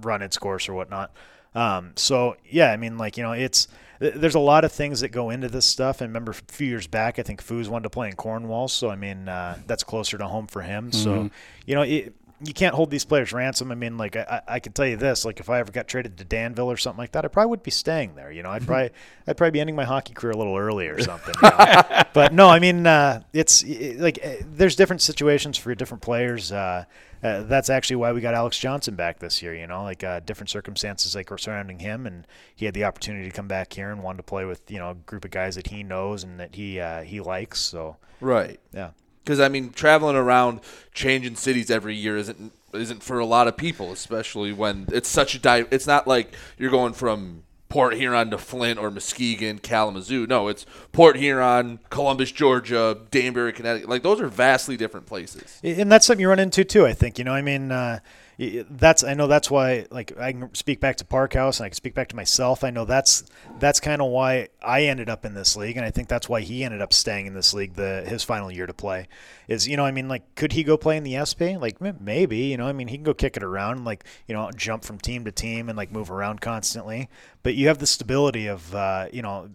run 0.00 0.22
its 0.22 0.38
course 0.38 0.70
or 0.70 0.72
whatnot. 0.74 1.12
Um, 1.56 1.92
so 1.96 2.36
yeah, 2.48 2.70
I 2.70 2.76
mean, 2.76 2.98
like 2.98 3.16
you 3.16 3.22
know, 3.22 3.32
it's 3.32 3.66
there's 3.98 4.34
a 4.34 4.40
lot 4.40 4.64
of 4.64 4.72
things 4.72 5.00
that 5.00 5.08
go 5.08 5.30
into 5.30 5.48
this 5.48 5.64
stuff. 5.64 6.00
And 6.02 6.10
remember, 6.10 6.32
a 6.32 6.34
few 6.52 6.66
years 6.68 6.86
back, 6.86 7.18
I 7.18 7.22
think 7.22 7.42
Foos 7.42 7.68
wanted 7.68 7.84
to 7.84 7.90
play 7.90 8.08
in 8.08 8.14
Cornwall, 8.14 8.68
so 8.68 8.90
I 8.90 8.96
mean, 8.96 9.28
uh, 9.28 9.58
that's 9.66 9.82
closer 9.82 10.18
to 10.18 10.26
home 10.26 10.46
for 10.46 10.60
him. 10.62 10.92
So 10.92 11.10
Mhm. 11.24 11.30
you 11.64 11.74
know, 11.74 11.82
it, 11.82 12.14
you 12.44 12.52
can't 12.52 12.74
hold 12.74 12.90
these 12.90 13.04
players 13.04 13.32
ransom. 13.32 13.72
I 13.72 13.74
mean, 13.74 13.96
like 13.96 14.14
I, 14.14 14.42
I 14.46 14.60
can 14.60 14.72
tell 14.72 14.86
you 14.86 14.96
this: 14.96 15.24
like 15.24 15.40
if 15.40 15.48
I 15.48 15.58
ever 15.58 15.72
got 15.72 15.88
traded 15.88 16.18
to 16.18 16.24
Danville 16.24 16.70
or 16.70 16.76
something 16.76 16.98
like 16.98 17.12
that, 17.12 17.24
I 17.24 17.28
probably 17.28 17.50
would 17.50 17.62
be 17.62 17.70
staying 17.70 18.14
there. 18.14 18.30
You 18.30 18.42
know, 18.42 18.50
I'd 18.50 18.66
probably 18.66 18.90
I'd 19.26 19.36
probably 19.36 19.52
be 19.52 19.60
ending 19.60 19.76
my 19.76 19.84
hockey 19.84 20.12
career 20.12 20.32
a 20.32 20.36
little 20.36 20.56
early 20.56 20.88
or 20.88 21.00
something. 21.00 21.34
you 21.42 21.48
know? 21.48 22.02
but 22.12 22.32
no, 22.32 22.48
I 22.48 22.58
mean, 22.58 22.86
uh, 22.86 23.22
it's 23.32 23.62
it, 23.62 23.98
like 23.98 24.18
uh, 24.22 24.44
there's 24.44 24.76
different 24.76 25.02
situations 25.02 25.56
for 25.56 25.74
different 25.74 26.02
players. 26.02 26.52
Uh, 26.52 26.84
uh, 27.22 27.42
that's 27.44 27.70
actually 27.70 27.96
why 27.96 28.12
we 28.12 28.20
got 28.20 28.34
Alex 28.34 28.58
Johnson 28.58 28.94
back 28.94 29.18
this 29.18 29.42
year. 29.42 29.54
You 29.54 29.66
know, 29.66 29.82
like 29.82 30.04
uh, 30.04 30.20
different 30.20 30.50
circumstances 30.50 31.14
like 31.14 31.30
were 31.30 31.38
surrounding 31.38 31.78
him, 31.78 32.06
and 32.06 32.26
he 32.54 32.66
had 32.66 32.74
the 32.74 32.84
opportunity 32.84 33.24
to 33.24 33.34
come 33.34 33.48
back 33.48 33.72
here 33.72 33.90
and 33.90 34.02
wanted 34.02 34.18
to 34.18 34.22
play 34.24 34.44
with 34.44 34.70
you 34.70 34.78
know 34.78 34.90
a 34.90 34.94
group 34.94 35.24
of 35.24 35.30
guys 35.30 35.54
that 35.54 35.68
he 35.68 35.82
knows 35.82 36.22
and 36.22 36.38
that 36.38 36.54
he 36.54 36.80
uh, 36.80 37.00
he 37.00 37.20
likes. 37.20 37.60
So 37.60 37.96
Right. 38.20 38.60
Yeah. 38.72 38.90
Because 39.26 39.40
I 39.40 39.48
mean, 39.48 39.70
traveling 39.70 40.14
around, 40.14 40.60
changing 40.94 41.34
cities 41.34 41.68
every 41.68 41.96
year 41.96 42.16
isn't 42.16 42.52
isn't 42.72 43.02
for 43.02 43.18
a 43.18 43.26
lot 43.26 43.48
of 43.48 43.56
people, 43.56 43.90
especially 43.90 44.52
when 44.52 44.86
it's 44.92 45.08
such 45.08 45.34
a 45.34 45.40
di- 45.40 45.64
It's 45.72 45.86
not 45.86 46.06
like 46.06 46.32
you're 46.56 46.70
going 46.70 46.92
from 46.92 47.42
Port 47.68 47.94
Huron 47.94 48.30
to 48.30 48.38
Flint 48.38 48.78
or 48.78 48.88
Muskegon, 48.92 49.58
Kalamazoo. 49.58 50.28
No, 50.28 50.46
it's 50.46 50.64
Port 50.92 51.16
Huron, 51.16 51.80
Columbus, 51.90 52.30
Georgia, 52.30 52.96
Danbury, 53.10 53.52
Connecticut. 53.52 53.88
Like 53.88 54.04
those 54.04 54.20
are 54.20 54.28
vastly 54.28 54.76
different 54.76 55.06
places. 55.06 55.58
and 55.64 55.90
that's 55.90 56.06
something 56.06 56.20
you 56.20 56.28
run 56.28 56.38
into 56.38 56.62
too. 56.62 56.86
I 56.86 56.92
think 56.92 57.18
you 57.18 57.24
know. 57.24 57.32
I 57.34 57.42
mean, 57.42 57.72
uh, 57.72 57.98
that's 58.38 59.02
I 59.02 59.14
know 59.14 59.26
that's 59.26 59.50
why. 59.50 59.86
Like 59.90 60.16
I 60.18 60.32
can 60.32 60.54
speak 60.54 60.78
back 60.78 60.96
to 60.96 61.06
Parkhouse, 61.06 61.58
and 61.58 61.64
I 61.64 61.68
can 61.70 61.74
speak 61.74 61.94
back 61.94 62.08
to 62.08 62.16
myself. 62.16 62.64
I 62.64 62.70
know 62.70 62.84
that's 62.84 63.24
that's 63.58 63.80
kind 63.80 64.02
of 64.02 64.10
why 64.10 64.48
I 64.62 64.82
ended 64.84 65.08
up 65.08 65.24
in 65.24 65.32
this 65.32 65.56
league, 65.56 65.78
and 65.78 65.86
I 65.86 65.90
think 65.90 66.08
that's 66.08 66.28
why 66.28 66.42
he 66.42 66.62
ended 66.62 66.82
up 66.82 66.92
staying 66.92 67.26
in 67.26 67.32
this 67.32 67.54
league 67.54 67.74
the 67.74 68.04
his 68.06 68.22
final 68.22 68.52
year 68.52 68.66
to 68.66 68.74
play. 68.74 69.08
Is 69.48 69.66
you 69.66 69.78
know, 69.78 69.86
I 69.86 69.90
mean, 69.90 70.06
like, 70.08 70.34
could 70.34 70.52
he 70.52 70.64
go 70.64 70.76
play 70.76 70.98
in 70.98 71.02
the 71.02 71.24
SP? 71.24 71.56
Like 71.58 71.80
maybe, 71.80 72.38
you 72.38 72.58
know, 72.58 72.66
I 72.66 72.72
mean, 72.72 72.88
he 72.88 72.98
can 72.98 73.04
go 73.04 73.14
kick 73.14 73.38
it 73.38 73.42
around, 73.42 73.86
like 73.86 74.04
you 74.26 74.34
know, 74.34 74.50
jump 74.54 74.84
from 74.84 74.98
team 74.98 75.24
to 75.24 75.32
team 75.32 75.70
and 75.70 75.76
like 75.76 75.90
move 75.90 76.10
around 76.10 76.42
constantly. 76.42 77.08
But 77.42 77.54
you 77.54 77.68
have 77.68 77.78
the 77.78 77.86
stability 77.86 78.48
of 78.48 78.74
uh, 78.74 79.06
you 79.12 79.22
know 79.22 79.48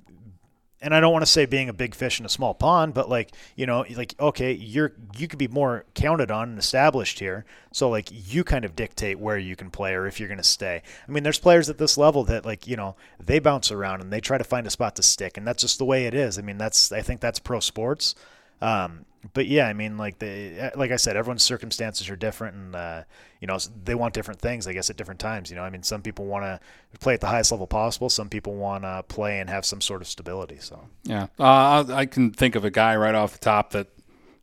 and 0.82 0.95
I 0.95 0.99
don't 0.99 1.13
want 1.13 1.21
to 1.21 1.32
say 1.32 1.45
being 1.45 1.69
a 1.69 1.73
big 1.73 1.93
fish 1.93 2.19
in 2.19 2.25
a 2.25 2.29
small 2.29 2.53
pond, 2.53 2.93
but 2.93 3.07
like 3.07 3.32
you 3.55 3.65
know, 3.65 3.86
like 3.95 4.15
okay, 4.19 4.51
you're 4.51 4.93
you 5.17 5.27
could 5.27 5.39
be 5.39 5.47
more 5.47 5.86
counted 5.93 6.32
on 6.32 6.49
and 6.49 6.59
established 6.59 7.19
here, 7.19 7.45
so 7.71 7.89
like 7.89 8.09
you 8.11 8.43
kind 8.43 8.65
of 8.65 8.75
dictate 8.75 9.19
where 9.19 9.38
you 9.38 9.55
can 9.55 9.69
play 9.69 9.93
or 9.93 10.07
if 10.07 10.19
you're 10.19 10.29
going 10.29 10.38
to 10.38 10.43
stay. 10.43 10.82
I 11.07 11.11
mean, 11.11 11.23
there's 11.23 11.39
players 11.39 11.69
at 11.69 11.77
this 11.77 11.97
level 11.97 12.23
that 12.25 12.45
like 12.45 12.67
you 12.67 12.75
know 12.75 12.95
they 13.19 13.39
bounce 13.39 13.71
around 13.71 14.01
and 14.01 14.11
they 14.11 14.21
try 14.21 14.38
to 14.38 14.43
find 14.43 14.65
a 14.65 14.71
spot 14.71 14.95
to 14.95 15.03
stick, 15.03 15.38
and 15.38 15.47
that's 15.47 15.61
just 15.61 15.77
the 15.77 15.86
way 15.86 16.05
it 16.05 16.13
is. 16.13 16.39
I 16.39 16.41
mean, 16.41 16.57
that's 16.57 16.91
I 16.91 17.01
think 17.01 17.21
that's 17.21 17.39
pro 17.39 17.59
sports. 17.59 18.15
Um, 18.62 19.05
but 19.34 19.47
yeah, 19.47 19.68
I 19.68 19.74
mean, 19.74 19.97
like 19.97 20.20
the 20.20 20.72
like 20.76 20.91
I 20.91 20.95
said, 20.95 21.16
everyone's 21.16 21.43
circumstances 21.43 22.09
are 22.09 22.16
different, 22.16 22.55
and 22.55 22.76
uh, 22.76 23.03
you 23.39 23.47
know 23.47 23.57
they 23.84 23.93
want 23.93 24.14
different 24.14 24.41
things. 24.41 24.68
I 24.68 24.74
guess 24.74 24.89
at 24.89 24.97
different 24.97 25.20
times. 25.20 25.49
You 25.49 25.55
know, 25.55 25.64
I 25.64 25.70
mean, 25.70 25.84
some 25.84 26.01
people 26.01 26.26
want 26.26 26.43
to 26.43 26.59
play 26.99 27.14
at 27.14 27.22
the 27.22 27.28
highest 27.28 27.51
level 27.51 27.68
possible. 27.68 28.09
Some 28.09 28.30
people 28.30 28.55
want 28.55 28.84
to 28.84 29.03
play 29.07 29.39
and 29.39 29.49
have 29.49 29.66
some 29.66 29.80
sort 29.80 30.01
of 30.01 30.07
stability. 30.07 30.57
So 30.59 30.88
Yeah, 31.03 31.28
uh, 31.39 31.86
I 31.89 32.05
can 32.07 32.32
think 32.32 32.55
of 32.55 32.66
a 32.66 32.72
guy 32.72 32.95
right 32.95 33.14
off 33.14 33.34
the 33.34 33.39
top 33.39 33.72
that 33.72 33.88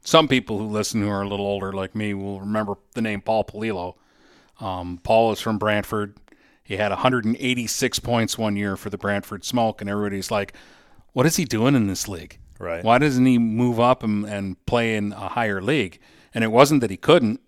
some 0.01 0.29
people 0.29 0.59
who 0.59 0.67
listen 0.67 1.03
who 1.03 1.09
are 1.09 1.23
a 1.23 1.29
little 1.29 1.47
older 1.47 1.73
like 1.73 1.95
me 1.95 2.15
will 2.15 2.41
remember 2.41 2.75
the 2.95 3.03
name 3.03 3.21
Paul 3.21 3.45
Polillo. 3.45 3.95
Um, 4.61 5.01
Paul 5.03 5.33
is 5.33 5.41
from 5.41 5.59
Brantford. 5.59 6.17
He 6.63 6.77
had 6.77 6.91
186 6.91 7.99
points 8.01 8.39
one 8.39 8.55
year 8.55 8.77
for 8.77 8.91
the 8.91 8.99
Brantford 8.99 9.45
Smoke, 9.45 9.81
and 9.81 9.91
everybody's 9.91 10.31
like, 10.31 10.53
"What 11.15 11.27
is 11.27 11.37
he 11.37 11.45
doing 11.45 11.75
in 11.75 11.89
this 11.89 12.07
league? 12.07 12.39
Right. 12.59 12.85
Why 12.85 12.99
doesn't 12.99 13.25
he 13.25 13.39
move 13.39 13.79
up 13.79 14.03
and, 14.03 14.25
and 14.25 14.65
play 14.67 14.97
in 14.97 15.13
a 15.13 15.29
higher 15.29 15.61
league?" 15.61 16.01
And 16.35 16.45
it 16.45 16.49
wasn't 16.49 16.81
that 16.81 16.91
he 16.91 16.97
couldn't; 16.97 17.41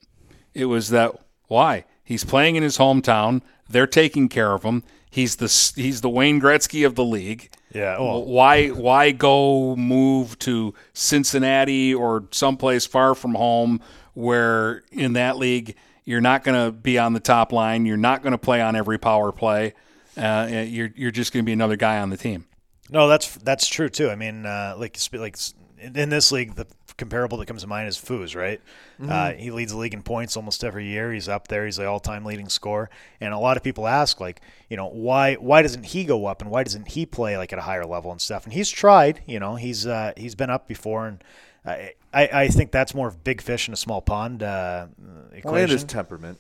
it 0.55 0.67
was 0.67 0.91
that 0.91 1.15
why 1.49 1.85
he's 2.05 2.25
playing 2.25 2.57
in 2.57 2.63
his 2.63 2.79
hometown. 2.79 3.43
They're 3.69 3.87
taking 3.87 4.29
care 4.29 4.53
of 4.53 4.63
him. 4.63 4.83
He's 5.11 5.37
the 5.37 5.47
he's 5.81 6.01
the 6.01 6.09
Wayne 6.09 6.41
Gretzky 6.41 6.87
of 6.87 6.95
the 6.95 7.05
league. 7.05 7.51
Yeah. 7.73 7.97
Oh. 7.99 8.21
Why 8.21 8.69
why 8.69 9.11
go 9.11 9.75
move 9.77 10.39
to 10.41 10.75
Cincinnati 10.93 11.95
or 11.95 12.25
someplace 12.31 12.87
far 12.87 13.15
from 13.15 13.35
home 13.35 13.81
where 14.15 14.83
in 14.93 15.15
that 15.15 15.37
league 15.37 15.77
you're 16.05 16.21
not 16.21 16.45
going 16.45 16.65
to 16.65 16.73
be 16.73 16.99
on 16.99 17.13
the 17.13 17.21
top 17.21 17.53
line, 17.53 17.87
you're 17.87 17.97
not 17.97 18.23
going 18.23 18.33
to 18.33 18.39
play 18.39 18.61
on 18.61 18.75
every 18.75 18.99
power 18.99 19.33
play. 19.33 19.75
Uh, 20.17 20.65
you're 20.67 20.91
you're 20.97 21.11
just 21.11 21.33
going 21.33 21.45
to 21.45 21.47
be 21.47 21.53
another 21.53 21.77
guy 21.77 21.99
on 21.99 22.11
the 22.11 22.17
team. 22.17 22.47
No, 22.91 23.09
that's 23.09 23.37
that's 23.37 23.67
true 23.69 23.89
too. 23.89 24.11
I 24.11 24.17
mean, 24.17 24.47
uh, 24.47 24.75
like 24.77 24.99
like 25.13 25.37
in 25.81 26.09
this 26.11 26.31
league, 26.33 26.55
the 26.55 26.67
comparable 26.97 27.39
that 27.39 27.47
comes 27.47 27.63
to 27.63 27.67
mind 27.67 27.89
is 27.89 27.97
Foos, 27.97 28.37
right? 28.37 28.61
Mm-hmm. 29.01 29.11
Uh, 29.11 29.31
he 29.33 29.51
leads 29.51 29.73
the 29.73 29.79
league 29.79 29.95
in 29.95 30.03
points 30.03 30.37
almost 30.37 30.63
every 30.63 30.87
year. 30.87 31.13
He's 31.13 31.29
up 31.29 31.49
there. 31.49 31.65
He's 31.65 31.77
the 31.77 31.87
all-time 31.87 32.25
leading 32.25 32.49
scorer. 32.49 32.91
And 33.21 33.33
a 33.33 33.39
lot 33.39 33.57
of 33.57 33.63
people 33.63 33.87
ask, 33.87 34.21
like, 34.21 34.43
you 34.69 34.77
know, 34.77 34.89
why 34.89 35.35
why 35.37 35.63
doesn't 35.63 35.87
he 35.87 36.05
go 36.05 36.27
up 36.27 36.43
and 36.43 36.51
why 36.51 36.63
doesn't 36.63 36.89
he 36.89 37.07
play 37.07 37.37
like 37.37 37.53
at 37.53 37.59
a 37.59 37.63
higher 37.63 37.87
level 37.87 38.11
and 38.13 38.21
stuff? 38.21 38.45
And 38.45 38.53
he's 38.53 38.69
tried. 38.69 39.23
You 39.27 39.41
know, 39.41 39.57
he's 39.57 39.87
uh, 39.87 40.13
he's 40.17 40.35
been 40.35 40.51
up 40.51 40.69
before, 40.69 41.07
and 41.07 41.25
I, 41.65 41.95
I 42.13 42.29
I 42.33 42.49
think 42.49 42.71
that's 42.71 42.95
more 42.95 43.09
of 43.09 43.25
big 43.25 43.41
fish 43.41 43.67
in 43.67 43.75
a 43.75 43.79
small 43.79 44.03
pond 44.03 44.43
uh, 44.43 44.87
equation. 45.33 45.51
Well, 45.53 45.63
and 45.63 45.73
his 45.73 45.85
temperament. 45.85 46.39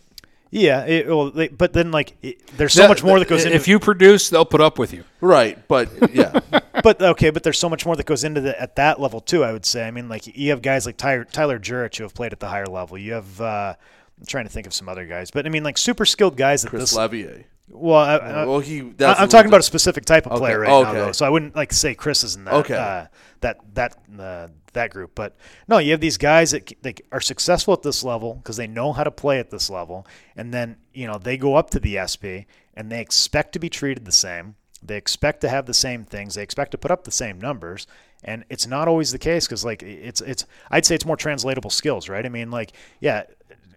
Yeah, 0.53 0.84
it, 0.84 1.07
well, 1.07 1.30
they, 1.30 1.46
but 1.46 1.72
then 1.72 1.92
like 1.92 2.16
it, 2.22 2.44
there's 2.57 2.72
so 2.72 2.88
much 2.88 3.05
more 3.05 3.20
that 3.20 3.28
goes 3.28 3.44
into. 3.44 3.55
If 3.55 3.68
you 3.68 3.78
produce, 3.78 4.30
they'll 4.30 4.44
put 4.44 4.61
up 4.61 4.78
with 4.78 4.92
you. 4.92 5.05
Right, 5.20 5.57
but 5.68 5.88
yeah. 6.12 6.40
but 6.82 7.01
okay, 7.01 7.30
but 7.30 7.44
there's 7.44 7.59
so 7.59 7.68
much 7.68 7.86
more 7.86 7.94
that 7.94 8.07
goes 8.07 8.24
into 8.24 8.40
the 8.40 8.61
at 8.61 8.74
that 8.74 9.01
level 9.01 9.20
too. 9.20 9.44
I 9.44 9.53
would 9.53 9.64
say. 9.64 9.86
I 9.86 9.92
mean, 9.92 10.09
like 10.09 10.26
you 10.36 10.51
have 10.51 10.61
guys 10.61 10.86
like 10.86 10.96
Tyler, 10.96 11.24
Tyler 11.24 11.61
Jurich 11.61 11.96
who 11.96 12.03
have 12.03 12.14
played 12.14 12.32
at 12.32 12.40
the 12.40 12.48
higher 12.48 12.66
level. 12.66 12.98
You 12.98 13.12
have. 13.12 13.40
Uh, 13.40 13.74
I'm 14.18 14.26
trying 14.26 14.44
to 14.44 14.51
think 14.51 14.66
of 14.66 14.74
some 14.74 14.88
other 14.88 15.07
guys, 15.07 15.30
but 15.30 15.46
I 15.46 15.51
mean, 15.51 15.62
like 15.62 15.78
super 15.78 16.05
skilled 16.05 16.36
guys. 16.36 16.64
At 16.64 16.72
this 16.72 16.78
Chris 16.78 16.90
this, 16.90 16.98
Levier. 16.98 17.44
Well, 17.72 17.98
I, 17.98 18.16
I, 18.16 18.44
well, 18.46 18.60
he. 18.60 18.80
That's 18.80 19.20
I'm 19.20 19.28
talking 19.28 19.48
about 19.48 19.60
a 19.60 19.64
specific 19.64 20.04
type 20.04 20.26
of 20.26 20.38
player 20.38 20.62
Okay, 20.64 20.70
right 20.72 20.82
now, 20.82 20.92
though. 20.92 21.12
So 21.12 21.24
I 21.24 21.28
wouldn't 21.30 21.54
like 21.54 21.72
say 21.72 21.94
Chris 21.94 22.24
is 22.24 22.36
in 22.36 22.44
that 22.44 22.54
Okay. 22.54 22.74
uh, 22.74 23.06
that 23.40 23.58
that 23.74 23.96
uh, 24.18 24.48
that 24.72 24.90
group. 24.90 25.12
But 25.14 25.36
no, 25.68 25.78
you 25.78 25.92
have 25.92 26.00
these 26.00 26.18
guys 26.18 26.50
that 26.50 26.72
they 26.82 26.94
are 27.12 27.20
successful 27.20 27.72
at 27.74 27.82
this 27.82 28.02
level 28.02 28.34
because 28.34 28.56
they 28.56 28.66
know 28.66 28.92
how 28.92 29.04
to 29.04 29.10
play 29.10 29.38
at 29.38 29.50
this 29.50 29.70
level, 29.70 30.06
and 30.36 30.52
then 30.52 30.76
you 30.92 31.06
know 31.06 31.18
they 31.18 31.36
go 31.36 31.54
up 31.54 31.70
to 31.70 31.80
the 31.80 31.98
SP 32.02 32.50
and 32.74 32.90
they 32.90 33.00
expect 33.00 33.52
to 33.52 33.58
be 33.58 33.68
treated 33.68 34.04
the 34.04 34.12
same. 34.12 34.56
They 34.82 34.96
expect 34.96 35.40
to 35.42 35.48
have 35.48 35.66
the 35.66 35.74
same 35.74 36.04
things. 36.04 36.34
They 36.34 36.42
expect 36.42 36.70
to 36.72 36.78
put 36.78 36.90
up 36.90 37.04
the 37.04 37.10
same 37.10 37.38
numbers. 37.38 37.86
And 38.22 38.44
it's 38.50 38.66
not 38.66 38.86
always 38.88 39.12
the 39.12 39.18
case 39.18 39.46
because, 39.46 39.64
like, 39.64 39.82
it's 39.82 40.20
it's. 40.20 40.44
I'd 40.70 40.84
say 40.84 40.94
it's 40.94 41.06
more 41.06 41.16
translatable 41.16 41.70
skills, 41.70 42.08
right? 42.08 42.24
I 42.24 42.28
mean, 42.28 42.50
like, 42.50 42.72
yeah, 43.00 43.24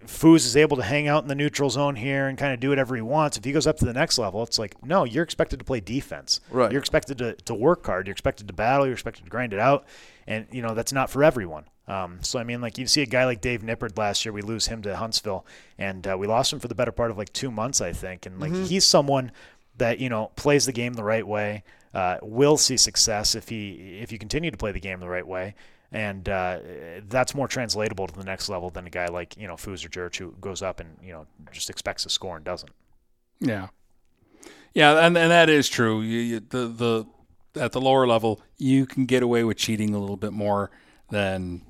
Foos 0.08 0.46
is 0.46 0.56
able 0.58 0.78
to 0.78 0.84
hang 0.84 1.08
out 1.08 1.24
in 1.24 1.28
the 1.28 1.36
neutral 1.36 1.70
zone 1.70 1.96
here 1.96 2.28
and 2.28 2.38
kind 2.38 2.54
of 2.54 2.60
do 2.60 2.70
whatever 2.70 2.96
he 2.96 3.02
wants. 3.02 3.38
If 3.38 3.44
he 3.46 3.52
goes 3.52 3.68
up 3.68 3.78
to 3.78 3.86
the 3.86 3.94
next 3.94 4.18
level, 4.18 4.44
it's 4.44 4.60
like, 4.60 4.84
no, 4.86 5.04
you're 5.04 5.24
expected 5.24 5.60
to 5.60 5.66
play 5.66 5.80
defense. 5.80 6.40
Right. 6.50 6.72
You're 6.72 6.80
expected 6.80 7.18
to, 7.20 7.34
to 7.34 7.54
work 7.54 7.86
hard. 7.86 8.08
You're 8.08 8.12
expected 8.14 8.48
to 8.48 8.54
battle. 8.54 8.86
You're 8.86 8.94
expected 8.94 9.24
to 9.24 9.30
grind 9.30 9.54
it 9.54 9.60
out. 9.60 9.86
And, 10.28 10.48
you 10.52 10.62
know, 10.62 10.74
that's 10.74 10.94
not 10.94 11.10
for 11.10 11.24
everyone. 11.24 11.66
Um, 11.88 12.20
so, 12.22 12.40
I 12.40 12.44
mean, 12.44 12.62
like, 12.62 12.78
you 12.78 12.88
see 12.88 13.02
a 13.02 13.06
guy 13.06 13.26
like 13.26 13.42
Dave 13.42 13.62
Nippard 13.62 13.98
last 13.98 14.24
year, 14.24 14.32
we 14.32 14.42
lose 14.42 14.68
him 14.68 14.82
to 14.84 14.96
Huntsville, 14.96 15.46
and 15.78 16.08
uh, 16.08 16.16
we 16.18 16.28
lost 16.28 16.54
him 16.54 16.60
for 16.60 16.70
the 16.70 16.76
better 16.76 16.94
part 16.94 17.12
of 17.12 17.18
like 17.18 17.34
two 17.34 17.52
months, 17.52 17.82
I 17.82 17.92
think. 17.92 18.26
And, 18.26 18.40
like, 18.40 18.54
Mhm. 18.54 18.68
he's 18.68 18.86
someone 18.86 19.32
that, 19.78 20.00
you 20.00 20.08
know, 20.08 20.32
plays 20.38 20.66
the 20.66 20.72
game 20.72 20.94
the 20.94 21.04
right 21.04 21.28
way, 21.28 21.64
uh, 21.94 22.18
will 22.22 22.58
see 22.58 22.78
success 22.78 23.36
if 23.36 23.50
he 23.50 24.00
if 24.02 24.12
you 24.12 24.18
continue 24.18 24.50
to 24.50 24.58
play 24.58 24.72
the 24.72 24.80
game 24.80 25.00
the 25.00 25.10
right 25.10 25.28
way 25.28 25.54
and 25.94 26.28
uh, 26.28 26.60
that's 27.08 27.36
more 27.36 27.48
translatable 27.48 28.08
to 28.08 28.14
the 28.14 28.26
next 28.26 28.50
level 28.50 28.72
than 28.72 28.88
a 28.88 28.90
guy 28.90 29.06
like 29.06 29.38
you 29.38 29.48
know 29.48 29.54
Foos 29.54 29.86
or 29.86 29.90
Jurich 29.90 30.18
who 30.18 30.34
goes 30.42 30.62
up 30.62 30.80
and 30.80 30.98
you 31.02 31.14
know 31.14 31.28
just 31.52 31.70
expects 31.70 32.04
to 32.04 32.10
score 32.10 32.36
and 32.36 32.44
doesn't. 32.44 32.72
Yeah, 33.40 33.68
yeah, 34.74 35.06
and 35.06 35.18
and 35.18 35.32
that 35.32 35.50
is 35.50 35.70
true. 35.70 36.02
You, 36.02 36.20
you, 36.20 36.40
the 36.40 36.68
the 36.68 37.06
at 37.62 37.72
the 37.72 37.82
lower 37.82 38.08
level, 38.08 38.42
you 38.58 38.86
can 38.86 39.06
get 39.06 39.22
away 39.22 39.44
with 39.44 39.58
cheating 39.58 39.94
a 39.94 40.00
little 40.00 40.18
bit 40.18 40.34
more 40.34 40.72
than. 41.10 41.62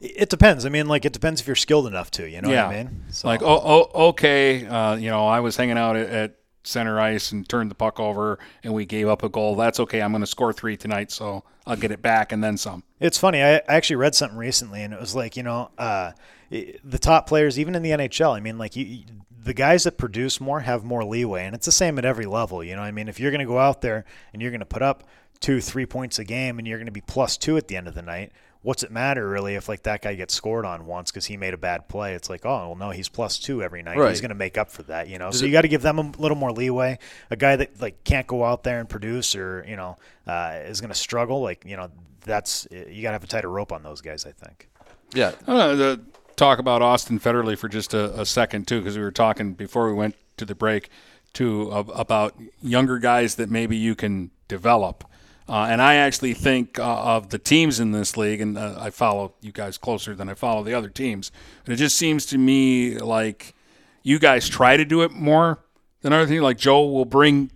It 0.00 0.28
depends. 0.28 0.66
I 0.66 0.68
mean, 0.68 0.86
like 0.86 1.04
it 1.04 1.12
depends 1.12 1.40
if 1.40 1.46
you're 1.46 1.56
skilled 1.56 1.86
enough 1.86 2.10
to. 2.12 2.28
You 2.28 2.42
know 2.42 2.50
yeah. 2.50 2.66
what 2.66 2.76
I 2.76 2.82
mean? 2.84 3.04
So- 3.10 3.28
Like, 3.28 3.42
oh, 3.42 3.60
oh 3.92 4.08
okay, 4.08 4.66
uh, 4.66 4.96
you 4.96 5.10
know, 5.10 5.26
I 5.26 5.40
was 5.40 5.56
hanging 5.56 5.78
out 5.78 5.96
at, 5.96 6.10
at 6.10 6.36
center 6.64 6.98
ice 6.98 7.32
and 7.32 7.48
turned 7.48 7.70
the 7.70 7.74
puck 7.74 8.00
over, 8.00 8.38
and 8.62 8.74
we 8.74 8.84
gave 8.86 9.08
up 9.08 9.22
a 9.22 9.28
goal. 9.28 9.54
That's 9.56 9.80
okay. 9.80 10.02
I'm 10.02 10.12
going 10.12 10.22
to 10.22 10.26
score 10.26 10.52
three 10.52 10.76
tonight, 10.76 11.10
so 11.10 11.44
I'll 11.66 11.76
get 11.76 11.90
it 11.90 12.02
back 12.02 12.32
and 12.32 12.42
then 12.42 12.56
some. 12.56 12.82
It's 13.00 13.18
funny. 13.18 13.42
I, 13.42 13.62
actually 13.68 13.96
read 13.96 14.14
something 14.14 14.38
recently, 14.38 14.82
and 14.82 14.92
it 14.92 15.00
was 15.00 15.14
like 15.14 15.36
you 15.36 15.42
know, 15.42 15.70
uh, 15.78 16.12
the 16.50 16.98
top 16.98 17.26
players, 17.26 17.58
even 17.58 17.74
in 17.74 17.82
the 17.82 17.90
NHL. 17.90 18.36
I 18.36 18.40
mean, 18.40 18.58
like 18.58 18.76
you- 18.76 19.04
the 19.44 19.54
guys 19.54 19.84
that 19.84 19.98
produce 19.98 20.40
more 20.40 20.60
have 20.60 20.84
more 20.84 21.04
leeway, 21.04 21.44
and 21.44 21.54
it's 21.54 21.66
the 21.66 21.72
same 21.72 21.98
at 21.98 22.04
every 22.04 22.24
level. 22.24 22.64
You 22.64 22.76
know, 22.76 22.82
I 22.82 22.90
mean, 22.90 23.08
if 23.08 23.20
you're 23.20 23.30
going 23.30 23.40
to 23.40 23.46
go 23.46 23.58
out 23.58 23.82
there 23.82 24.04
and 24.32 24.40
you're 24.40 24.50
going 24.50 24.60
to 24.60 24.66
put 24.66 24.80
up 24.80 25.04
two, 25.40 25.60
three 25.60 25.84
points 25.84 26.18
a 26.18 26.24
game, 26.24 26.58
and 26.58 26.66
you're 26.66 26.78
going 26.78 26.86
to 26.86 26.92
be 26.92 27.02
plus 27.02 27.36
two 27.36 27.56
at 27.58 27.68
the 27.68 27.76
end 27.76 27.86
of 27.86 27.94
the 27.94 28.00
night. 28.02 28.32
What's 28.64 28.82
it 28.82 28.90
matter 28.90 29.28
really 29.28 29.54
if 29.54 29.68
like 29.68 29.82
that 29.82 30.02
guy 30.02 30.14
gets 30.14 30.32
scored 30.34 30.64
on 30.64 30.86
once 30.86 31.10
because 31.10 31.26
he 31.26 31.36
made 31.36 31.54
a 31.54 31.58
bad 31.58 31.86
play? 31.86 32.14
It's 32.14 32.28
like, 32.28 32.44
oh 32.44 32.68
well, 32.68 32.76
no, 32.76 32.90
he's 32.90 33.08
plus 33.08 33.38
two 33.38 33.62
every 33.62 33.82
night. 33.82 33.98
Right. 33.98 34.08
He's 34.08 34.20
going 34.22 34.30
to 34.30 34.34
make 34.34 34.58
up 34.58 34.70
for 34.70 34.82
that, 34.84 35.08
you 35.08 35.18
know. 35.18 35.30
Does 35.30 35.40
so 35.40 35.44
it- 35.44 35.48
you 35.48 35.52
got 35.52 35.62
to 35.62 35.68
give 35.68 35.82
them 35.82 35.98
a 35.98 36.12
little 36.18 36.36
more 36.36 36.50
leeway. 36.50 36.98
A 37.30 37.36
guy 37.36 37.56
that 37.56 37.80
like 37.80 38.02
can't 38.04 38.26
go 38.26 38.42
out 38.42 38.64
there 38.64 38.80
and 38.80 38.88
produce 38.88 39.36
or 39.36 39.64
you 39.68 39.76
know 39.76 39.96
uh, 40.26 40.60
is 40.64 40.80
going 40.80 40.92
to 40.92 40.98
struggle, 40.98 41.42
like 41.42 41.64
you 41.64 41.76
know, 41.76 41.90
that's 42.24 42.66
you 42.70 43.02
got 43.02 43.10
to 43.10 43.12
have 43.12 43.24
a 43.24 43.28
tighter 43.28 43.50
rope 43.50 43.70
on 43.70 43.82
those 43.82 44.00
guys. 44.00 44.24
I 44.24 44.32
think. 44.32 44.68
Yeah. 45.12 45.32
Uh, 45.46 45.74
the, 45.74 46.00
talk 46.36 46.58
about 46.58 46.82
Austin 46.82 47.20
Federley 47.20 47.56
for 47.56 47.68
just 47.68 47.94
a, 47.94 48.18
a 48.20 48.26
second 48.26 48.66
too, 48.66 48.80
because 48.80 48.96
we 48.96 49.04
were 49.04 49.12
talking 49.12 49.52
before 49.52 49.86
we 49.86 49.92
went 49.94 50.16
to 50.38 50.44
the 50.44 50.54
break 50.54 50.88
to 51.34 51.70
uh, 51.70 51.84
about 51.94 52.34
younger 52.62 52.98
guys 52.98 53.34
that 53.34 53.50
maybe 53.50 53.76
you 53.76 53.94
can 53.94 54.30
develop. 54.48 55.04
Uh, 55.46 55.66
and 55.68 55.82
I 55.82 55.96
actually 55.96 56.32
think 56.32 56.78
uh, 56.78 57.16
of 57.16 57.28
the 57.28 57.38
teams 57.38 57.78
in 57.78 57.92
this 57.92 58.16
league, 58.16 58.40
and 58.40 58.56
uh, 58.56 58.76
I 58.78 58.88
follow 58.90 59.34
you 59.42 59.52
guys 59.52 59.76
closer 59.76 60.14
than 60.14 60.30
I 60.30 60.34
follow 60.34 60.62
the 60.62 60.72
other 60.72 60.88
teams. 60.88 61.30
But 61.64 61.74
it 61.74 61.76
just 61.76 61.96
seems 61.96 62.24
to 62.26 62.38
me 62.38 62.98
like 62.98 63.54
you 64.02 64.18
guys 64.18 64.48
try 64.48 64.76
to 64.78 64.86
do 64.86 65.02
it 65.02 65.12
more 65.12 65.58
than 66.00 66.14
other 66.14 66.26
things. 66.26 66.40
Like 66.40 66.56
Joe 66.56 66.86
will 66.86 67.04
bring 67.04 67.50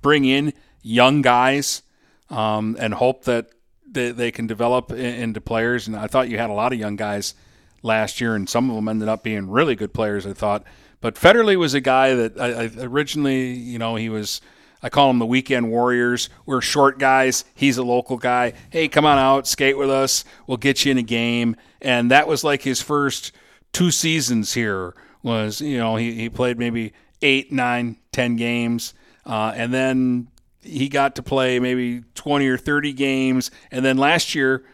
bring 0.00 0.24
in 0.24 0.52
young 0.82 1.22
guys 1.22 1.82
um, 2.30 2.76
and 2.78 2.94
hope 2.94 3.24
that 3.24 3.48
they, 3.90 4.12
they 4.12 4.30
can 4.30 4.46
develop 4.46 4.92
into 4.92 5.40
players. 5.40 5.88
And 5.88 5.96
I 5.96 6.06
thought 6.06 6.28
you 6.28 6.38
had 6.38 6.50
a 6.50 6.54
lot 6.54 6.72
of 6.72 6.78
young 6.78 6.94
guys 6.94 7.34
last 7.82 8.20
year, 8.20 8.36
and 8.36 8.48
some 8.48 8.70
of 8.70 8.76
them 8.76 8.88
ended 8.88 9.08
up 9.08 9.24
being 9.24 9.50
really 9.50 9.74
good 9.74 9.92
players. 9.92 10.24
I 10.24 10.34
thought, 10.34 10.62
but 11.00 11.16
Federley 11.16 11.56
was 11.56 11.74
a 11.74 11.80
guy 11.80 12.14
that 12.14 12.40
I, 12.40 12.64
I 12.64 12.70
originally, 12.84 13.54
you 13.54 13.80
know, 13.80 13.96
he 13.96 14.08
was. 14.08 14.40
I 14.84 14.90
call 14.90 15.08
him 15.08 15.18
the 15.18 15.24
weekend 15.24 15.70
warriors. 15.70 16.28
We're 16.44 16.60
short 16.60 16.98
guys. 16.98 17.46
He's 17.54 17.78
a 17.78 17.82
local 17.82 18.18
guy. 18.18 18.52
Hey, 18.68 18.86
come 18.86 19.06
on 19.06 19.16
out, 19.16 19.46
skate 19.46 19.78
with 19.78 19.88
us. 19.88 20.26
We'll 20.46 20.58
get 20.58 20.84
you 20.84 20.92
in 20.92 20.98
a 20.98 21.02
game. 21.02 21.56
And 21.80 22.10
that 22.10 22.28
was 22.28 22.44
like 22.44 22.60
his 22.60 22.82
first 22.82 23.32
two 23.72 23.90
seasons 23.90 24.52
here. 24.52 24.94
Was 25.22 25.62
you 25.62 25.78
know 25.78 25.96
he, 25.96 26.12
he 26.12 26.28
played 26.28 26.58
maybe 26.58 26.92
eight, 27.22 27.50
nine, 27.50 27.96
ten 28.12 28.36
games, 28.36 28.92
uh, 29.24 29.54
and 29.56 29.72
then 29.72 30.28
he 30.60 30.90
got 30.90 31.16
to 31.16 31.22
play 31.22 31.58
maybe 31.58 32.02
twenty 32.14 32.46
or 32.46 32.58
thirty 32.58 32.92
games. 32.92 33.50
And 33.70 33.82
then 33.82 33.96
last 33.96 34.34
year 34.34 34.66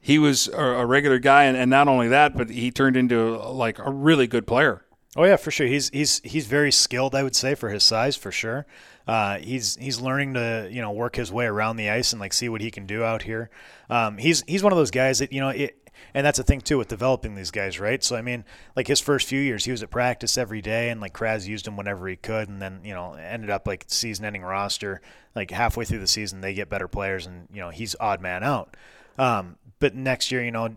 he 0.00 0.18
was 0.18 0.48
a, 0.48 0.60
a 0.60 0.86
regular 0.86 1.20
guy, 1.20 1.44
and, 1.44 1.56
and 1.56 1.70
not 1.70 1.86
only 1.86 2.08
that, 2.08 2.36
but 2.36 2.50
he 2.50 2.72
turned 2.72 2.96
into 2.96 3.38
like 3.38 3.78
a 3.78 3.92
really 3.92 4.26
good 4.26 4.44
player. 4.44 4.84
Oh 5.14 5.22
yeah, 5.22 5.36
for 5.36 5.52
sure. 5.52 5.68
He's 5.68 5.88
he's 5.90 6.20
he's 6.24 6.48
very 6.48 6.72
skilled. 6.72 7.14
I 7.14 7.22
would 7.22 7.36
say 7.36 7.54
for 7.54 7.68
his 7.68 7.84
size, 7.84 8.16
for 8.16 8.32
sure. 8.32 8.66
Uh, 9.06 9.38
he's 9.38 9.76
he's 9.76 10.00
learning 10.00 10.34
to 10.34 10.68
you 10.70 10.80
know 10.80 10.92
work 10.92 11.16
his 11.16 11.32
way 11.32 11.46
around 11.46 11.76
the 11.76 11.90
ice 11.90 12.12
and 12.12 12.20
like 12.20 12.32
see 12.32 12.48
what 12.48 12.60
he 12.60 12.70
can 12.70 12.86
do 12.86 13.02
out 13.02 13.22
here. 13.22 13.50
Um, 13.90 14.18
he's 14.18 14.42
he's 14.46 14.62
one 14.62 14.72
of 14.72 14.78
those 14.78 14.90
guys 14.90 15.18
that 15.18 15.32
you 15.32 15.40
know 15.40 15.48
it, 15.48 15.90
and 16.14 16.24
that's 16.24 16.38
the 16.38 16.44
thing 16.44 16.60
too 16.60 16.78
with 16.78 16.88
developing 16.88 17.34
these 17.34 17.50
guys, 17.50 17.80
right? 17.80 18.02
So 18.02 18.16
I 18.16 18.22
mean, 18.22 18.44
like 18.76 18.86
his 18.86 19.00
first 19.00 19.28
few 19.28 19.40
years, 19.40 19.64
he 19.64 19.70
was 19.70 19.82
at 19.82 19.90
practice 19.90 20.38
every 20.38 20.62
day, 20.62 20.90
and 20.90 21.00
like 21.00 21.12
Kraz 21.12 21.46
used 21.46 21.66
him 21.66 21.76
whenever 21.76 22.06
he 22.08 22.16
could, 22.16 22.48
and 22.48 22.60
then 22.60 22.80
you 22.84 22.94
know 22.94 23.14
ended 23.14 23.50
up 23.50 23.66
like 23.66 23.84
season-ending 23.88 24.42
roster. 24.42 25.00
Like 25.34 25.50
halfway 25.50 25.84
through 25.84 26.00
the 26.00 26.06
season, 26.06 26.40
they 26.40 26.54
get 26.54 26.68
better 26.68 26.88
players, 26.88 27.26
and 27.26 27.48
you 27.52 27.60
know 27.60 27.70
he's 27.70 27.96
odd 27.98 28.20
man 28.20 28.44
out. 28.44 28.76
Um, 29.18 29.56
but 29.78 29.94
next 29.96 30.30
year, 30.30 30.44
you 30.44 30.52
know, 30.52 30.74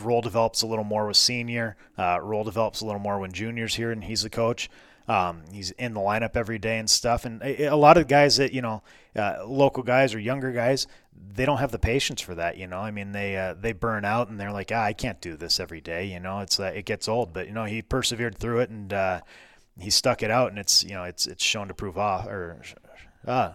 role 0.00 0.20
develops 0.20 0.62
a 0.62 0.66
little 0.66 0.84
more 0.84 1.06
with 1.06 1.16
senior. 1.16 1.76
Uh, 1.98 2.20
role 2.22 2.44
develops 2.44 2.80
a 2.80 2.86
little 2.86 3.00
more 3.00 3.18
when 3.18 3.32
junior's 3.32 3.74
here 3.74 3.90
and 3.90 4.04
he's 4.04 4.22
the 4.22 4.30
coach. 4.30 4.70
Um, 5.06 5.42
he's 5.52 5.70
in 5.72 5.94
the 5.94 6.00
lineup 6.00 6.36
every 6.36 6.58
day 6.58 6.78
and 6.78 6.88
stuff. 6.88 7.24
And 7.24 7.42
a, 7.42 7.76
lot 7.76 7.98
of 7.98 8.08
guys 8.08 8.36
that 8.38 8.52
you 8.52 8.62
know, 8.62 8.82
uh, 9.14 9.44
local 9.46 9.82
guys 9.82 10.14
or 10.14 10.18
younger 10.18 10.50
guys, 10.50 10.86
they 11.34 11.44
don't 11.44 11.58
have 11.58 11.72
the 11.72 11.78
patience 11.78 12.20
for 12.20 12.34
that. 12.34 12.56
You 12.56 12.66
know, 12.66 12.78
I 12.78 12.90
mean, 12.90 13.12
they 13.12 13.36
uh, 13.36 13.54
they 13.54 13.72
burn 13.72 14.04
out 14.04 14.28
and 14.28 14.40
they're 14.40 14.52
like, 14.52 14.70
ah, 14.72 14.82
I 14.82 14.92
can't 14.92 15.20
do 15.20 15.36
this 15.36 15.60
every 15.60 15.80
day. 15.80 16.06
You 16.06 16.20
know, 16.20 16.40
it's 16.40 16.58
uh, 16.58 16.72
it 16.74 16.86
gets 16.86 17.08
old. 17.08 17.32
But 17.32 17.46
you 17.46 17.52
know, 17.52 17.64
he 17.64 17.82
persevered 17.82 18.38
through 18.38 18.60
it 18.60 18.70
and 18.70 18.92
uh, 18.92 19.20
he 19.78 19.90
stuck 19.90 20.22
it 20.22 20.30
out, 20.30 20.50
and 20.50 20.58
it's 20.58 20.82
you 20.82 20.92
know, 20.92 21.04
it's 21.04 21.26
it's 21.26 21.44
shown 21.44 21.68
to 21.68 21.74
prove 21.74 21.98
off 21.98 22.26
or 22.26 22.60
uh, 23.26 23.52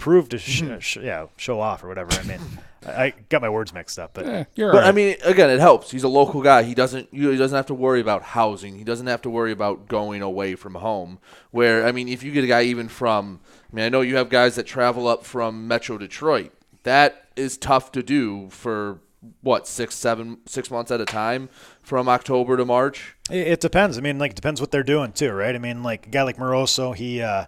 prove 0.00 0.28
to 0.30 0.38
sh- 0.38 0.62
sh- 0.80 0.96
yeah 1.02 1.26
show 1.36 1.60
off 1.60 1.84
or 1.84 1.88
whatever. 1.88 2.10
I 2.12 2.22
mean, 2.24 2.40
I, 2.86 3.04
I 3.04 3.14
got 3.28 3.42
my 3.42 3.50
words 3.50 3.72
mixed 3.74 3.98
up, 3.98 4.14
but 4.14 4.26
Eh, 4.26 4.44
you're 4.54 4.72
But 4.72 4.78
all 4.78 4.82
right. 4.82 4.88
I 4.88 4.92
mean, 4.92 5.16
again, 5.22 5.50
it 5.50 5.60
helps. 5.60 5.90
He's 5.90 6.02
a 6.04 6.08
local 6.08 6.42
guy. 6.42 6.62
He 6.62 6.74
doesn't 6.74 7.08
he 7.12 7.36
doesn't 7.36 7.54
have 7.56 7.66
to 7.66 7.74
worry 7.74 8.00
about 8.00 8.22
housing. 8.22 8.76
He 8.76 8.84
doesn't 8.84 9.06
have 9.06 9.22
to 9.22 9.30
worry 9.30 9.52
about 9.52 9.86
going 9.88 10.22
away 10.22 10.54
from 10.54 10.74
home. 10.74 11.18
Where 11.50 11.86
I 11.86 11.92
mean, 11.92 12.08
if 12.08 12.22
you 12.22 12.32
get 12.32 12.42
a 12.44 12.48
guy 12.48 12.62
even 12.62 12.88
from, 12.88 13.40
I 13.70 13.76
mean, 13.76 13.84
I 13.84 13.88
know 13.90 14.00
you 14.00 14.16
have 14.16 14.30
guys 14.30 14.56
that 14.56 14.66
travel 14.66 15.06
up 15.06 15.24
from 15.24 15.68
Metro 15.68 15.98
Detroit. 15.98 16.52
That 16.84 17.26
is 17.36 17.58
tough 17.58 17.92
to 17.92 18.02
do 18.02 18.48
for 18.50 19.00
what 19.42 19.66
six, 19.68 19.94
seven, 19.94 20.38
six 20.46 20.70
months 20.70 20.90
at 20.90 20.98
a 20.98 21.04
time 21.04 21.50
from 21.82 22.08
October 22.08 22.56
to 22.56 22.64
March. 22.64 23.16
It, 23.30 23.46
it 23.48 23.60
depends. 23.60 23.98
I 23.98 24.00
mean, 24.00 24.18
like, 24.18 24.30
it 24.30 24.36
depends 24.36 24.62
what 24.62 24.70
they're 24.70 24.82
doing 24.82 25.12
too, 25.12 25.30
right? 25.32 25.54
I 25.54 25.58
mean, 25.58 25.82
like 25.82 26.06
a 26.06 26.10
guy 26.10 26.22
like 26.22 26.38
Moroso, 26.38 26.94
he 26.96 27.20
uh, 27.20 27.44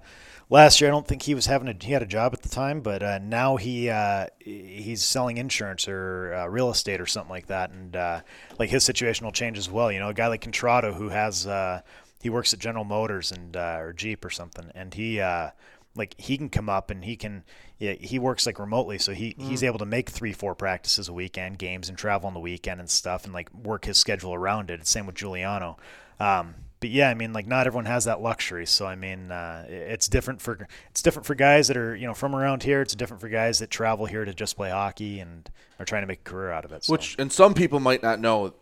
last 0.53 0.81
year 0.81 0.91
I 0.91 0.93
don't 0.93 1.09
think 1.09 1.23
he 1.23 1.35
was 1.35 1.47
having 1.47 1.67
a 1.67 1.75
he 1.81 1.93
had 1.93 2.03
a 2.03 2.07
job 2.07 2.35
at 2.35 2.43
the 2.43 2.49
time, 2.49 2.83
but 2.83 3.03
uh, 3.03 3.19
now 3.19 3.57
he 3.57 3.89
uh, 3.89 4.27
he's 4.39 5.03
selling 5.03 5.39
insurance 5.39 5.89
or 5.89 6.35
uh, 6.35 6.47
real 6.47 6.71
estate 6.71 7.01
or 7.01 7.07
something 7.07 7.31
like 7.31 7.47
that, 7.47 7.71
and 7.71 7.97
uh, 7.97 8.21
like 8.59 8.71
his 8.71 8.85
situation 8.85 9.25
will 9.25 9.33
change 9.33 9.59
as 9.59 9.71
well. 9.71 9.91
You 9.91 9.99
know, 9.99 10.11
a 10.11 10.15
guy 10.15 10.29
like 10.29 10.45
Contrado 10.45 10.95
who 10.95 11.09
has 11.09 11.47
uh, 11.47 11.81
he 12.21 12.29
works 12.29 12.53
at 12.53 12.61
General 12.61 12.85
Motors 12.85 13.33
and 13.33 13.57
uh, 13.57 13.79
or 13.81 13.93
Jeep 13.95 14.25
or 14.25 14.31
something, 14.31 14.71
and 14.75 14.93
he 14.93 15.21
uh, 15.21 15.51
like 15.97 16.15
he 16.21 16.37
can 16.37 16.51
come 16.51 16.69
up 16.69 16.91
and 16.91 17.05
he 17.05 17.17
can 17.17 17.45
yeah, 17.79 17.95
he 17.95 18.19
works 18.19 18.45
like 18.45 18.59
remotely. 18.59 18.99
So 18.99 19.13
he 19.13 19.35
he's 19.39 19.65
able 19.65 19.79
to 19.79 19.87
make 19.87 20.11
three 20.11 20.35
four 20.35 20.55
practices 20.55 21.09
a 21.09 21.15
weekend 21.15 21.59
games 21.59 21.89
and 21.89 21.97
travel 21.97 22.29
on 22.29 22.35
the 22.35 22.41
weekend 22.41 22.79
and 22.79 22.91
stuff 22.91 23.25
and 23.25 23.33
like 23.33 23.53
work 23.55 23.87
his 23.87 23.97
schedule 23.97 24.35
around 24.35 24.71
it. 24.71 24.87
Same 24.87 25.07
with 25.07 25.15
Giuliano. 25.15 25.79
Um, 26.21 26.55
but 26.83 26.91
yeah 26.91 27.09
I 27.09 27.15
mean 27.15 27.33
like 27.33 27.47
not 27.47 27.67
everyone 27.67 27.87
has 27.87 28.05
that 28.05 28.21
luxury 28.21 28.67
so 28.67 28.87
I 28.87 28.97
mean 28.97 29.33
uh, 29.33 29.65
it's 29.69 30.09
different 30.09 30.43
for 30.43 30.69
it's 30.91 31.01
different 31.01 31.25
for 31.25 31.35
guys 31.35 31.69
that 31.69 31.77
are 31.79 31.97
you 31.97 32.07
know 32.07 32.13
from 32.13 32.37
around 32.37 32.65
here 32.65 32.83
it's 32.83 32.95
different 32.95 33.23
for 33.23 33.31
guys 33.31 33.61
that 33.61 33.71
travel 33.71 34.05
here 34.05 34.25
to 34.25 34.35
just 34.35 34.57
play 34.57 34.71
hockey 34.71 35.21
and 35.21 35.49
are 35.79 35.85
trying 35.87 36.03
to 36.03 36.07
make 36.07 36.21
a 36.21 36.31
career 36.31 36.51
out 36.51 36.65
of 36.65 36.73
it 36.73 36.85
so. 36.85 36.93
Which 36.93 37.17
and 37.19 37.33
some 37.33 37.55
people 37.55 37.81
might 37.81 38.03
not 38.03 38.21
know. 38.21 38.55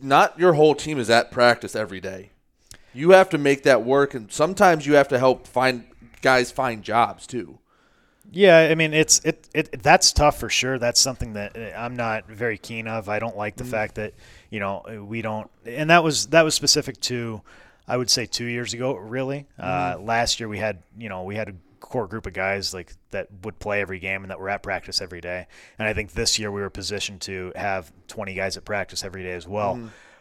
Not 0.00 0.38
your 0.38 0.52
whole 0.52 0.74
team 0.74 0.98
is 0.98 1.08
at 1.08 1.30
practice 1.30 1.74
every 1.74 2.00
day. 2.00 2.30
You 2.92 3.10
have 3.12 3.30
to 3.30 3.38
make 3.38 3.62
that 3.62 3.82
work, 3.82 4.12
and 4.12 4.30
sometimes 4.30 4.86
you 4.86 4.94
have 4.94 5.08
to 5.08 5.18
help 5.18 5.46
find 5.46 5.86
guys 6.20 6.50
find 6.50 6.82
jobs 6.82 7.26
too. 7.26 7.58
Yeah, 8.30 8.58
I 8.70 8.74
mean 8.74 8.92
it's 8.94 9.20
it, 9.24 9.48
it 9.54 9.82
that's 9.82 10.12
tough 10.12 10.38
for 10.38 10.48
sure. 10.48 10.78
That's 10.78 11.00
something 11.00 11.32
that 11.34 11.56
uh, 11.56 11.76
I'm 11.76 11.96
not 11.96 12.28
very 12.28 12.58
keen 12.58 12.86
of. 12.86 13.08
I 13.08 13.18
don't 13.18 13.36
like 13.36 13.56
the 13.56 13.64
fact 13.64 13.94
that 13.96 14.14
you 14.52 14.60
know 14.60 15.04
we 15.08 15.22
don't, 15.22 15.50
and 15.64 15.90
that 15.90 16.04
was 16.04 16.26
that 16.26 16.42
was 16.42 16.54
specific 16.54 17.00
to, 17.02 17.40
I 17.88 17.96
would 17.96 18.10
say 18.10 18.26
two 18.26 18.44
years 18.44 18.74
ago. 18.74 18.94
Really, 18.94 19.46
uh, 19.58 19.96
last 19.98 20.38
year 20.38 20.48
we 20.48 20.58
had 20.58 20.82
you 20.98 21.08
know 21.08 21.24
we 21.24 21.36
had 21.36 21.48
a 21.48 21.54
core 21.80 22.06
group 22.06 22.26
of 22.26 22.34
guys 22.34 22.72
like 22.72 22.92
that 23.10 23.28
would 23.42 23.58
play 23.58 23.80
every 23.80 23.98
game 23.98 24.22
and 24.22 24.30
that 24.30 24.38
were 24.38 24.50
at 24.50 24.62
practice 24.62 25.00
every 25.00 25.20
day. 25.22 25.46
And 25.78 25.88
I 25.88 25.94
think 25.94 26.12
this 26.12 26.38
year 26.38 26.52
we 26.52 26.60
were 26.60 26.70
positioned 26.70 27.22
to 27.22 27.50
have 27.56 27.90
20 28.08 28.34
guys 28.34 28.56
at 28.56 28.64
practice 28.64 29.02
every 29.02 29.22
day 29.22 29.32
as 29.32 29.48
well. 29.48 29.74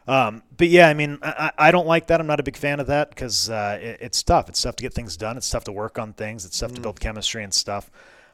Um, 0.08 0.42
but 0.58 0.68
yeah, 0.70 0.90
I 0.90 0.94
mean, 0.94 1.20
I, 1.22 1.52
I 1.58 1.72
don't 1.72 1.86
like 1.86 2.08
that. 2.08 2.20
I'm 2.20 2.28
not 2.28 2.40
a 2.40 2.44
big 2.44 2.58
fan 2.58 2.80
of 2.80 2.88
that 2.88 3.10
because 3.10 3.50
uh, 3.50 3.78
it, 3.80 3.98
it's 4.02 4.24
tough. 4.24 4.50
It's 4.50 4.62
tough 4.62 4.76
to 4.78 4.82
get 4.82 4.94
things 4.94 5.16
done. 5.16 5.38
It's 5.38 5.50
tough 5.50 5.66
to 5.66 5.72
work 5.72 6.00
on 6.00 6.14
things. 6.14 6.44
It's 6.44 6.60
tough 6.60 6.74
to 6.74 6.82
build 6.82 7.00
chemistry 7.00 7.44
and 7.44 7.54
stuff. 7.54 7.92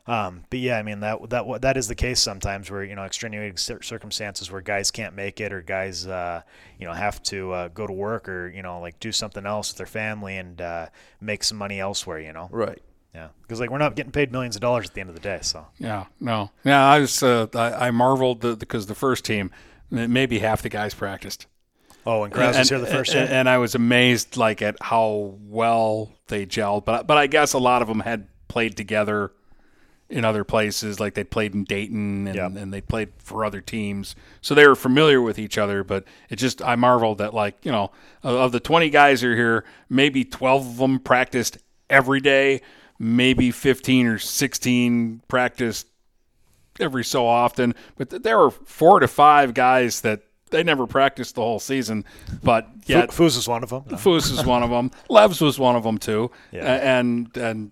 Um, 0.07 0.45
but 0.49 0.59
yeah, 0.59 0.77
I 0.77 0.83
mean 0.83 1.01
that 1.01 1.29
that 1.29 1.61
that 1.61 1.75
is 1.75 1.89
the 1.89 1.95
case 1.95 2.21
sometimes 2.21 2.71
where 2.71 2.83
you 2.83 2.95
know 2.95 3.03
extenuating 3.03 3.57
circumstances 3.57 4.49
where 4.49 4.61
guys 4.61 4.89
can't 4.89 5.13
make 5.15 5.41
it 5.41 5.51
or 5.51 5.61
guys 5.61 6.07
uh, 6.07 6.43
you 6.79 6.87
know 6.87 6.93
have 6.93 7.21
to 7.23 7.51
uh, 7.51 7.67
go 7.67 7.85
to 7.85 7.91
work 7.93 8.29
or 8.29 8.47
you 8.47 8.61
know 8.61 8.79
like 8.79 8.99
do 9.01 9.11
something 9.11 9.45
else 9.45 9.69
with 9.71 9.77
their 9.77 9.85
family 9.85 10.37
and 10.37 10.61
uh, 10.61 10.87
make 11.19 11.43
some 11.43 11.57
money 11.57 11.79
elsewhere. 11.81 12.19
You 12.19 12.31
know, 12.31 12.47
Right. 12.51 12.81
yeah, 13.13 13.27
because 13.41 13.59
like 13.59 13.69
we're 13.69 13.79
not 13.79 13.95
getting 13.97 14.13
paid 14.13 14.31
millions 14.31 14.55
of 14.55 14.61
dollars 14.61 14.87
at 14.87 14.93
the 14.93 15.01
end 15.01 15.09
of 15.09 15.15
the 15.15 15.21
day. 15.21 15.39
So 15.41 15.67
Yeah, 15.77 16.05
no, 16.21 16.51
yeah. 16.63 16.85
I 16.89 16.99
was 16.99 17.21
uh, 17.21 17.47
I, 17.53 17.87
I 17.87 17.91
marveled 17.91 18.39
the, 18.41 18.55
because 18.55 18.85
the 18.87 18.95
first 18.95 19.25
team, 19.25 19.51
maybe 19.91 20.39
half 20.39 20.61
the 20.61 20.69
guys 20.69 20.93
practiced. 20.93 21.47
oh, 22.05 22.23
and 22.23 22.33
Krause 22.33 22.57
was 22.57 22.69
here 22.69 22.79
the 22.79 22.85
first 22.87 23.13
and, 23.13 23.27
year. 23.27 23.37
and 23.37 23.49
I 23.49 23.57
was 23.57 23.75
amazed 23.75 24.37
like 24.37 24.61
at 24.61 24.77
how 24.81 25.35
well 25.41 26.13
they 26.27 26.45
gelled. 26.45 26.85
But 26.85 27.07
but 27.07 27.17
I 27.17 27.27
guess 27.27 27.51
a 27.51 27.59
lot 27.59 27.81
of 27.81 27.89
them 27.89 27.99
had 27.99 28.29
played 28.47 28.77
together 28.77 29.33
in 30.09 30.23
other 30.23 30.43
places, 30.45 30.99
like 30.99 31.15
they 31.15 31.23
played 31.25 31.53
in 31.53 31.63
Dayton 31.65 32.27
and, 32.27 32.35
Yep. 32.35 32.55
and 32.55 32.73
they 32.73 32.79
played 32.81 33.09
for 33.17 33.43
other 33.43 33.59
teams, 33.61 34.15
so 34.41 34.55
they 34.55 34.65
were 34.67 34.75
familiar 34.75 35.21
with 35.21 35.37
each 35.37 35.57
other. 35.57 35.83
But 35.83 36.05
it 36.29 36.37
just 36.37 36.61
I 36.61 36.75
marveled 36.75 37.17
that 37.17 37.33
like 37.33 37.57
you 37.63 37.71
know 37.71 37.91
of, 38.23 38.51
the 38.53 38.59
twenty 38.61 38.89
guys 38.89 39.21
who 39.21 39.31
are 39.31 39.35
here, 39.35 39.65
maybe 39.89 40.23
twelve 40.23 40.65
of 40.65 40.77
them 40.77 40.99
practiced 40.99 41.57
every 41.89 42.21
day, 42.21 42.61
maybe 42.97 43.51
fifteen 43.51 44.07
or 44.07 44.17
sixteen 44.17 45.21
practiced 45.27 45.87
every 46.79 47.03
so 47.03 47.27
often. 47.27 47.75
But 47.97 48.23
there 48.23 48.37
were 48.37 48.51
four 48.51 48.99
to 49.01 49.07
five 49.09 49.53
guys 49.53 50.01
that 50.01 50.21
they 50.51 50.63
never 50.63 50.87
practiced 50.87 51.35
the 51.35 51.41
whole 51.41 51.59
season, 51.59 52.05
but 52.41 52.65
yeah, 52.85 53.07
Fu- 53.07 53.23
Foos 53.25 53.35
was 53.35 53.47
one 53.49 53.63
of 53.63 53.69
them. 53.69 53.83
Foos 53.97 54.31
is 54.31 54.45
one 54.45 54.63
of 54.63 54.69
them. 54.69 54.91
Levs 55.09 55.41
was 55.41 55.59
one 55.59 55.75
of 55.75 55.83
them 55.83 55.97
too. 55.97 56.31
Yeah. 56.53 56.99
And 56.99 57.35
and 57.35 57.71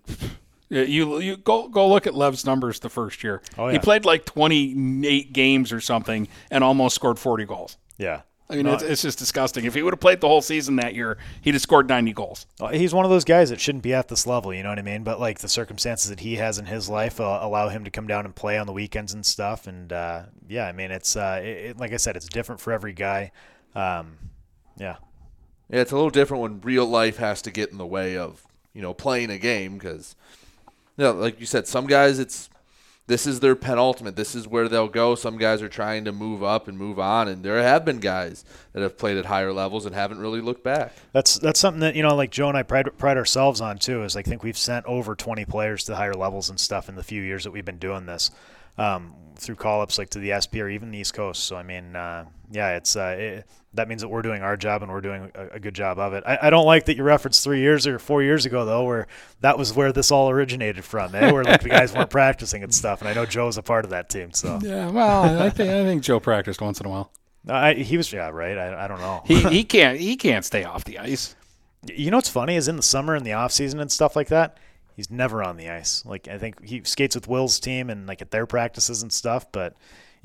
you 0.68 1.18
you 1.20 1.36
go 1.36 1.68
go 1.68 1.88
look 1.88 2.06
at 2.06 2.14
Lev's 2.14 2.44
numbers 2.44 2.80
the 2.80 2.88
first 2.88 3.22
year. 3.22 3.42
Oh, 3.56 3.68
He 3.68 3.78
played 3.78 4.04
like 4.04 4.24
28 4.24 5.32
games 5.32 5.72
or 5.72 5.80
something 5.80 6.28
and 6.50 6.64
almost 6.64 6.94
scored 6.94 7.18
40 7.18 7.44
goals. 7.44 7.76
Yeah. 7.98 8.22
I 8.48 8.54
mean, 8.54 8.68
it's, 8.68 8.82
it's 8.84 9.02
just 9.02 9.18
disgusting. 9.18 9.64
If 9.64 9.74
he 9.74 9.82
would 9.82 9.92
have 9.92 9.98
played 9.98 10.20
the 10.20 10.28
whole 10.28 10.40
season 10.40 10.76
that 10.76 10.94
year, 10.94 11.18
he'd 11.40 11.54
have 11.54 11.62
scored 11.62 11.88
90 11.88 12.12
goals. 12.12 12.46
He's 12.70 12.94
one 12.94 13.04
of 13.04 13.10
those 13.10 13.24
guys 13.24 13.50
that 13.50 13.60
shouldn't 13.60 13.82
be 13.82 13.92
at 13.92 14.06
this 14.06 14.24
level, 14.24 14.54
you 14.54 14.62
know 14.62 14.68
what 14.68 14.78
I 14.78 14.82
mean? 14.82 15.02
But 15.02 15.18
like 15.18 15.40
the 15.40 15.48
circumstances 15.48 16.10
that 16.10 16.20
he 16.20 16.36
has 16.36 16.58
in 16.58 16.66
his 16.66 16.88
life 16.88 17.20
uh, 17.20 17.40
allow 17.42 17.70
him 17.70 17.82
to 17.82 17.90
come 17.90 18.06
down 18.06 18.24
and 18.24 18.32
play 18.36 18.56
on 18.56 18.68
the 18.68 18.72
weekends 18.72 19.14
and 19.14 19.26
stuff. 19.26 19.66
And 19.66 19.92
uh, 19.92 20.26
yeah, 20.48 20.68
I 20.68 20.70
mean, 20.72 20.92
it's 20.92 21.16
uh, 21.16 21.40
it, 21.42 21.46
it, 21.48 21.76
like 21.78 21.92
I 21.92 21.96
said, 21.96 22.14
it's 22.14 22.28
different 22.28 22.60
for 22.60 22.72
every 22.72 22.92
guy. 22.92 23.32
Um, 23.74 24.16
yeah, 24.78 24.96
Yeah, 25.68 25.80
it's 25.80 25.90
a 25.90 25.96
little 25.96 26.10
different 26.10 26.42
when 26.42 26.60
real 26.60 26.86
life 26.86 27.16
has 27.16 27.42
to 27.42 27.50
get 27.50 27.72
in 27.72 27.78
the 27.78 27.86
way 27.86 28.16
of 28.16 28.46
you 28.74 28.80
know 28.80 28.94
playing 28.94 29.30
a 29.30 29.38
game 29.38 29.74
because, 29.74 30.14
you 30.96 31.04
know, 31.04 31.12
like 31.12 31.40
you 31.40 31.46
said, 31.46 31.66
some 31.66 31.86
guys 31.86 32.18
it's 32.18 32.48
this 33.08 33.26
is 33.26 33.38
their 33.38 33.54
penultimate. 33.54 34.16
This 34.16 34.34
is 34.34 34.48
where 34.48 34.68
they'll 34.68 34.88
go. 34.88 35.14
Some 35.14 35.38
guys 35.38 35.62
are 35.62 35.68
trying 35.68 36.04
to 36.06 36.12
move 36.12 36.42
up 36.42 36.66
and 36.66 36.76
move 36.76 36.98
on, 36.98 37.28
and 37.28 37.44
there 37.44 37.62
have 37.62 37.84
been 37.84 38.00
guys 38.00 38.44
that 38.72 38.82
have 38.82 38.98
played 38.98 39.16
at 39.16 39.26
higher 39.26 39.52
levels 39.52 39.86
and 39.86 39.94
haven't 39.94 40.18
really 40.18 40.40
looked 40.40 40.64
back. 40.64 40.92
that's 41.12 41.38
that's 41.38 41.60
something 41.60 41.80
that 41.80 41.94
you 41.94 42.02
know, 42.02 42.16
like 42.16 42.30
Joe 42.30 42.48
and 42.48 42.56
I 42.56 42.64
pride 42.64 42.88
pride 42.98 43.16
ourselves 43.16 43.60
on 43.60 43.78
too. 43.78 44.02
Is 44.02 44.16
I 44.16 44.22
think 44.22 44.42
we've 44.42 44.58
sent 44.58 44.86
over 44.86 45.14
20 45.14 45.44
players 45.44 45.84
to 45.84 45.94
higher 45.94 46.14
levels 46.14 46.50
and 46.50 46.58
stuff 46.58 46.88
in 46.88 46.96
the 46.96 47.04
few 47.04 47.22
years 47.22 47.44
that 47.44 47.52
we've 47.52 47.64
been 47.64 47.78
doing 47.78 48.06
this. 48.06 48.30
Um, 48.78 49.14
through 49.36 49.54
call 49.54 49.80
ups 49.82 49.98
like 49.98 50.10
to 50.10 50.18
the 50.18 50.32
SP 50.36 50.56
or 50.56 50.68
even 50.68 50.90
the 50.90 50.98
East 50.98 51.14
Coast. 51.14 51.44
So 51.44 51.56
I 51.56 51.62
mean, 51.62 51.94
uh, 51.94 52.24
yeah, 52.50 52.76
it's 52.76 52.96
uh, 52.96 53.16
it, 53.18 53.46
that 53.74 53.88
means 53.88 54.02
that 54.02 54.08
we're 54.08 54.22
doing 54.22 54.42
our 54.42 54.56
job 54.56 54.82
and 54.82 54.90
we're 54.90 55.00
doing 55.00 55.30
a, 55.34 55.48
a 55.54 55.60
good 55.60 55.74
job 55.74 55.98
of 55.98 56.12
it. 56.12 56.24
I, 56.26 56.38
I 56.42 56.50
don't 56.50 56.64
like 56.64 56.86
that 56.86 56.96
you 56.96 57.02
referenced 57.02 57.44
three 57.44 57.60
years 57.60 57.86
or 57.86 57.98
four 57.98 58.22
years 58.22 58.46
ago 58.46 58.64
though, 58.64 58.84
where 58.84 59.06
that 59.40 59.58
was 59.58 59.72
where 59.72 59.92
this 59.92 60.10
all 60.10 60.30
originated 60.30 60.84
from. 60.84 61.14
Eh? 61.14 61.30
Where 61.30 61.44
like 61.44 61.62
the 61.62 61.68
guys 61.68 61.92
weren't 61.92 62.10
practicing 62.10 62.62
and 62.62 62.74
stuff. 62.74 63.00
And 63.00 63.08
I 63.08 63.14
know 63.14 63.26
Joe's 63.26 63.58
a 63.58 63.62
part 63.62 63.84
of 63.84 63.90
that 63.90 64.08
team. 64.08 64.32
So 64.32 64.58
Yeah, 64.62 64.90
well, 64.90 65.40
I 65.40 65.50
think 65.50 65.70
I 65.70 65.84
think 65.84 66.02
Joe 66.02 66.20
practiced 66.20 66.60
once 66.60 66.80
in 66.80 66.86
a 66.86 66.90
while. 66.90 67.10
I, 67.48 67.74
he 67.74 67.96
was 67.96 68.12
yeah 68.12 68.30
right. 68.30 68.58
I, 68.58 68.84
I 68.84 68.88
don't 68.88 69.00
know. 69.00 69.22
He 69.24 69.42
he 69.42 69.64
can't 69.64 69.98
he 69.98 70.16
can't 70.16 70.44
stay 70.44 70.64
off 70.64 70.84
the 70.84 70.98
ice. 70.98 71.36
You 71.94 72.10
know 72.10 72.16
what's 72.16 72.28
funny 72.28 72.56
is 72.56 72.66
in 72.68 72.76
the 72.76 72.82
summer 72.82 73.14
and 73.14 73.24
the 73.24 73.34
off 73.34 73.52
season 73.52 73.78
and 73.78 73.92
stuff 73.92 74.16
like 74.16 74.28
that, 74.28 74.58
He's 74.96 75.10
never 75.10 75.42
on 75.42 75.58
the 75.58 75.68
ice. 75.68 76.02
Like 76.06 76.26
I 76.26 76.38
think 76.38 76.64
he 76.64 76.82
skates 76.84 77.14
with 77.14 77.28
Will's 77.28 77.60
team 77.60 77.90
and 77.90 78.06
like 78.06 78.22
at 78.22 78.30
their 78.30 78.46
practices 78.46 79.02
and 79.02 79.12
stuff, 79.12 79.52
but 79.52 79.76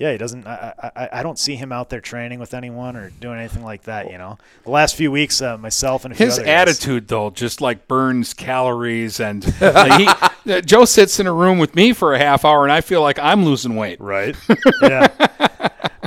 yeah, 0.01 0.11
he 0.13 0.17
doesn't. 0.17 0.47
I, 0.47 0.91
I, 0.95 1.09
I 1.19 1.23
don't 1.23 1.37
see 1.37 1.55
him 1.55 1.71
out 1.71 1.91
there 1.91 2.01
training 2.01 2.39
with 2.39 2.55
anyone 2.55 2.95
or 2.95 3.11
doing 3.11 3.37
anything 3.37 3.63
like 3.63 3.83
that. 3.83 4.09
You 4.11 4.17
know, 4.17 4.39
the 4.63 4.71
last 4.71 4.95
few 4.95 5.11
weeks, 5.11 5.43
uh, 5.43 5.59
myself 5.59 6.05
and 6.05 6.11
a 6.11 6.17
few 6.17 6.25
His 6.25 6.39
other 6.39 6.45
guys- 6.47 6.67
attitude, 6.69 7.07
though, 7.07 7.29
just 7.29 7.61
like 7.61 7.87
burns 7.87 8.33
calories. 8.33 9.19
And 9.19 9.45
like, 9.61 10.01
he, 10.43 10.51
uh, 10.51 10.61
Joe 10.61 10.85
sits 10.85 11.19
in 11.19 11.27
a 11.27 11.31
room 11.33 11.59
with 11.59 11.75
me 11.75 11.93
for 11.93 12.15
a 12.15 12.17
half 12.17 12.43
hour, 12.45 12.63
and 12.63 12.71
I 12.71 12.81
feel 12.81 13.01
like 13.03 13.19
I'm 13.19 13.45
losing 13.45 13.75
weight. 13.75 14.01
Right. 14.01 14.35
yeah. 14.81 15.07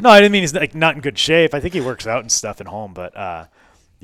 No, 0.02 0.10
I 0.10 0.18
didn't 0.18 0.32
mean 0.32 0.42
he's 0.42 0.54
like 0.54 0.74
not 0.74 0.96
in 0.96 1.00
good 1.00 1.16
shape. 1.16 1.54
I 1.54 1.60
think 1.60 1.72
he 1.72 1.80
works 1.80 2.04
out 2.08 2.20
and 2.22 2.32
stuff 2.32 2.60
at 2.60 2.66
home, 2.66 2.94
but 2.94 3.16
uh, 3.16 3.44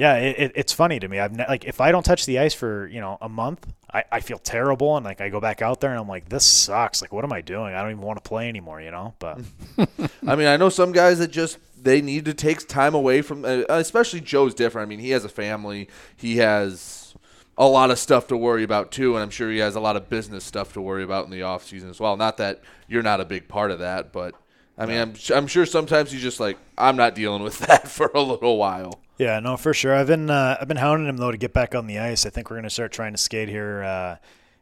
yeah, 0.00 0.14
it, 0.14 0.38
it, 0.38 0.52
it's 0.54 0.72
funny 0.72 0.98
to 0.98 1.06
me. 1.06 1.18
I've 1.18 1.36
ne- 1.36 1.46
like 1.46 1.66
if 1.66 1.78
I 1.78 1.92
don't 1.92 2.02
touch 2.02 2.24
the 2.24 2.38
ice 2.38 2.54
for 2.54 2.86
you 2.86 3.02
know 3.02 3.18
a 3.20 3.28
month, 3.28 3.66
I, 3.92 4.02
I 4.10 4.20
feel 4.20 4.38
terrible, 4.38 4.96
and 4.96 5.04
like 5.04 5.20
I 5.20 5.28
go 5.28 5.40
back 5.40 5.60
out 5.60 5.82
there 5.82 5.90
and 5.90 6.00
I'm 6.00 6.08
like, 6.08 6.30
this 6.30 6.46
sucks. 6.46 7.02
Like, 7.02 7.12
what 7.12 7.22
am 7.22 7.34
I 7.34 7.42
doing? 7.42 7.74
I 7.74 7.82
don't 7.82 7.90
even 7.90 8.02
want 8.02 8.16
to 8.16 8.26
play 8.26 8.48
anymore. 8.48 8.80
You 8.80 8.92
know, 8.92 9.12
but 9.18 9.40
I 10.26 10.36
mean, 10.36 10.46
I 10.46 10.56
know 10.56 10.70
some 10.70 10.92
guys 10.92 11.18
that 11.18 11.30
just 11.30 11.58
they 11.78 12.00
need 12.00 12.24
to 12.24 12.32
take 12.32 12.66
time 12.66 12.94
away 12.94 13.20
from. 13.20 13.44
Uh, 13.44 13.64
especially 13.68 14.22
Joe's 14.22 14.54
different. 14.54 14.86
I 14.86 14.88
mean, 14.88 15.00
he 15.00 15.10
has 15.10 15.26
a 15.26 15.28
family. 15.28 15.86
He 16.16 16.38
has 16.38 17.14
a 17.58 17.68
lot 17.68 17.90
of 17.90 17.98
stuff 17.98 18.26
to 18.28 18.38
worry 18.38 18.62
about 18.62 18.92
too, 18.92 19.16
and 19.16 19.22
I'm 19.22 19.28
sure 19.28 19.50
he 19.50 19.58
has 19.58 19.76
a 19.76 19.80
lot 19.80 19.96
of 19.96 20.08
business 20.08 20.44
stuff 20.44 20.72
to 20.72 20.80
worry 20.80 21.04
about 21.04 21.26
in 21.26 21.30
the 21.30 21.42
off 21.42 21.66
season 21.66 21.90
as 21.90 22.00
well. 22.00 22.16
Not 22.16 22.38
that 22.38 22.62
you're 22.88 23.02
not 23.02 23.20
a 23.20 23.26
big 23.26 23.48
part 23.48 23.70
of 23.70 23.80
that, 23.80 24.14
but 24.14 24.34
I 24.80 24.86
mean, 24.86 24.98
I'm 24.98 25.14
I'm 25.34 25.46
sure 25.46 25.66
sometimes 25.66 26.10
he's 26.10 26.22
just 26.22 26.40
like, 26.40 26.56
I'm 26.78 26.96
not 26.96 27.14
dealing 27.14 27.42
with 27.42 27.58
that 27.66 27.86
for 27.86 28.10
a 28.14 28.22
little 28.22 28.56
while. 28.56 29.00
Yeah, 29.18 29.38
no, 29.38 29.58
for 29.58 29.74
sure. 29.74 29.94
I've 29.94 30.06
been 30.06 30.30
uh, 30.30 30.56
I've 30.58 30.68
been 30.68 30.78
hounding 30.78 31.06
him 31.06 31.18
though 31.18 31.30
to 31.30 31.36
get 31.36 31.52
back 31.52 31.74
on 31.74 31.86
the 31.86 31.98
ice. 31.98 32.24
I 32.24 32.30
think 32.30 32.48
we're 32.50 32.56
gonna 32.56 32.70
start 32.70 32.90
trying 32.90 33.12
to 33.12 33.18
skate 33.18 33.50
here. 33.50 33.82
Uh, 33.82 34.16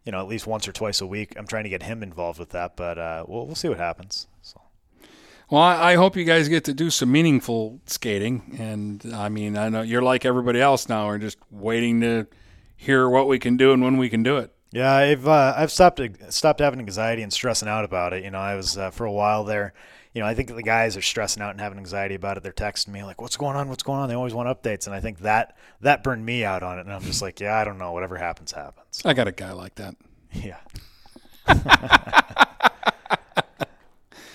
you 0.05 0.11
know, 0.11 0.21
at 0.21 0.27
least 0.27 0.47
once 0.47 0.67
or 0.67 0.73
twice 0.73 1.01
a 1.01 1.07
week. 1.07 1.35
I'm 1.37 1.47
trying 1.47 1.65
to 1.65 1.69
get 1.71 1.85
him 1.85 2.03
involved 2.03 2.41
with 2.41 2.51
that, 2.51 2.77
but 2.77 2.99
uh, 2.99 3.25
we'll 3.29 3.47
we'll 3.47 3.55
see 3.55 3.69
what 3.69 3.79
happens. 3.79 4.27
So. 4.43 4.61
Well, 5.51 5.63
I 5.63 5.93
I 5.93 5.95
hope 5.95 6.17
you 6.17 6.25
guys 6.25 6.49
get 6.49 6.65
to 6.65 6.75
do 6.75 6.91
some 6.91 7.13
meaningful 7.13 7.81
skating. 7.87 8.57
And 8.59 9.15
I 9.15 9.29
mean, 9.29 9.57
I 9.57 9.69
know 9.69 9.83
you're 9.83 10.03
like 10.03 10.25
everybody 10.25 10.61
else 10.61 10.89
now. 10.89 11.07
We're 11.07 11.19
just 11.19 11.39
waiting 11.53 12.01
to 12.01 12.27
hear 12.77 13.09
what 13.09 13.29
we 13.29 13.39
can 13.39 13.57
do 13.57 13.73
and 13.73 13.85
when 13.85 13.99
we 13.99 14.09
can 14.09 14.25
do 14.25 14.39
it. 14.39 14.53
Yeah, 14.73 14.93
I've 14.93 15.29
uh, 15.29 15.55
I've 15.57 15.71
stopped 15.71 16.01
stopped 16.31 16.59
having 16.59 16.81
anxiety 16.81 17.23
and 17.23 17.33
stressing 17.33 17.69
out 17.69 17.85
about 17.85 18.13
it. 18.13 18.25
You 18.25 18.33
know, 18.33 18.41
I 18.41 18.57
was 18.57 18.77
uh, 18.77 18.91
for 18.91 19.07
a 19.07 19.13
while 19.13 19.45
there. 19.45 19.75
You 20.19 20.25
know, 20.25 20.29
I 20.29 20.35
think 20.35 20.53
the 20.53 20.65
guys 20.65 20.97
are 20.97 21.01
stressing 21.01 21.41
out 21.45 21.53
and 21.53 21.61
having 21.61 21.79
anxiety 21.79 22.17
about 22.17 22.37
it. 22.37 22.43
They're 22.43 22.51
texting 22.51 22.89
me 22.89 23.05
like, 23.05 23.23
"What's 23.23 23.37
going 23.37 23.55
on? 23.55 23.69
What's 23.69 23.85
going 23.85 24.01
on?" 24.01 24.09
They 24.09 24.17
always 24.17 24.35
want 24.35 24.49
updates, 24.49 24.87
and 24.87 24.93
I 24.97 24.99
think 24.99 25.21
that 25.21 25.57
that 25.81 26.03
burned 26.03 26.27
me 26.27 26.45
out 26.45 26.65
on 26.65 26.77
it. 26.77 26.87
And 26.87 26.93
I'm 26.93 27.03
just 27.03 27.23
like, 27.23 27.39
"Yeah, 27.39 27.57
I 27.57 27.63
don't 27.63 27.79
know. 27.79 27.93
Whatever 27.93 28.17
happens, 28.17 28.51
happens." 28.51 29.01
I 29.05 29.15
got 29.15 29.29
a 29.29 29.33
guy 29.33 29.53
like 29.53 29.77
that. 29.77 29.95
Yeah. 30.33 30.57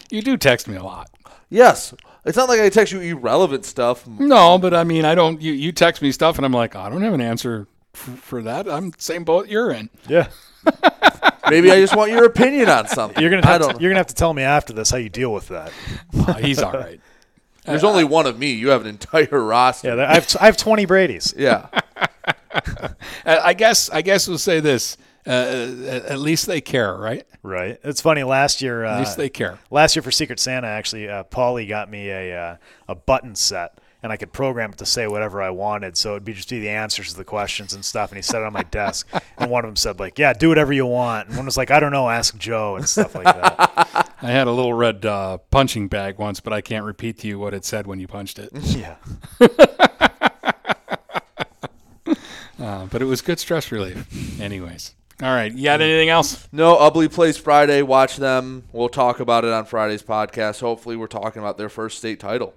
You 0.09 0.21
do 0.21 0.37
text 0.37 0.69
me 0.69 0.77
a 0.77 0.83
lot. 0.83 1.09
Yes, 1.49 1.93
it's 2.23 2.37
not 2.37 2.47
like 2.47 2.61
I 2.61 2.69
text 2.69 2.93
you 2.93 3.01
irrelevant 3.01 3.65
stuff. 3.65 4.07
No, 4.07 4.57
but 4.57 4.73
I 4.73 4.85
mean, 4.85 5.03
I 5.03 5.15
don't. 5.15 5.41
You, 5.41 5.51
you 5.51 5.73
text 5.73 6.01
me 6.01 6.13
stuff, 6.13 6.37
and 6.37 6.45
I'm 6.45 6.53
like, 6.53 6.77
I 6.77 6.89
don't 6.89 7.01
have 7.01 7.13
an 7.13 7.19
answer 7.19 7.67
f- 7.93 8.19
for 8.19 8.41
that. 8.43 8.69
I'm 8.69 8.91
the 8.91 9.01
same 9.01 9.25
boat 9.25 9.49
you're 9.49 9.71
in. 9.73 9.89
Yeah. 10.07 10.29
Maybe 11.49 11.71
I 11.71 11.79
just 11.79 11.95
want 11.95 12.11
your 12.11 12.25
opinion 12.25 12.69
on 12.69 12.87
something. 12.87 13.21
You're 13.21 13.29
gonna 13.29 13.45
I 13.45 13.51
have 13.51 13.61
don't. 13.61 13.75
to, 13.75 13.81
you're 13.81 13.91
gonna 13.91 13.99
have 13.99 14.07
to 14.07 14.15
tell 14.15 14.33
me 14.33 14.43
after 14.43 14.73
this 14.73 14.89
how 14.89 14.97
you 14.97 15.09
deal 15.09 15.33
with 15.33 15.49
that. 15.49 15.71
Uh, 16.17 16.33
he's 16.35 16.61
all 16.61 16.71
right. 16.71 16.99
There's 17.65 17.83
only 17.83 18.03
one 18.03 18.25
of 18.25 18.37
me. 18.37 18.51
You 18.53 18.69
have 18.69 18.81
an 18.81 18.87
entire 18.87 19.27
roster. 19.41 19.95
Yeah, 19.95 20.05
I 20.09 20.15
have 20.15 20.35
I 20.39 20.45
have 20.47 20.57
20 20.57 20.85
Brady's. 20.85 21.33
Yeah. 21.37 21.67
I 22.53 22.89
I 23.25 23.53
guess. 23.53 23.89
I 23.89 24.01
guess 24.01 24.27
we'll 24.27 24.37
say 24.37 24.59
this. 24.59 24.97
Uh, 25.25 25.29
at 25.29 26.05
at 26.05 26.19
least 26.19 26.47
they 26.47 26.59
care, 26.61 26.95
right? 26.95 27.25
Right. 27.43 27.79
It's 27.83 28.01
funny. 28.01 28.23
Last 28.23 28.61
year, 28.61 28.83
uh, 28.85 28.95
At 28.95 28.99
least 28.99 29.17
they 29.17 29.29
care. 29.29 29.57
Last 29.71 29.95
year 29.95 30.03
for 30.03 30.11
Secret 30.11 30.39
Santa, 30.39 30.67
actually, 30.67 31.07
uh, 31.07 31.23
Paulie 31.23 31.67
got 31.67 31.89
me 31.89 32.09
a 32.09 32.37
uh, 32.37 32.57
a 32.89 32.95
button 32.95 33.35
set, 33.35 33.79
and 34.03 34.11
I 34.11 34.17
could 34.17 34.33
program 34.33 34.71
it 34.71 34.77
to 34.79 34.85
say 34.85 35.07
whatever 35.07 35.41
I 35.41 35.49
wanted. 35.49 35.97
So 35.97 36.11
it'd 36.11 36.25
be 36.25 36.33
just 36.33 36.49
be 36.49 36.59
the 36.59 36.69
answers 36.69 37.11
to 37.11 37.17
the 37.17 37.23
questions 37.23 37.73
and 37.73 37.83
stuff. 37.83 38.11
And 38.11 38.17
he 38.17 38.21
set 38.21 38.41
it 38.41 38.45
on 38.45 38.53
my 38.53 38.63
desk, 38.63 39.09
and 39.37 39.49
one 39.49 39.63
of 39.63 39.69
them 39.69 39.77
said 39.77 39.99
like, 39.99 40.19
"Yeah, 40.19 40.33
do 40.33 40.49
whatever 40.49 40.73
you 40.73 40.85
want," 40.85 41.29
and 41.29 41.37
one 41.37 41.45
was 41.45 41.57
like, 41.57 41.71
"I 41.71 41.79
don't 41.79 41.91
know, 41.91 42.09
ask 42.09 42.37
Joe," 42.37 42.75
and 42.75 42.87
stuff 42.87 43.15
like 43.15 43.25
that. 43.25 44.13
I 44.21 44.31
had 44.31 44.47
a 44.47 44.51
little 44.51 44.73
red 44.73 45.05
uh, 45.05 45.37
punching 45.49 45.87
bag 45.87 46.17
once, 46.17 46.39
but 46.39 46.53
I 46.53 46.61
can't 46.61 46.85
repeat 46.85 47.19
to 47.19 47.27
you 47.27 47.39
what 47.39 47.53
it 47.53 47.65
said 47.65 47.87
when 47.87 47.99
you 47.99 48.07
punched 48.07 48.39
it. 48.39 48.51
yeah. 48.61 48.95
Uh, 52.59 52.85
but 52.85 53.01
it 53.01 53.05
was 53.05 53.21
good 53.21 53.39
stress 53.39 53.71
relief. 53.73 54.39
Anyways. 54.39 54.95
All 55.21 55.29
right. 55.29 55.51
You 55.51 55.65
got 55.65 55.81
anything 55.81 56.07
else? 56.07 56.47
No, 56.51 56.77
Ubly 56.77 57.11
plays 57.11 57.37
Friday. 57.37 57.81
Watch 57.81 58.15
them. 58.15 58.63
We'll 58.71 58.89
talk 58.89 59.19
about 59.19 59.43
it 59.43 59.51
on 59.51 59.65
Friday's 59.65 60.03
podcast. 60.03 60.61
Hopefully, 60.61 60.95
we're 60.95 61.07
talking 61.07 61.41
about 61.41 61.57
their 61.57 61.69
first 61.69 61.97
state 61.97 62.21
title. 62.21 62.53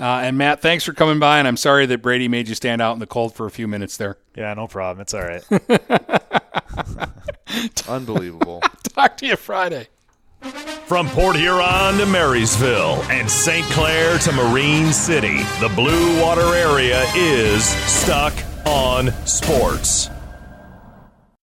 Uh, 0.00 0.20
and 0.22 0.38
Matt, 0.38 0.62
thanks 0.62 0.84
for 0.84 0.92
coming 0.92 1.18
by. 1.18 1.38
And 1.38 1.48
I'm 1.48 1.56
sorry 1.56 1.86
that 1.86 2.02
Brady 2.02 2.28
made 2.28 2.48
you 2.48 2.54
stand 2.54 2.80
out 2.80 2.92
in 2.92 3.00
the 3.00 3.06
cold 3.06 3.34
for 3.34 3.46
a 3.46 3.50
few 3.50 3.66
minutes 3.66 3.96
there. 3.96 4.16
Yeah, 4.36 4.54
no 4.54 4.68
problem. 4.68 5.00
It's 5.02 5.14
all 5.14 5.22
right. 5.22 5.42
Unbelievable. 7.88 8.60
Talk 8.94 9.16
to 9.18 9.26
you 9.26 9.36
Friday. 9.36 9.88
From 10.86 11.08
Port 11.08 11.36
Huron 11.36 11.98
to 11.98 12.06
Marysville 12.06 13.02
and 13.10 13.28
St. 13.28 13.66
Clair 13.66 14.18
to 14.18 14.32
Marine 14.32 14.92
City, 14.92 15.38
the 15.60 15.70
Blue 15.74 16.20
Water 16.22 16.54
area 16.54 17.04
is 17.16 17.64
stuck 17.64 18.32
on 18.64 19.10
sports. 19.26 20.08